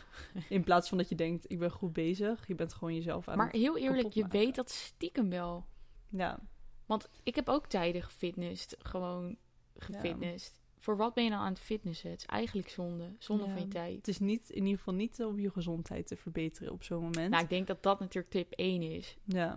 In 0.49 0.63
plaats 0.63 0.89
van 0.89 0.97
dat 0.97 1.09
je 1.09 1.15
denkt, 1.15 1.51
ik 1.51 1.59
ben 1.59 1.71
goed 1.71 1.93
bezig. 1.93 2.47
Je 2.47 2.55
bent 2.55 2.73
gewoon 2.73 2.95
jezelf 2.95 3.27
aan 3.27 3.37
Maar 3.37 3.47
het... 3.47 3.55
heel 3.55 3.77
eerlijk, 3.77 4.13
je 4.13 4.27
weet 4.27 4.55
dat 4.55 4.69
stiekem 4.69 5.29
wel. 5.29 5.65
Ja, 6.09 6.39
Want 6.85 7.09
ik 7.23 7.35
heb 7.35 7.49
ook 7.49 7.67
tijden 7.67 8.03
gefitnessd. 8.03 8.75
Gewoon 8.79 9.37
gefitnessd. 9.81 10.59
Voor 10.77 10.97
wat 10.97 11.13
ben 11.13 11.23
je 11.23 11.29
dan 11.29 11.39
aan 11.39 11.51
het 11.53 11.59
fitnessen? 11.59 12.09
Het 12.09 12.19
is 12.19 12.25
eigenlijk 12.25 12.69
zonde. 12.69 13.15
Zonde 13.17 13.45
Ja. 13.45 13.51
van 13.51 13.61
je 13.61 13.67
tijd. 13.67 13.95
het 13.95 14.07
is 14.07 14.19
niet, 14.19 14.49
in 14.49 14.63
ieder 14.63 14.77
geval 14.77 14.93
niet 14.93 15.23
om 15.23 15.39
je 15.39 15.51
gezondheid 15.51 16.07
te 16.07 16.15
verbeteren 16.15 16.73
op 16.73 16.83
zo'n 16.83 17.01
moment. 17.03 17.29
Nou, 17.29 17.43
ik 17.43 17.49
denk 17.49 17.67
dat 17.67 17.83
dat 17.83 17.99
natuurlijk 17.99 18.33
tip 18.33 18.51
1 18.51 18.81
is. 18.81 19.17
ja. 19.23 19.53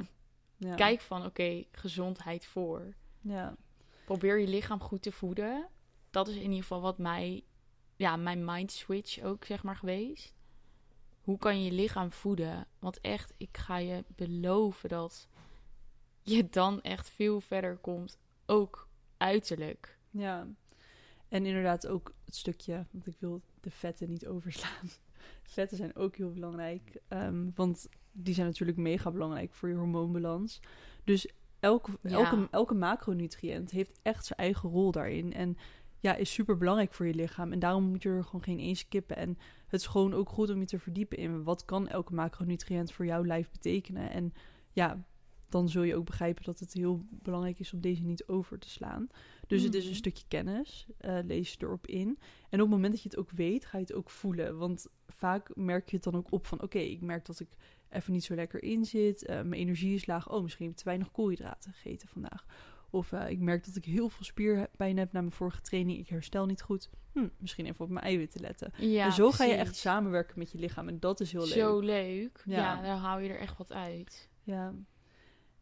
ja. 0.56 0.74
Kijk 0.74 1.00
van, 1.00 1.24
oké, 1.26 1.64
gezondheid 1.72 2.46
voor. 2.46 2.94
Ja. 3.20 3.56
Probeer 4.04 4.38
je 4.38 4.46
lichaam 4.46 4.80
goed 4.80 5.02
te 5.02 5.12
voeden. 5.12 5.68
Dat 6.10 6.28
is 6.28 6.34
in 6.34 6.42
ieder 6.42 6.56
geval 6.56 6.80
wat 6.80 6.98
mij, 6.98 7.44
ja, 7.96 8.16
mijn 8.16 8.44
mind 8.44 8.72
switch 8.72 9.20
ook, 9.22 9.44
zeg 9.44 9.62
maar, 9.62 9.76
geweest. 9.76 10.34
Hoe 11.20 11.38
kan 11.38 11.58
je 11.58 11.64
je 11.64 11.72
lichaam 11.72 12.12
voeden? 12.12 12.66
Want 12.78 13.00
echt, 13.00 13.32
ik 13.36 13.56
ga 13.56 13.76
je 13.76 14.04
beloven 14.08 14.88
dat 14.88 15.28
je 16.22 16.48
dan 16.48 16.80
echt 16.80 17.10
veel 17.10 17.40
verder 17.40 17.76
komt. 17.76 18.18
Ook 18.46 18.88
uiterlijk. 19.16 19.98
Ja, 20.12 20.46
en 21.28 21.46
inderdaad 21.46 21.86
ook 21.86 22.14
het 22.24 22.36
stukje, 22.36 22.86
want 22.90 23.06
ik 23.06 23.16
wil 23.18 23.42
de 23.60 23.70
vetten 23.70 24.08
niet 24.08 24.26
overslaan. 24.26 24.88
Vetten 25.42 25.76
zijn 25.76 25.96
ook 25.96 26.16
heel 26.16 26.32
belangrijk, 26.32 27.00
ehm, 27.08 27.50
want 27.54 27.88
die 28.12 28.34
zijn 28.34 28.46
natuurlijk 28.46 28.78
mega 28.78 29.10
belangrijk 29.10 29.52
voor 29.52 29.68
je 29.68 29.74
hormoonbalans. 29.74 30.60
Dus 31.04 31.28
elke, 31.60 31.90
Ja. 32.02 32.10
elke, 32.10 32.48
elke 32.50 32.74
macronutriënt 32.74 33.70
heeft 33.70 33.98
echt 34.02 34.26
zijn 34.26 34.38
eigen 34.38 34.70
rol 34.70 34.90
daarin. 34.90 35.32
En 35.32 35.56
ja, 36.00 36.14
is 36.14 36.32
super 36.32 36.56
belangrijk 36.56 36.94
voor 36.94 37.06
je 37.06 37.14
lichaam. 37.14 37.52
En 37.52 37.58
daarom 37.58 37.84
moet 37.84 38.02
je 38.02 38.08
er 38.08 38.24
gewoon 38.24 38.42
geen 38.42 38.58
één 38.58 38.76
skippen. 38.76 39.16
En 39.16 39.38
het 39.66 39.80
is 39.80 39.86
gewoon 39.86 40.14
ook 40.14 40.28
goed 40.28 40.50
om 40.50 40.60
je 40.60 40.66
te 40.66 40.78
verdiepen 40.78 41.18
in 41.18 41.42
wat 41.42 41.64
kan 41.64 41.88
elke 41.88 42.14
macronutriënt 42.14 42.92
voor 42.92 43.06
jouw 43.06 43.24
lijf 43.24 43.50
betekenen. 43.50 44.10
En 44.10 44.34
ja, 44.72 45.04
dan 45.52 45.68
zul 45.68 45.82
je 45.82 45.96
ook 45.96 46.04
begrijpen 46.04 46.44
dat 46.44 46.58
het 46.58 46.72
heel 46.72 47.04
belangrijk 47.10 47.58
is 47.58 47.72
om 47.72 47.80
deze 47.80 48.02
niet 48.02 48.26
over 48.26 48.58
te 48.58 48.68
slaan. 48.70 49.08
Dus 49.46 49.62
het 49.62 49.74
is 49.74 49.82
een 49.82 49.88
Mhm. 49.90 49.98
stukje 49.98 50.24
kennis, 50.28 50.86
eh, 50.98 51.18
lees 51.24 51.50
je 51.52 51.56
erop 51.60 51.86
in. 51.86 52.06
En 52.48 52.60
op 52.60 52.66
het 52.66 52.68
moment 52.68 52.92
dat 52.92 53.02
je 53.02 53.08
het 53.08 53.18
ook 53.18 53.30
weet, 53.30 53.64
ga 53.64 53.78
je 53.78 53.84
het 53.84 53.94
ook 53.94 54.10
voelen. 54.10 54.58
Want 54.58 54.86
vaak 55.06 55.56
merk 55.56 55.88
je 55.90 55.94
het 55.96 56.04
dan 56.04 56.14
ook 56.16 56.32
op 56.32 56.46
van... 56.46 56.62
oké, 56.62 56.78
ik 56.78 57.00
merk 57.00 57.26
dat 57.26 57.40
ik 57.40 57.48
even 57.90 58.12
niet 58.12 58.24
zo 58.24 58.34
lekker 58.34 58.62
in 58.62 58.84
zit. 58.84 59.24
eh, 59.26 59.34
mijn 59.34 59.52
energie 59.60 59.94
is 59.94 60.06
laag. 60.06 60.30
Oh, 60.30 60.42
misschien 60.42 60.64
heb 60.64 60.72
ik 60.74 60.78
te 60.80 60.84
weinig 60.88 61.10
koolhydraten 61.10 61.72
gegeten 61.72 62.08
vandaag. 62.08 62.46
Of 62.90 63.12
eh, 63.12 63.30
ik 63.30 63.38
merk 63.38 63.64
dat 63.66 63.76
ik 63.76 63.84
heel 63.84 64.08
veel 64.08 64.24
spierpijn 64.24 64.96
heb 64.98 65.12
na 65.12 65.20
mijn 65.20 65.32
vorige 65.32 65.60
training. 65.60 65.98
Ik 65.98 66.08
herstel 66.08 66.46
niet 66.46 66.62
goed. 66.62 66.90
Hm, 67.12 67.28
misschien 67.38 67.66
even 67.66 67.84
op 67.84 67.90
mijn 67.90 68.04
eiwitten 68.04 68.40
letten. 68.40 68.72
Ja, 68.78 69.04
en 69.04 69.12
zo 69.12 69.30
ga 69.30 69.44
je 69.44 69.52
echt 69.54 69.76
samenwerken 69.76 70.38
met 70.38 70.50
je 70.52 70.58
lichaam. 70.58 70.88
En 70.88 71.00
dat 71.00 71.20
is 71.20 71.32
heel 71.32 71.40
leuk. 71.44 71.52
Zo 71.52 71.78
leuk. 71.80 72.42
Ja. 72.46 72.56
Ja. 72.56 72.82
dan 72.82 72.96
haal 72.98 73.18
je 73.18 73.28
er 73.28 73.38
echt 73.38 73.56
wat 73.58 73.72
uit. 73.72 74.28
Ja. 74.42 74.74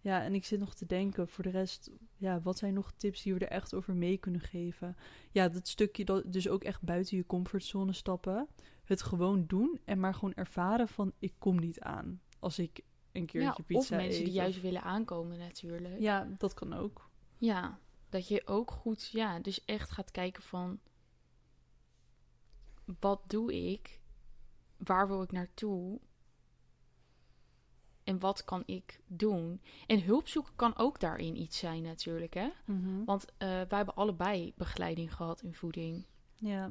Ja, 0.00 0.22
en 0.22 0.34
ik 0.34 0.44
zit 0.44 0.58
nog 0.60 0.74
te 0.74 0.86
denken 0.86 1.28
voor 1.28 1.44
de 1.44 1.50
rest, 1.50 1.90
ja, 2.16 2.40
wat 2.40 2.58
zijn 2.58 2.74
nog 2.74 2.92
tips 2.92 3.22
die 3.22 3.34
we 3.34 3.40
er 3.40 3.48
echt 3.50 3.74
over 3.74 3.94
mee 3.94 4.16
kunnen 4.18 4.40
geven? 4.40 4.96
Ja, 5.30 5.48
dat 5.48 5.68
stukje, 5.68 6.04
dat, 6.04 6.32
dus 6.32 6.48
ook 6.48 6.64
echt 6.64 6.82
buiten 6.82 7.16
je 7.16 7.26
comfortzone 7.26 7.92
stappen. 7.92 8.48
het 8.84 9.02
gewoon 9.02 9.46
doen 9.46 9.80
en 9.84 10.00
maar 10.00 10.14
gewoon 10.14 10.34
ervaren 10.34 10.88
van 10.88 11.12
ik 11.18 11.34
kom 11.38 11.58
niet 11.58 11.80
aan 11.80 12.20
als 12.38 12.58
ik 12.58 12.80
een 13.12 13.20
Ja, 13.20 13.26
keertje 13.26 13.62
of 13.62 13.66
pizza 13.66 13.96
mensen 13.96 14.18
eet. 14.18 14.24
die 14.24 14.34
of- 14.34 14.40
juist 14.42 14.60
willen 14.60 14.82
aankomen 14.82 15.38
natuurlijk. 15.38 16.00
Ja, 16.00 16.28
dat 16.38 16.54
kan 16.54 16.72
ook. 16.72 17.10
Ja, 17.36 17.78
dat 18.08 18.28
je 18.28 18.46
ook 18.46 18.70
goed, 18.70 19.08
ja, 19.12 19.38
dus 19.40 19.64
echt 19.64 19.90
gaat 19.90 20.10
kijken 20.10 20.42
van 20.42 20.80
wat 23.00 23.22
doe 23.26 23.70
ik? 23.72 24.00
Waar 24.76 25.08
wil 25.08 25.22
ik 25.22 25.32
naartoe? 25.32 26.00
En 28.10 28.18
wat 28.18 28.44
kan 28.44 28.62
ik 28.66 29.00
doen? 29.06 29.60
En 29.86 30.02
hulp 30.02 30.28
zoeken 30.28 30.52
kan 30.56 30.76
ook 30.78 31.00
daarin 31.00 31.36
iets 31.40 31.58
zijn 31.58 31.82
natuurlijk, 31.82 32.34
hè? 32.34 32.48
Want 33.04 33.24
eh, 33.24 33.48
wij 33.48 33.66
hebben 33.68 33.94
allebei 33.94 34.52
begeleiding 34.56 35.14
gehad 35.14 35.42
in 35.42 35.54
voeding. 35.54 36.04
Ja, 36.34 36.70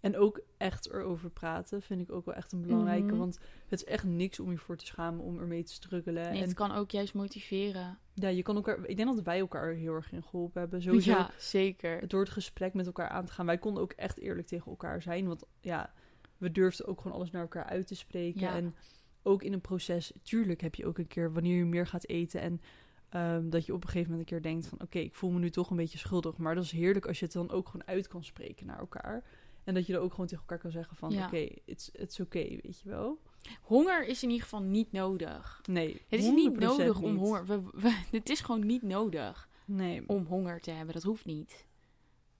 en 0.00 0.16
ook 0.16 0.40
echt 0.56 0.86
erover 0.92 1.30
praten 1.30 1.82
vind 1.82 2.00
ik 2.00 2.12
ook 2.12 2.24
wel 2.24 2.34
echt 2.34 2.52
een 2.52 2.62
belangrijke. 2.62 3.06
Mhm. 3.06 3.16
Want 3.16 3.38
het 3.68 3.80
is 3.80 3.84
echt 3.84 4.04
niks 4.04 4.40
om 4.40 4.50
je 4.50 4.58
voor 4.58 4.76
te 4.76 4.86
schamen 4.86 5.24
om 5.24 5.38
ermee 5.38 5.62
te 5.62 5.72
struggelen. 5.72 6.22
Nee, 6.30 6.40
en 6.40 6.46
het 6.48 6.54
kan 6.54 6.72
ook 6.72 6.90
juist 6.90 7.14
motiveren. 7.14 7.98
ja, 8.14 8.28
je 8.28 8.42
kan 8.42 8.56
elkaar. 8.56 8.84
Ik 8.84 8.96
denk 8.96 9.14
dat 9.14 9.24
wij 9.24 9.38
elkaar 9.38 9.72
heel 9.72 9.94
erg 9.94 10.12
in 10.12 10.22
geholpen 10.22 10.60
hebben. 10.60 10.82
Sowieso 10.82 11.10
Ja, 11.10 11.30
zeker. 11.38 12.08
door 12.08 12.20
het 12.20 12.30
gesprek 12.30 12.74
met 12.74 12.86
elkaar 12.86 13.08
aan 13.08 13.24
te 13.24 13.32
gaan. 13.32 13.46
Wij 13.46 13.58
konden 13.58 13.82
ook 13.82 13.92
echt 13.92 14.18
eerlijk 14.18 14.46
tegen 14.46 14.70
elkaar 14.70 15.02
zijn. 15.02 15.26
Want 15.26 15.44
ja, 15.60 15.92
we 16.36 16.52
durfden 16.52 16.86
ook 16.86 17.00
gewoon 17.00 17.16
alles 17.16 17.30
naar 17.30 17.42
elkaar 17.42 17.64
uit 17.64 17.86
te 17.86 17.94
spreken. 17.94 18.40
Ja. 18.40 18.54
En 18.54 18.74
ook 19.26 19.42
in 19.42 19.52
een 19.52 19.60
proces, 19.60 20.12
tuurlijk 20.22 20.60
heb 20.60 20.74
je 20.74 20.86
ook 20.86 20.98
een 20.98 21.06
keer 21.06 21.32
wanneer 21.32 21.56
je 21.56 21.64
meer 21.64 21.86
gaat 21.86 22.06
eten. 22.06 22.40
En 22.40 22.60
ehm, 23.08 23.48
dat 23.48 23.66
je 23.66 23.72
op 23.74 23.82
een 23.82 23.88
gegeven 23.88 24.10
moment 24.10 24.30
een 24.30 24.40
keer 24.40 24.50
denkt 24.50 24.66
van 24.66 24.80
oké, 24.80 24.98
ik 24.98 25.14
voel 25.14 25.30
me 25.30 25.38
nu 25.38 25.50
toch 25.50 25.70
een 25.70 25.76
beetje 25.76 25.98
schuldig. 25.98 26.36
Maar 26.36 26.54
dat 26.54 26.64
is 26.64 26.70
heerlijk 26.70 27.06
als 27.06 27.18
je 27.18 27.24
het 27.24 27.34
dan 27.34 27.50
ook 27.50 27.66
gewoon 27.68 27.86
uit 27.86 28.08
kan 28.08 28.24
spreken 28.24 28.66
naar 28.66 28.78
elkaar. 28.78 29.24
En 29.64 29.74
dat 29.74 29.86
je 29.86 29.92
er 29.92 30.00
ook 30.00 30.10
gewoon 30.10 30.26
tegen 30.26 30.42
elkaar 30.42 30.58
kan 30.58 30.70
zeggen 30.70 30.96
van 30.96 31.10
Ja. 31.10 31.26
oké, 31.26 31.48
it's, 31.64 31.90
it's 31.92 32.20
oké, 32.20 32.38
weet 32.38 32.80
je 32.82 32.88
wel. 32.88 33.18
Honger 33.62 34.06
is 34.06 34.22
in 34.22 34.28
ieder 34.28 34.42
geval 34.44 34.62
niet 34.62 34.92
nodig. 34.92 35.60
Nee, 35.70 36.02
Het 36.08 36.20
is 36.20 36.30
niet 36.30 36.48
100% 36.54 36.58
nodig 36.58 37.00
om 37.00 37.10
niet. 37.12 37.20
honger. 37.20 37.46
We, 37.46 37.60
we- 37.72 38.02
het 38.18 38.28
is 38.28 38.40
gewoon 38.40 38.66
niet 38.66 38.82
nodig 38.82 39.48
Nee. 39.64 40.02
om 40.06 40.24
honger 40.24 40.60
te 40.60 40.70
hebben. 40.70 40.94
Dat 40.94 41.02
hoeft 41.02 41.24
niet. 41.24 41.66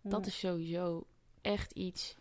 Dat 0.03 0.27
is 0.27 0.39
sowieso 0.39 1.07
echt 1.41 1.73
iets. 1.73 2.17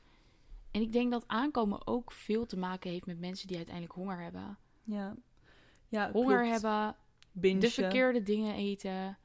En 0.75 0.81
ik 0.81 0.91
denk 0.91 1.11
dat 1.11 1.23
aankomen 1.27 1.87
ook 1.87 2.11
veel 2.11 2.45
te 2.45 2.57
maken 2.57 2.91
heeft 2.91 3.05
met 3.05 3.19
mensen 3.19 3.47
die 3.47 3.55
uiteindelijk 3.57 3.95
honger 3.95 4.21
hebben. 4.21 4.57
Ja. 4.83 5.15
Ja, 5.87 6.11
Honger 6.11 6.41
klopt. 6.41 6.51
hebben, 6.51 6.95
Bingen. 7.31 7.59
de 7.59 7.69
verkeerde 7.69 8.23
dingen 8.23 8.55
eten, 8.55 9.17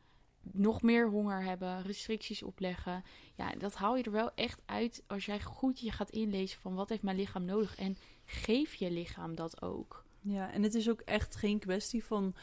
nog 0.42 0.82
meer 0.82 1.08
honger 1.08 1.42
hebben, 1.42 1.82
restricties 1.82 2.42
opleggen. 2.42 3.04
Ja, 3.34 3.52
dat 3.52 3.74
haal 3.74 3.96
je 3.96 4.02
er 4.02 4.10
wel 4.10 4.34
echt 4.34 4.62
uit 4.66 5.04
als 5.06 5.26
jij 5.26 5.40
goed 5.42 5.80
je 5.80 5.90
gaat 5.90 6.10
inlezen 6.10 6.60
van 6.60 6.74
wat 6.74 6.88
heeft 6.88 7.02
mijn 7.02 7.16
lichaam 7.16 7.44
nodig. 7.44 7.76
En 7.76 7.96
geef 8.24 8.74
je 8.74 8.90
lichaam 8.90 9.34
dat 9.34 9.62
ook. 9.62 10.04
Ja, 10.20 10.52
en 10.52 10.62
het 10.62 10.74
is 10.74 10.90
ook 10.90 11.00
echt 11.00 11.36
geen 11.36 11.58
kwestie 11.58 12.04
van... 12.04 12.34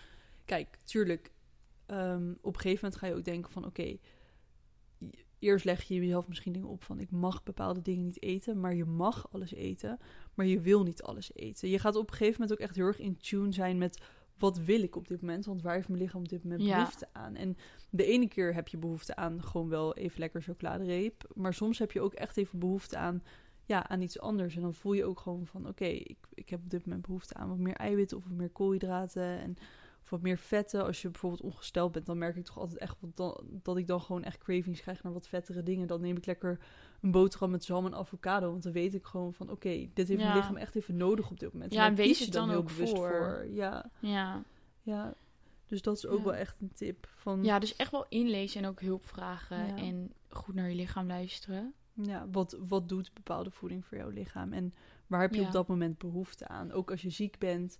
Kijk, 0.45 0.77
tuurlijk, 0.83 1.31
ehm, 1.85 2.31
op 2.41 2.53
een 2.55 2.61
gegeven 2.61 2.83
moment 2.83 3.01
ga 3.01 3.07
je 3.07 3.15
ook 3.15 3.25
denken 3.25 3.51
van... 3.51 3.65
Oké, 3.65 3.97
eerst 5.39 5.65
leg 5.65 5.83
je 5.83 5.95
jezelf 5.95 6.27
misschien 6.27 6.53
dingen 6.53 6.67
op 6.67 6.83
van... 6.83 6.99
Ik 6.99 7.11
mag 7.11 7.43
bepaalde 7.43 7.81
dingen 7.81 8.03
niet 8.03 8.21
eten, 8.21 8.59
maar 8.59 8.75
je 8.75 8.85
mag 8.85 9.31
alles 9.31 9.53
eten. 9.53 9.99
Maar 10.33 10.45
je 10.45 10.59
wil 10.59 10.83
niet 10.83 11.01
alles 11.01 11.31
eten. 11.33 11.69
Je 11.69 11.79
gaat 11.79 11.95
op 11.95 12.09
een 12.09 12.15
gegeven 12.15 12.41
moment 12.41 12.59
ook 12.59 12.65
echt 12.65 12.75
heel 12.75 12.85
erg 12.85 12.99
in 12.99 13.17
tune 13.17 13.53
zijn 13.53 13.77
met... 13.77 14.01
Wat 14.37 14.57
wil 14.57 14.81
ik 14.83 14.95
op 14.95 15.07
dit 15.07 15.21
moment? 15.21 15.45
Want 15.45 15.61
waar 15.61 15.75
heeft 15.75 15.87
mijn 15.87 16.01
lichaam 16.01 16.21
op 16.21 16.29
dit 16.29 16.43
moment 16.43 16.61
Ja. 16.61 16.75
behoefte 16.75 17.07
aan? 17.11 17.35
En 17.35 17.57
de 17.89 18.05
ene 18.05 18.27
keer 18.27 18.53
heb 18.53 18.67
je 18.67 18.77
behoefte 18.77 19.15
aan 19.15 19.43
gewoon 19.43 19.69
wel 19.69 19.95
even 19.95 20.19
lekker 20.19 20.41
chocoladereep. 20.41 21.31
Maar 21.35 21.53
soms 21.53 21.79
heb 21.79 21.91
je 21.91 22.01
ook 22.01 22.13
echt 22.13 22.37
even 22.37 22.59
behoefte 22.59 22.97
aan 22.97 23.23
ja, 23.65 23.87
aan 23.89 24.01
iets 24.01 24.19
anders. 24.19 24.55
En 24.55 24.61
dan 24.61 24.73
voel 24.73 24.93
je 24.93 25.05
ook 25.05 25.19
gewoon 25.19 25.45
van, 25.45 25.67
oké, 25.67 25.85
ik, 25.85 26.17
ik 26.33 26.49
heb 26.49 26.59
op 26.63 26.69
dit 26.69 26.85
moment 26.85 27.05
behoefte 27.05 27.33
aan 27.33 27.49
wat 27.49 27.57
meer 27.57 27.75
eiwitten 27.75 28.17
of 28.17 28.23
wat 28.23 28.37
meer 28.37 28.49
koolhydraten 28.49 29.39
en 29.39 29.57
of 30.07 30.13
wat 30.13 30.21
meer 30.21 30.37
vetten. 30.37 30.85
Als 30.85 31.01
je 31.01 31.09
bijvoorbeeld 31.09 31.41
ongesteld 31.41 31.91
bent, 31.91 32.05
dan 32.05 32.17
merk 32.17 32.35
ik 32.35 32.45
toch 32.45 32.57
altijd 32.57 32.77
echt 32.79 32.95
dan, 33.15 33.37
dat 33.63 33.77
ik 33.77 33.87
dan 33.87 34.01
gewoon 34.01 34.23
echt 34.23 34.37
cravings 34.37 34.81
krijg 34.81 35.03
naar 35.03 35.13
wat 35.13 35.27
vettere 35.27 35.63
dingen. 35.63 35.87
Dan 35.87 36.01
neem 36.01 36.17
ik 36.17 36.25
lekker 36.25 36.59
een 37.01 37.11
boterham 37.11 37.51
met 37.51 37.63
zalm 37.63 37.85
en 37.85 37.95
avocado, 37.95 38.51
want 38.51 38.63
dan 38.63 38.71
weet 38.71 38.93
ik 38.93 39.05
gewoon 39.05 39.33
van, 39.33 39.49
oké, 39.49 39.69
dit 39.93 40.07
heeft 40.07 40.21
Ja. 40.21 40.27
mijn 40.27 40.37
lichaam 40.37 40.55
echt 40.57 40.75
even 40.75 40.97
nodig 40.97 41.29
op 41.31 41.39
dit 41.39 41.53
moment. 41.53 41.73
Ja, 41.73 41.85
en 41.85 41.95
wees 41.95 42.17
je 42.17 42.23
het 42.23 42.33
dan 42.33 42.49
heel 42.49 42.57
ook 42.57 42.67
bewust 42.67 42.95
voor. 42.95 43.45
Ja, 43.49 43.89
Ja. 43.99 44.43
ja. 44.81 45.13
Dus 45.65 45.81
dat 45.81 45.97
is 45.97 46.05
ook 46.07 46.17
Ja. 46.17 46.23
wel 46.23 46.35
echt 46.35 46.61
een 46.61 46.71
tip. 46.73 47.07
Van, 47.15 47.43
ja, 47.43 47.59
dus 47.59 47.75
echt 47.75 47.91
wel 47.91 48.05
inlezen 48.09 48.63
en 48.63 48.69
ook 48.69 48.81
hulp 48.81 49.05
vragen. 49.05 49.77
En 49.77 50.13
goed 50.29 50.55
naar 50.55 50.69
je 50.69 50.75
lichaam 50.75 51.07
luisteren. 51.07 51.73
Ja, 51.93 52.27
wat, 52.31 52.57
wat 52.67 52.89
doet 52.89 53.13
bepaalde 53.13 53.51
voeding 53.51 53.85
voor 53.85 53.97
jouw 53.97 54.09
lichaam? 54.09 54.53
En 54.53 54.73
waar 55.07 55.21
heb 55.21 55.33
je 55.33 55.41
op 55.41 55.51
dat 55.51 55.67
moment 55.67 55.97
behoefte 55.97 56.47
aan? 56.47 56.71
Ook 56.71 56.91
als 56.91 57.01
je 57.01 57.09
ziek 57.09 57.37
bent. 57.39 57.77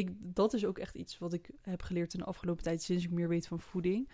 Ik, 0.00 0.10
dat 0.18 0.52
is 0.54 0.64
ook 0.64 0.78
echt 0.78 0.94
iets 0.94 1.18
wat 1.18 1.32
ik 1.32 1.50
heb 1.60 1.82
geleerd 1.82 2.12
in 2.12 2.18
de 2.18 2.24
afgelopen 2.26 2.62
tijd, 2.62 2.82
sinds 2.82 3.04
ik 3.04 3.10
meer 3.10 3.28
weet 3.28 3.46
van 3.46 3.60
voeding. 3.60 4.08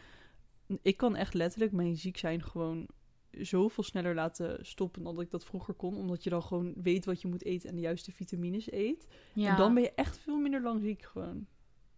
Ik 0.82 0.96
kan 0.96 1.16
echt 1.16 1.34
letterlijk 1.34 1.72
mijn 1.72 1.96
ziek 1.96 2.16
zijn 2.16 2.42
gewoon 2.42 2.88
zoveel 3.30 3.84
sneller 3.84 4.14
laten 4.14 4.66
stoppen 4.66 5.02
dan 5.02 5.14
dat 5.14 5.24
ik 5.24 5.30
dat 5.30 5.44
vroeger 5.44 5.74
kon. 5.74 5.96
Omdat 5.96 6.24
je 6.24 6.30
dan 6.30 6.42
gewoon 6.42 6.72
weet 6.82 7.04
wat 7.04 7.20
je 7.20 7.28
moet 7.28 7.44
eten 7.44 7.68
en 7.68 7.74
de 7.74 7.80
juiste 7.80 8.12
vitamines 8.12 8.72
eet. 8.72 9.06
Ja. 9.32 9.50
En 9.50 9.56
dan 9.56 9.74
ben 9.74 9.82
je 9.82 9.92
echt 9.94 10.18
veel 10.18 10.38
minder 10.38 10.62
lang 10.62 10.80
ziek 10.82 11.02
gewoon. 11.02 11.46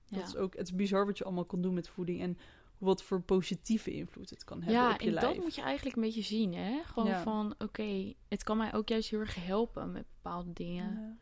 Dat 0.09 0.20
ja. 0.20 0.26
is 0.26 0.36
ook, 0.36 0.57
het 0.57 0.66
is 0.66 0.74
bizar 0.74 1.07
wat 1.07 1.18
je 1.18 1.24
allemaal 1.24 1.45
kan 1.45 1.61
doen 1.62 1.74
met 1.74 1.89
voeding. 1.89 2.20
En 2.20 2.36
wat 2.78 3.03
voor 3.03 3.20
positieve 3.20 3.91
invloed 3.91 4.30
het 4.30 4.45
kan 4.45 4.62
hebben 4.62 4.80
Ja, 4.82 4.93
op 4.93 5.01
je 5.01 5.07
en 5.07 5.12
lijf. 5.12 5.26
dat 5.34 5.43
moet 5.45 5.55
je 5.55 5.62
eigenlijk 5.62 5.97
een 5.97 6.03
beetje 6.03 6.22
zien, 6.22 6.55
hè? 6.55 6.82
Gewoon 6.84 7.09
Ja. 7.09 7.22
van, 7.22 7.55
oké, 7.59 8.12
het 8.28 8.43
kan 8.43 8.57
mij 8.57 8.74
ook 8.74 8.89
juist 8.89 9.11
heel 9.11 9.20
erg 9.20 9.34
helpen 9.45 9.93
met 9.93 10.05
bepaalde 10.22 10.53
dingen. 10.53 10.93
Ja. 10.93 11.16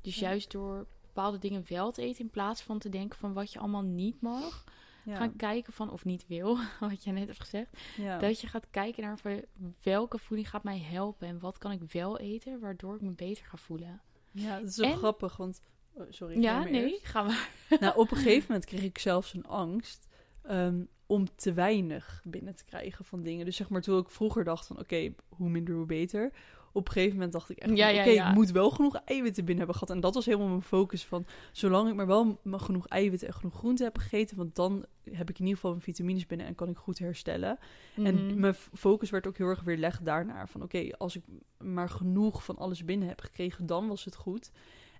Dus 0.00 0.14
Ja. 0.18 0.28
juist 0.28 0.50
door 0.50 0.86
bepaalde 1.14 1.38
dingen 1.38 1.64
wel 1.68 1.90
te 1.92 2.02
eten, 2.02 2.24
in 2.24 2.30
plaats 2.30 2.62
van 2.62 2.78
te 2.78 2.88
denken 2.88 3.18
van 3.18 3.32
wat 3.32 3.52
je 3.52 3.58
allemaal 3.58 3.82
niet 3.82 4.20
mag, 4.20 4.64
Ja. 5.04 5.16
gaan 5.16 5.36
kijken 5.36 5.72
van, 5.72 5.90
of 5.90 6.04
niet 6.04 6.26
wil, 6.26 6.58
wat 6.80 7.04
je 7.04 7.12
net 7.12 7.26
hebt 7.26 7.40
gezegd. 7.40 7.68
Ja. 7.96 8.18
Dat 8.18 8.40
je 8.40 8.46
gaat 8.46 8.70
kijken 8.70 9.02
naar 9.02 9.18
van, 9.18 9.44
welke 9.82 10.18
voeding 10.18 10.48
gaat 10.50 10.64
mij 10.64 10.78
helpen 10.80 11.28
en 11.28 11.38
wat 11.38 11.58
kan 11.58 11.72
ik 11.72 11.80
wel 11.92 12.18
eten, 12.18 12.60
waardoor 12.60 12.94
ik 12.94 13.00
me 13.00 13.10
beter 13.10 13.44
ga 13.44 13.56
voelen. 13.56 14.00
Ja, 14.30 14.58
dat 14.58 14.68
is 14.68 14.74
zo 14.74 14.82
En- 14.82 14.96
grappig, 14.96 15.36
want... 15.36 15.60
oh, 15.92 16.06
sorry, 16.10 16.40
ja, 16.42 16.64
nee, 16.64 16.90
eerst. 16.92 17.04
gaan 17.06 17.26
we. 17.26 17.46
Nou, 17.80 17.96
op 17.96 18.10
een 18.10 18.16
gegeven 18.16 18.44
moment 18.48 18.64
kreeg 18.66 18.82
ik 18.82 18.98
zelfs 18.98 19.34
een 19.34 19.46
angst 19.46 20.08
ehm, 20.42 20.84
om 21.06 21.34
te 21.36 21.52
weinig 21.52 22.22
binnen 22.24 22.54
te 22.56 22.64
krijgen 22.64 23.04
van 23.04 23.22
dingen. 23.22 23.44
Dus 23.44 23.56
zeg 23.56 23.68
maar, 23.68 23.80
toen 23.82 23.98
ik 23.98 24.10
vroeger 24.10 24.44
dacht 24.44 24.66
van, 24.66 24.78
oké, 24.78 25.14
hoe 25.28 25.48
minder, 25.48 25.74
hoe 25.74 25.86
beter. 25.86 26.32
Op 26.72 26.86
een 26.86 26.92
gegeven 26.92 27.14
moment 27.14 27.32
dacht 27.32 27.50
ik 27.50 27.58
echt, 27.58 27.76
Ja, 27.76 27.90
oké, 27.90 28.10
ja. 28.10 28.28
ik 28.28 28.34
moet 28.34 28.50
wel 28.50 28.70
genoeg 28.70 28.96
eiwitten 29.04 29.44
binnen 29.44 29.64
hebben 29.64 29.74
gehad. 29.82 29.94
En 29.96 30.00
dat 30.00 30.14
was 30.14 30.24
helemaal 30.26 30.48
mijn 30.48 30.62
focus 30.62 31.04
van, 31.04 31.24
zolang 31.52 31.88
ik 31.88 31.94
maar 31.94 32.06
wel 32.06 32.38
genoeg 32.50 32.86
eiwitten 32.86 33.28
en 33.28 33.34
genoeg 33.34 33.54
groenten 33.54 33.84
heb 33.84 33.98
gegeten, 33.98 34.36
want 34.36 34.54
dan 34.54 34.84
heb 35.10 35.28
ik 35.30 35.34
in 35.34 35.40
ieder 35.44 35.54
geval 35.54 35.70
mijn 35.70 35.82
vitamines 35.82 36.26
binnen 36.26 36.46
en 36.46 36.54
kan 36.54 36.68
ik 36.68 36.76
goed 36.76 36.98
herstellen. 36.98 37.58
Mhm. 37.94 38.06
En 38.06 38.40
mijn 38.40 38.54
f- 38.54 38.70
focus 38.74 39.10
werd 39.10 39.26
ook 39.26 39.36
heel 39.36 39.48
erg 39.48 39.62
weer 39.62 39.76
legd 39.78 40.04
daarnaar. 40.04 40.48
Van 40.48 40.62
oké, 40.62 40.88
als 40.98 41.16
ik 41.16 41.22
maar 41.58 41.88
genoeg 41.88 42.44
van 42.44 42.56
alles 42.58 42.84
binnen 42.84 43.08
heb 43.08 43.20
gekregen, 43.20 43.66
dan 43.66 43.88
was 43.88 44.04
het 44.04 44.14
goed. 44.16 44.50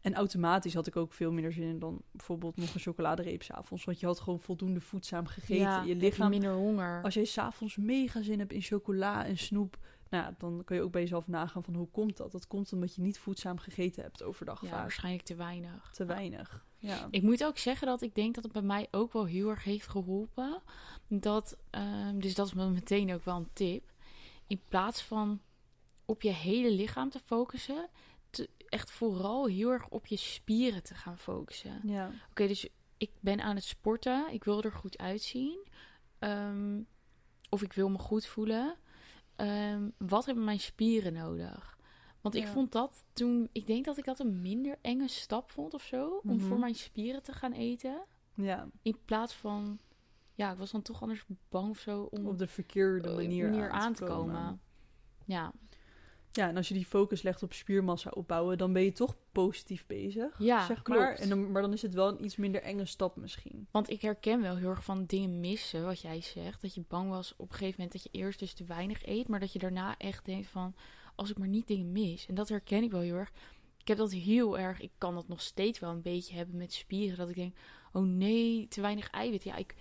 En 0.00 0.14
automatisch 0.14 0.74
had 0.74 0.86
ik 0.86 0.96
ook 0.96 1.12
veel 1.12 1.32
minder 1.32 1.52
zin 1.52 1.68
in 1.68 1.78
dan 1.78 2.02
bijvoorbeeld 2.10 2.56
nog 2.56 2.74
een 2.74 2.80
chocoladereep 2.80 3.42
s'avonds. 3.42 3.84
Want 3.84 4.00
je 4.00 4.06
had 4.06 4.20
gewoon 4.20 4.40
voldoende 4.40 4.80
voedzaam 4.80 5.26
gegeten. 5.26 5.56
ja, 5.62 5.82
je 5.82 5.96
lichaam, 5.96 6.30
minder 6.30 6.52
honger. 6.54 7.02
als 7.02 7.14
jij 7.14 7.24
s'avonds 7.24 7.76
mega 7.76 8.22
zin 8.22 8.38
hebt 8.38 8.52
in 8.52 8.60
chocola 8.62 9.26
en 9.26 9.38
snoep, 9.38 9.78
nou 10.12 10.34
dan 10.38 10.62
kan 10.64 10.76
je 10.76 10.82
ook 10.82 10.92
bij 10.92 11.00
jezelf 11.00 11.26
nagaan 11.26 11.64
van 11.64 11.74
hoe 11.74 11.88
komt 11.90 12.16
dat? 12.16 12.32
Dat 12.32 12.46
komt 12.46 12.72
omdat 12.72 12.94
je 12.94 13.02
niet 13.02 13.18
voedzaam 13.18 13.58
gegeten 13.58 14.02
hebt 14.02 14.22
overdag 14.22 14.62
ja, 14.62 14.68
vaak. 14.68 14.80
waarschijnlijk 14.80 15.24
te 15.24 15.34
weinig. 15.34 15.90
Te 15.92 16.04
weinig. 16.04 16.64
Ja. 16.78 17.06
Ik 17.10 17.22
moet 17.22 17.44
ook 17.44 17.58
zeggen 17.58 17.86
dat 17.86 18.02
ik 18.02 18.14
denk 18.14 18.34
dat 18.34 18.44
het 18.44 18.52
bij 18.52 18.62
mij 18.62 18.88
ook 18.90 19.12
wel 19.12 19.24
heel 19.24 19.48
erg 19.48 19.64
heeft 19.64 19.88
geholpen. 19.88 20.62
Dat, 21.08 21.56
ehm, 21.70 22.18
dus 22.18 22.34
dat 22.34 22.46
is 22.46 22.54
me 22.54 22.68
meteen 22.68 23.12
ook 23.14 23.24
wel 23.24 23.36
een 23.36 23.52
tip. 23.52 23.92
In 24.46 24.60
plaats 24.68 25.02
van 25.02 25.40
op 26.04 26.22
je 26.22 26.32
hele 26.32 26.70
lichaam 26.70 27.10
te 27.10 27.18
focussen, 27.18 27.88
te, 28.30 28.48
echt 28.68 28.90
vooral 28.90 29.46
heel 29.46 29.70
erg 29.70 29.88
op 29.88 30.06
je 30.06 30.16
spieren 30.16 30.82
te 30.82 30.94
gaan 30.94 31.18
focussen. 31.18 31.80
ja. 31.84 32.10
Oké, 32.30 32.46
dus 32.46 32.68
ik 32.96 33.10
ben 33.20 33.40
aan 33.40 33.54
het 33.54 33.64
sporten. 33.64 34.32
Ik 34.32 34.44
wil 34.44 34.62
er 34.62 34.72
goed 34.72 34.98
uitzien. 34.98 35.66
Ehm, 36.18 36.80
of 37.48 37.62
ik 37.62 37.72
wil 37.72 37.88
me 37.88 37.98
goed 37.98 38.26
voelen. 38.26 38.76
Ehm, 39.36 39.88
wat 39.98 40.24
hebben 40.26 40.44
mijn 40.44 40.60
spieren 40.60 41.12
nodig? 41.12 41.78
Want 42.20 42.34
ik 42.34 42.42
Ja. 42.44 42.48
vond 42.52 42.72
dat 42.72 43.04
toen... 43.12 43.48
Ik 43.52 43.66
denk 43.66 43.84
dat 43.84 43.98
ik 43.98 44.04
dat 44.04 44.18
een 44.18 44.40
minder 44.42 44.78
enge 44.80 45.08
stap 45.08 45.50
vond 45.50 45.74
of 45.74 45.82
zo. 45.82 46.20
Om 46.24 46.36
Mhm. 46.36 46.46
voor 46.46 46.58
mijn 46.58 46.74
spieren 46.74 47.22
te 47.22 47.32
gaan 47.32 47.52
eten. 47.52 48.02
ja, 48.34 48.68
In 48.82 48.98
plaats 49.04 49.34
van... 49.34 49.78
Ja, 50.34 50.52
ik 50.52 50.58
was 50.58 50.70
dan 50.70 50.82
toch 50.82 51.02
anders 51.02 51.24
bang 51.48 51.70
of 51.70 51.78
zo 51.78 52.02
om 52.10 52.26
op 52.26 52.38
de 52.38 52.46
verkeerde 52.46 53.08
eh, 53.08 53.14
manier, 53.14 53.70
aan 53.70 53.92
te 53.92 54.04
komen. 54.04 54.60
Ja, 55.24 55.52
Ja, 56.32 56.48
en 56.48 56.56
als 56.56 56.68
je 56.68 56.74
die 56.74 56.86
focus 56.86 57.22
legt 57.22 57.42
op 57.42 57.52
spiermassa 57.52 58.10
opbouwen, 58.10 58.58
dan 58.58 58.72
ben 58.72 58.82
je 58.82 58.92
toch 58.92 59.16
positief 59.32 59.86
bezig. 59.86 60.38
ja 60.38 60.66
zeg 60.66 60.82
klopt. 60.82 61.00
maar. 61.00 61.14
En 61.14 61.28
dan, 61.28 61.52
maar 61.52 61.62
dan 61.62 61.72
is 61.72 61.82
het 61.82 61.94
wel 61.94 62.08
een 62.08 62.24
iets 62.24 62.36
minder 62.36 62.62
enge 62.62 62.84
stap 62.84 63.16
misschien. 63.16 63.66
Want 63.70 63.90
ik 63.90 64.02
herken 64.02 64.40
wel 64.40 64.56
heel 64.56 64.68
erg 64.68 64.84
van 64.84 65.04
dingen 65.06 65.40
missen, 65.40 65.84
wat 65.84 66.00
jij 66.00 66.20
zegt. 66.20 66.62
Dat 66.62 66.74
je 66.74 66.84
bang 66.88 67.10
was 67.10 67.34
op 67.36 67.50
een 67.50 67.56
gegeven 67.56 67.74
moment 67.76 67.92
dat 67.92 68.02
je 68.02 68.18
eerst 68.18 68.38
dus 68.38 68.52
te 68.52 68.64
weinig 68.64 69.06
eet. 69.06 69.28
Maar 69.28 69.40
dat 69.40 69.52
je 69.52 69.58
daarna 69.58 69.96
echt 69.98 70.24
denkt 70.24 70.48
van, 70.48 70.74
als 71.14 71.30
ik 71.30 71.38
maar 71.38 71.48
niet 71.48 71.66
dingen 71.66 71.92
mis. 71.92 72.26
En 72.26 72.34
dat 72.34 72.48
herken 72.48 72.82
ik 72.82 72.90
wel 72.90 73.00
heel 73.00 73.16
erg. 73.16 73.32
ik 73.78 73.88
heb 73.88 73.96
dat 73.96 74.12
heel 74.12 74.58
erg. 74.58 74.80
Ik 74.80 74.92
kan 74.98 75.14
dat 75.14 75.28
nog 75.28 75.40
steeds 75.40 75.78
wel 75.78 75.90
een 75.90 76.02
beetje 76.02 76.34
hebben 76.34 76.56
met 76.56 76.72
spieren. 76.72 77.16
Dat 77.16 77.28
ik 77.28 77.34
denk, 77.34 77.56
oh 77.92 78.02
nee, 78.02 78.68
te 78.68 78.80
weinig 78.80 79.10
eiwit. 79.10 79.44
Ja, 79.44 79.56
ik, 79.56 79.74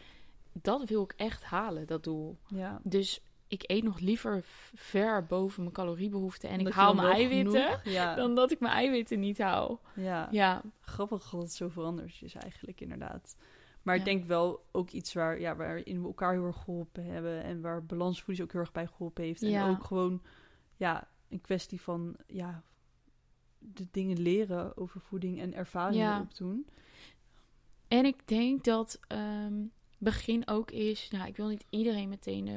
dat 0.51 0.89
wil 0.89 1.03
ik 1.03 1.13
echt 1.15 1.43
halen, 1.43 1.87
dat 1.87 2.03
doel. 2.03 2.37
Ja. 2.47 2.81
Dus 2.83 3.21
ik 3.51 3.63
eet 3.65 3.83
nog 3.83 3.99
liever 3.99 4.41
ver 4.75 5.25
boven 5.25 5.61
mijn 5.61 5.73
caloriebehoefte. 5.73 6.47
En 6.47 6.57
Dat 6.57 6.67
ik 6.67 6.73
haal 6.73 6.93
mijn 6.93 7.11
eiwitten. 7.13 7.79
Ja. 7.91 8.15
Dan 8.15 8.35
dat 8.35 8.51
ik 8.51 8.59
mijn 8.59 8.73
eiwitten 8.73 9.19
niet 9.19 9.37
haal. 9.37 9.81
ja. 9.95 10.27
Ja, 10.31 10.61
Grappig 10.79 11.29
dat 11.29 11.41
het 11.41 11.51
zoveel 11.53 11.85
anders 11.85 12.21
is 12.21 12.33
eigenlijk, 12.33 12.81
inderdaad. 12.81 13.35
Maar 13.81 13.95
ik 13.95 14.05
denk 14.05 14.25
wel 14.25 14.65
ook 14.71 14.89
iets 14.89 15.13
waar, 15.13 15.39
ja, 15.39 15.55
waarin 15.55 16.01
we 16.01 16.07
elkaar 16.07 16.31
heel 16.33 16.45
erg 16.45 16.57
geholpen 16.63 17.05
hebben. 17.05 17.43
En 17.43 17.61
waar 17.61 17.85
balansvoeding 17.85 18.45
ook 18.47 18.51
heel 18.51 18.61
erg 18.61 18.71
bij 18.71 18.87
geholpen 18.87 19.23
heeft. 19.23 19.41
En 19.43 19.69
ook 19.69 19.83
gewoon, 19.83 20.21
ja, 20.75 21.07
een 21.29 21.41
kwestie 21.41 21.81
van, 21.81 22.15
ja, 22.27 22.63
de 23.59 23.87
dingen 23.91 24.19
leren 24.19 24.77
over 24.77 25.01
voeding 25.01 25.39
en 25.39 25.53
ervaringen 25.53 26.05
Ja. 26.05 26.19
opdoen. 26.21 26.67
En 27.87 28.05
ik 28.05 28.27
denk 28.27 28.63
dat 28.63 28.99
ehm, 29.07 29.53
begin 29.97 30.47
ook 30.47 30.71
is, 30.71 31.09
nou, 31.11 31.27
ik 31.27 31.35
wil 31.35 31.47
niet 31.47 31.65
iedereen 31.69 32.09
meteen 32.09 32.47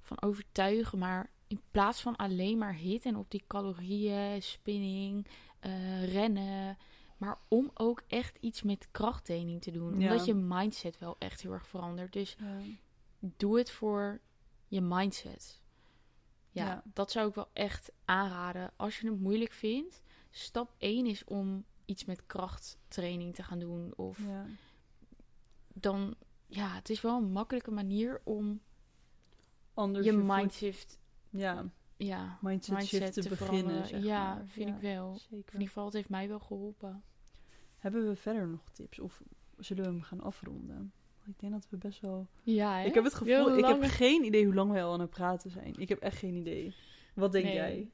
ervan 0.00 0.22
overtuigen, 0.22 0.98
maar 0.98 1.30
in 1.46 1.60
plaats 1.70 2.00
van 2.00 2.16
alleen 2.16 2.58
maar 2.58 2.74
hit 2.74 3.04
en 3.04 3.16
op 3.16 3.30
die 3.30 3.44
calorieën, 3.46 4.42
spinning, 4.42 5.26
eh, 5.60 6.12
rennen, 6.12 6.78
maar 7.16 7.38
om 7.48 7.70
ook 7.74 8.02
echt 8.06 8.36
iets 8.40 8.62
met 8.62 8.88
krachttraining 8.90 9.62
te 9.62 9.70
doen, 9.70 10.00
Ja. 10.00 10.10
omdat 10.10 10.26
je 10.26 10.34
mindset 10.34 10.98
wel 10.98 11.16
echt 11.18 11.40
heel 11.42 11.52
erg 11.52 11.66
verandert. 11.66 12.12
Dus 12.12 12.36
doe 13.18 13.58
het 13.58 13.70
voor 13.70 14.20
je 14.66 14.80
mindset. 14.80 15.60
Ja, 16.50 16.64
Ja. 16.66 16.82
dat 16.94 17.10
zou 17.10 17.28
ik 17.28 17.34
wel 17.34 17.48
echt 17.52 17.90
aanraden. 18.04 18.72
Als 18.76 19.00
je 19.00 19.10
het 19.10 19.20
moeilijk 19.20 19.52
vindt, 19.52 20.02
stap 20.30 20.74
1 20.78 21.06
is 21.06 21.24
om 21.24 21.64
iets 21.84 22.04
met 22.04 22.26
krachttraining 22.26 23.34
te 23.34 23.42
gaan 23.42 23.58
doen 23.58 23.92
of 23.96 24.18
ja. 24.26 24.46
dan 25.74 26.14
ja, 26.46 26.74
het 26.74 26.90
is 26.90 27.00
wel 27.00 27.16
een 27.16 27.32
makkelijke 27.32 27.70
manier 27.70 28.20
om 28.24 28.60
Anders 29.74 30.06
je 30.06 30.12
voed- 30.12 30.22
mindset, 30.26 30.98
Ja, 31.30 31.70
ja, 31.96 32.38
mindset, 32.40 33.12
te, 33.12 33.20
te 33.22 33.28
beginnen. 33.28 33.86
zeg 33.86 34.02
Ja, 34.02 34.34
maar. 34.34 34.46
vind 34.46 34.68
Ja, 34.68 34.74
ik 34.74 34.80
wel. 34.80 35.08
Of 35.08 35.14
in 35.14 35.20
Zeker. 35.30 35.52
ieder 35.52 35.66
geval, 35.66 35.84
het 35.84 35.94
heeft 35.94 36.08
mij 36.08 36.28
wel 36.28 36.38
geholpen. 36.40 37.02
Hebben 37.78 38.08
we 38.08 38.16
verder 38.16 38.48
nog 38.48 38.70
tips? 38.72 38.98
Of 38.98 39.22
zullen 39.58 39.84
we 39.84 39.90
hem 39.90 40.02
gaan 40.02 40.20
afronden? 40.20 40.92
Ik 41.26 41.38
denk 41.40 41.52
dat 41.52 41.66
we 41.70 41.76
best 41.76 42.00
wel... 42.00 42.26
Ja, 42.42 42.78
hè? 42.78 42.84
Ik 42.84 42.94
heb 42.94 43.04
het 43.04 43.14
gevoel, 43.14 43.56
ik 43.58 43.64
heb 43.64 43.82
geen 43.82 44.24
idee 44.24 44.44
hoe 44.44 44.54
lang 44.54 44.70
wij 44.70 44.84
al 44.84 44.92
aan 44.92 45.00
het 45.00 45.10
praten 45.10 45.50
zijn. 45.50 45.74
Ik 45.78 45.88
heb 45.88 45.98
echt 45.98 46.16
geen 46.18 46.34
idee. 46.34 46.74
Wat 47.14 47.32
denk 47.32 47.44
Nee. 47.44 47.54
jij? 47.54 47.90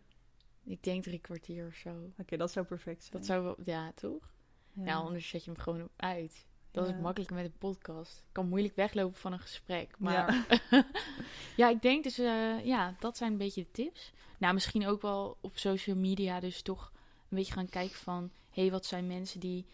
Ik 0.64 0.82
denk 0.82 1.02
drie 1.02 1.18
kwartier 1.18 1.66
of 1.66 1.74
zo. 1.74 2.10
Oké, 2.18 2.36
dat 2.36 2.52
zou 2.52 2.66
perfect 2.66 3.00
zijn. 3.02 3.12
Dat 3.12 3.26
zou 3.26 3.42
wel, 3.44 3.56
ja, 3.64 3.92
toch? 3.92 4.32
Ja. 4.72 4.84
Ja, 4.84 4.94
anders 4.94 5.28
zet 5.28 5.44
je 5.44 5.50
hem 5.50 5.60
gewoon 5.60 5.82
op 5.82 5.92
uit. 5.96 6.46
Dat 6.76 6.88
is 6.88 6.94
Ja. 6.94 7.00
makkelijke 7.00 7.34
met 7.34 7.44
een 7.44 7.58
podcast. 7.58 8.16
Ik 8.18 8.32
kan 8.32 8.48
moeilijk 8.48 8.76
weglopen 8.76 9.16
van 9.20 9.32
een 9.32 9.38
gesprek. 9.38 9.94
Maar 9.98 10.46
ja, 11.56 11.68
ik 11.68 11.82
denk 11.82 12.02
dus, 12.04 12.18
eh, 12.18 12.64
ja, 12.64 12.94
dat 12.98 13.16
zijn 13.16 13.32
een 13.32 13.38
beetje 13.38 13.62
de 13.62 13.70
tips. 13.70 14.12
Nou, 14.38 14.54
misschien 14.54 14.86
ook 14.86 15.02
wel 15.02 15.36
op 15.40 15.58
social 15.58 15.96
media 15.96 16.40
dus 16.40 16.62
toch 16.62 16.92
een 17.28 17.36
beetje 17.36 17.52
gaan 17.52 17.68
kijken 17.68 17.96
van... 17.98 18.30
hé, 18.50 18.62
hey, 18.62 18.70
wat 18.70 18.86
zijn 18.86 19.06
mensen 19.06 19.40
die 19.40 19.66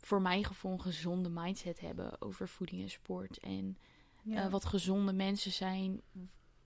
voor 0.00 0.22
mijn 0.22 0.44
gevoel 0.44 0.72
een 0.72 0.80
gezonde 0.80 1.28
mindset 1.28 1.80
hebben 1.80 2.20
over 2.22 2.48
voeding 2.48 2.82
en 2.82 2.90
sport. 2.90 3.38
En 3.38 3.76
Ja. 4.22 4.44
eh, 4.44 4.50
wat 4.50 4.64
gezonde 4.64 5.12
mensen 5.12 5.52
zijn 5.52 6.00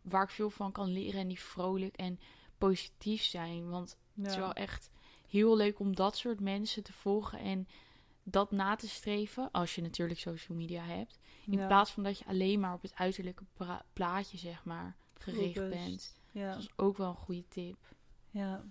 waar 0.02 0.22
ik 0.22 0.30
veel 0.30 0.50
van 0.50 0.72
kan 0.72 0.88
leren 0.88 1.20
en 1.20 1.28
die 1.28 1.40
vrolijk 1.40 1.96
en 1.96 2.20
positief 2.58 3.22
zijn. 3.22 3.68
Want 3.70 3.96
het 4.14 4.26
is 4.26 4.36
wel 4.36 4.52
echt 4.52 4.90
heel 5.28 5.56
leuk 5.56 5.78
om 5.78 5.94
dat 5.96 6.16
soort 6.16 6.40
mensen 6.40 6.82
te 6.82 6.92
volgen 6.92 7.38
en 7.38 7.68
dat 8.28 8.50
na 8.50 8.74
te 8.76 8.88
streven. 8.88 9.50
Als 9.50 9.74
je 9.74 9.82
natuurlijk 9.82 10.20
social 10.20 10.58
media 10.58 10.82
hebt. 10.84 11.18
In 11.46 11.58
Ja. 11.58 11.66
plaats 11.66 11.90
van 11.90 12.02
dat 12.02 12.18
je 12.18 12.24
alleen 12.26 12.60
maar 12.60 12.72
op 12.74 12.82
het 12.82 12.94
uiterlijke 12.94 13.44
plaatje, 13.92 14.38
zeg 14.38 14.64
maar, 14.64 14.96
gericht 15.18 15.68
bent. 15.70 16.20
Ja. 16.32 16.50
Dat 16.52 16.60
is 16.62 16.68
ook 16.76 16.96
wel 16.96 17.08
een 17.08 17.14
goede 17.14 17.48
tip. 17.48 17.76
Ja. 18.30 18.64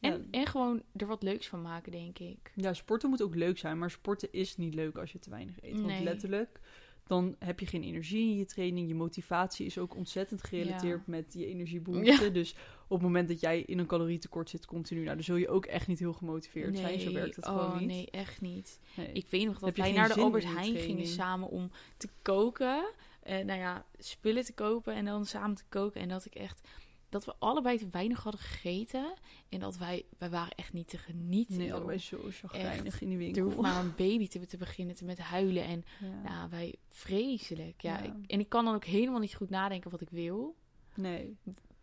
En, 0.00 0.28
en 0.30 0.46
gewoon 0.46 0.82
er 0.96 1.06
wat 1.06 1.22
leuks 1.22 1.48
van 1.48 1.62
maken, 1.62 1.92
denk 1.92 2.18
ik. 2.18 2.52
ja, 2.54 2.72
sporten 2.72 3.08
moet 3.10 3.22
ook 3.22 3.34
leuk 3.34 3.58
zijn, 3.58 3.78
maar 3.78 3.90
sporten 3.90 4.32
is 4.32 4.56
niet 4.56 4.74
leuk 4.74 4.96
als 4.96 5.12
je 5.12 5.18
te 5.18 5.30
weinig 5.30 5.62
eet. 5.62 5.72
Want 5.74 5.86
Nee. 5.86 6.02
letterlijk, 6.02 6.60
dan 7.06 7.36
heb 7.38 7.60
je 7.60 7.66
geen 7.66 7.82
energie 7.82 8.30
in 8.30 8.36
je 8.38 8.44
training. 8.44 8.88
Je 8.88 8.94
motivatie 8.94 9.66
is 9.66 9.78
ook 9.78 9.96
ontzettend 9.96 10.44
gerelateerd 10.44 10.98
Ja. 11.06 11.10
met 11.12 11.32
je 11.32 11.46
energiebehoefte. 11.46 12.30
Dus 12.32 12.54
op 12.88 12.98
het 12.98 13.06
moment 13.06 13.28
dat 13.28 13.40
jij 13.40 13.60
in 13.60 13.78
een 13.78 13.86
calorietekort 13.86 14.50
zit 14.50 14.66
continu, 14.66 15.02
nou, 15.02 15.14
dan 15.14 15.24
zul 15.24 15.36
je 15.36 15.48
ook 15.48 15.66
echt 15.66 15.86
niet 15.86 15.98
heel 15.98 16.12
gemotiveerd 16.12 16.76
zijn. 16.76 17.00
Zo 17.00 17.12
werkt 17.12 17.36
het 17.36 17.46
oh, 17.46 17.58
gewoon 17.58 17.78
niet. 17.78 17.88
nee, 17.88 18.10
echt 18.10 18.40
niet. 18.40 18.80
Nee. 18.96 19.12
Ik 19.12 19.26
weet 19.28 19.46
nog 19.46 19.58
dat 19.58 19.76
wij 19.76 19.92
naar 19.92 20.08
de 20.08 20.20
Albert 20.20 20.44
Heijn 20.44 20.76
gingen 20.76 21.06
samen 21.06 21.48
om 21.48 21.70
te 21.96 22.08
koken. 22.22 22.84
Eh, 23.22 23.44
nou 23.44 23.60
ja, 23.60 23.84
spullen 23.98 24.44
te 24.44 24.52
kopen 24.52 24.94
en 24.94 25.04
dan 25.04 25.26
samen 25.26 25.56
te 25.56 25.64
koken. 25.68 26.00
En 26.00 26.08
dat 26.08 26.24
ik 26.24 26.34
echt... 26.34 26.68
Dat 27.08 27.24
we 27.24 27.34
allebei 27.38 27.78
te 27.78 27.88
weinig 27.90 28.22
hadden 28.22 28.40
gegeten. 28.40 29.14
En 29.48 29.60
dat 29.60 29.76
wij... 29.76 30.04
Wij 30.18 30.30
waren 30.30 30.54
echt 30.56 30.72
niet 30.72 30.88
te 30.88 30.98
genieten. 30.98 31.56
Nee, 31.56 31.74
allebei 31.74 31.98
zo 31.98 32.18
chagrijnig 32.30 33.00
in 33.00 33.08
die 33.08 33.18
Er 33.18 33.24
winkel. 33.24 33.44
hoeft 33.44 33.56
maar 33.56 33.84
een 33.84 33.94
baby 34.06 34.28
te, 34.28 34.46
te 34.46 34.56
beginnen 34.56 34.94
te 34.94 35.04
met 35.04 35.18
huilen. 35.18 35.64
En 35.64 35.84
Ja. 36.00 36.28
nou, 36.28 36.50
wij... 36.50 36.74
Vreselijk. 36.88 37.82
Ja, 37.82 37.98
Ja. 37.98 38.02
Ik, 38.02 38.12
en 38.26 38.40
ik 38.40 38.48
kan 38.48 38.64
dan 38.64 38.74
ook 38.74 38.84
helemaal 38.84 39.20
niet 39.20 39.34
goed 39.34 39.50
nadenken 39.50 39.90
wat 39.90 40.00
ik 40.00 40.10
wil. 40.10 40.56
Nee. 40.94 41.36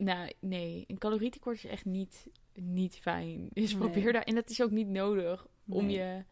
Nou, 0.04 0.32
nee. 0.40 0.84
Een 0.88 0.98
calorietekort 0.98 1.58
is 1.58 1.66
echt 1.66 1.86
niet, 1.86 2.28
niet 2.54 2.96
fijn. 2.96 3.48
Dus 3.54 3.72
Nee. 3.76 3.80
probeer 3.90 4.14
daar... 4.14 4.24
En 4.24 4.36
dat 4.36 4.50
is 4.50 4.62
ook 4.62 4.72
niet 4.72 4.88
nodig 4.88 5.48
om 5.68 5.86
Nee. 5.86 5.98
je... 5.98 6.24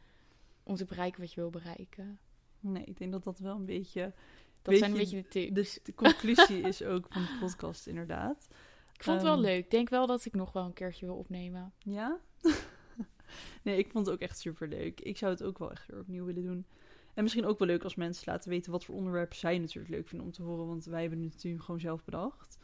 Om 0.64 0.76
te 0.76 0.86
bereiken 0.86 1.22
wat 1.22 1.34
je 1.34 1.40
wil 1.42 1.50
bereiken. 1.50 2.20
Nee, 2.60 2.84
ik 2.84 2.98
denk 2.98 3.12
dat 3.12 3.24
dat 3.24 3.40
wel 3.40 3.56
een 3.56 3.66
beetje 3.66 4.14
Dat 4.62 4.78
zijn 4.78 4.92
een 4.92 4.98
je, 4.98 5.04
beetje 5.04 5.22
de 5.22 5.28
tips. 5.28 5.74
de, 5.74 5.80
de 5.84 5.94
conclusie 5.94 6.62
is 6.62 6.84
ook 6.84 7.06
van 7.10 7.22
de 7.22 7.38
podcast, 7.40 7.88
inderdaad. 7.94 8.48
Ik 8.94 9.04
vond 9.04 9.16
het 9.16 9.26
wel 9.26 9.36
Ehm, 9.38 9.46
leuk. 9.46 9.64
Ik 9.64 9.72
denk 9.72 9.90
wel 9.90 10.08
dat 10.08 10.26
ik 10.26 10.34
nog 10.34 10.52
wel 10.52 10.66
een 10.66 10.74
keertje 10.74 11.06
wil 11.06 11.16
opnemen. 11.16 11.74
Ja? 11.78 12.20
nee, 13.64 13.78
ik 13.78 13.92
vond 13.92 14.06
het 14.06 14.16
ook 14.16 14.22
echt 14.22 14.40
super 14.40 14.68
leuk. 14.68 15.00
Ik 15.02 15.18
zou 15.18 15.32
het 15.32 15.44
ook 15.44 15.58
wel 15.58 15.72
echt 15.72 15.88
weer 15.88 16.00
opnieuw 16.00 16.26
willen 16.26 16.44
doen. 16.44 16.66
En 17.14 17.24
misschien 17.24 17.46
ook 17.46 17.60
wel 17.60 17.68
leuk 17.68 17.84
als 17.84 17.96
mensen 17.96 18.32
laten 18.32 18.50
weten 18.50 18.72
wat 18.72 18.86
voor 18.86 18.96
onderwerpen 18.96 19.38
zij 19.38 19.58
natuurlijk 19.58 19.94
leuk 19.94 20.08
vinden 20.08 20.28
om 20.28 20.34
te 20.34 20.44
horen. 20.44 20.68
Want 20.68 20.86
wij 20.86 21.02
hebben 21.02 21.22
het 21.22 21.34
natuurlijk 21.34 21.64
gewoon 21.64 21.80
zelf 21.80 22.04
bedacht. 22.06 22.59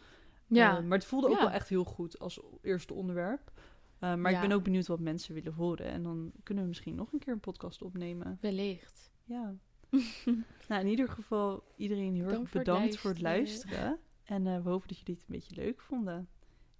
Ja, 0.47 0.77
Eh, 0.77 0.83
maar 0.83 0.97
het 0.97 1.07
voelde 1.07 1.27
ook 1.27 1.33
Ja. 1.33 1.39
wel 1.39 1.49
echt 1.51 1.69
heel 1.69 1.83
goed 1.83 2.19
als 2.19 2.39
eerste 2.61 2.93
onderwerp. 2.93 3.51
Eh, 3.99 4.15
maar 4.15 4.31
ik 4.31 4.39
ben 4.41 4.51
ook 4.51 4.63
benieuwd 4.63 4.87
wat 4.87 4.99
mensen 4.99 5.33
willen 5.33 5.53
horen. 5.53 5.85
En 5.85 6.03
dan 6.03 6.31
kunnen 6.43 6.63
we 6.63 6.69
misschien 6.69 6.95
nog 6.95 7.13
een 7.13 7.19
keer 7.19 7.33
een 7.33 7.39
podcast 7.39 7.81
opnemen. 7.81 8.37
wellicht. 8.41 9.11
Ja. 9.23 9.53
nou, 10.67 10.81
in 10.81 10.87
ieder 10.87 11.09
geval 11.09 11.63
iedereen 11.75 12.13
heel 12.13 12.23
erg 12.23 12.31
Dank 12.33 12.47
voor 12.47 12.59
het 12.59 12.69
bedankt 12.69 12.97
voor 12.97 13.09
het 13.11 13.21
luisteren. 13.21 13.99
En 14.23 14.47
eh, 14.47 14.63
we 14.63 14.69
hopen 14.69 14.87
dat 14.87 14.97
jullie 14.99 15.13
het 15.15 15.23
een 15.27 15.35
beetje 15.39 15.55
leuk 15.55 15.81
vonden. 15.81 16.27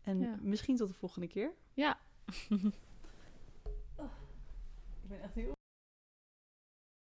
En 0.02 0.20
Ja. 0.20 0.38
misschien 0.42 0.76
tot 0.76 0.88
de 0.88 0.94
volgende 0.94 1.28
keer. 1.28 1.54
Ja. 1.74 2.00
Ik 5.02 5.12
ben 5.12 5.22
echt 5.22 5.34
heel 5.34 5.55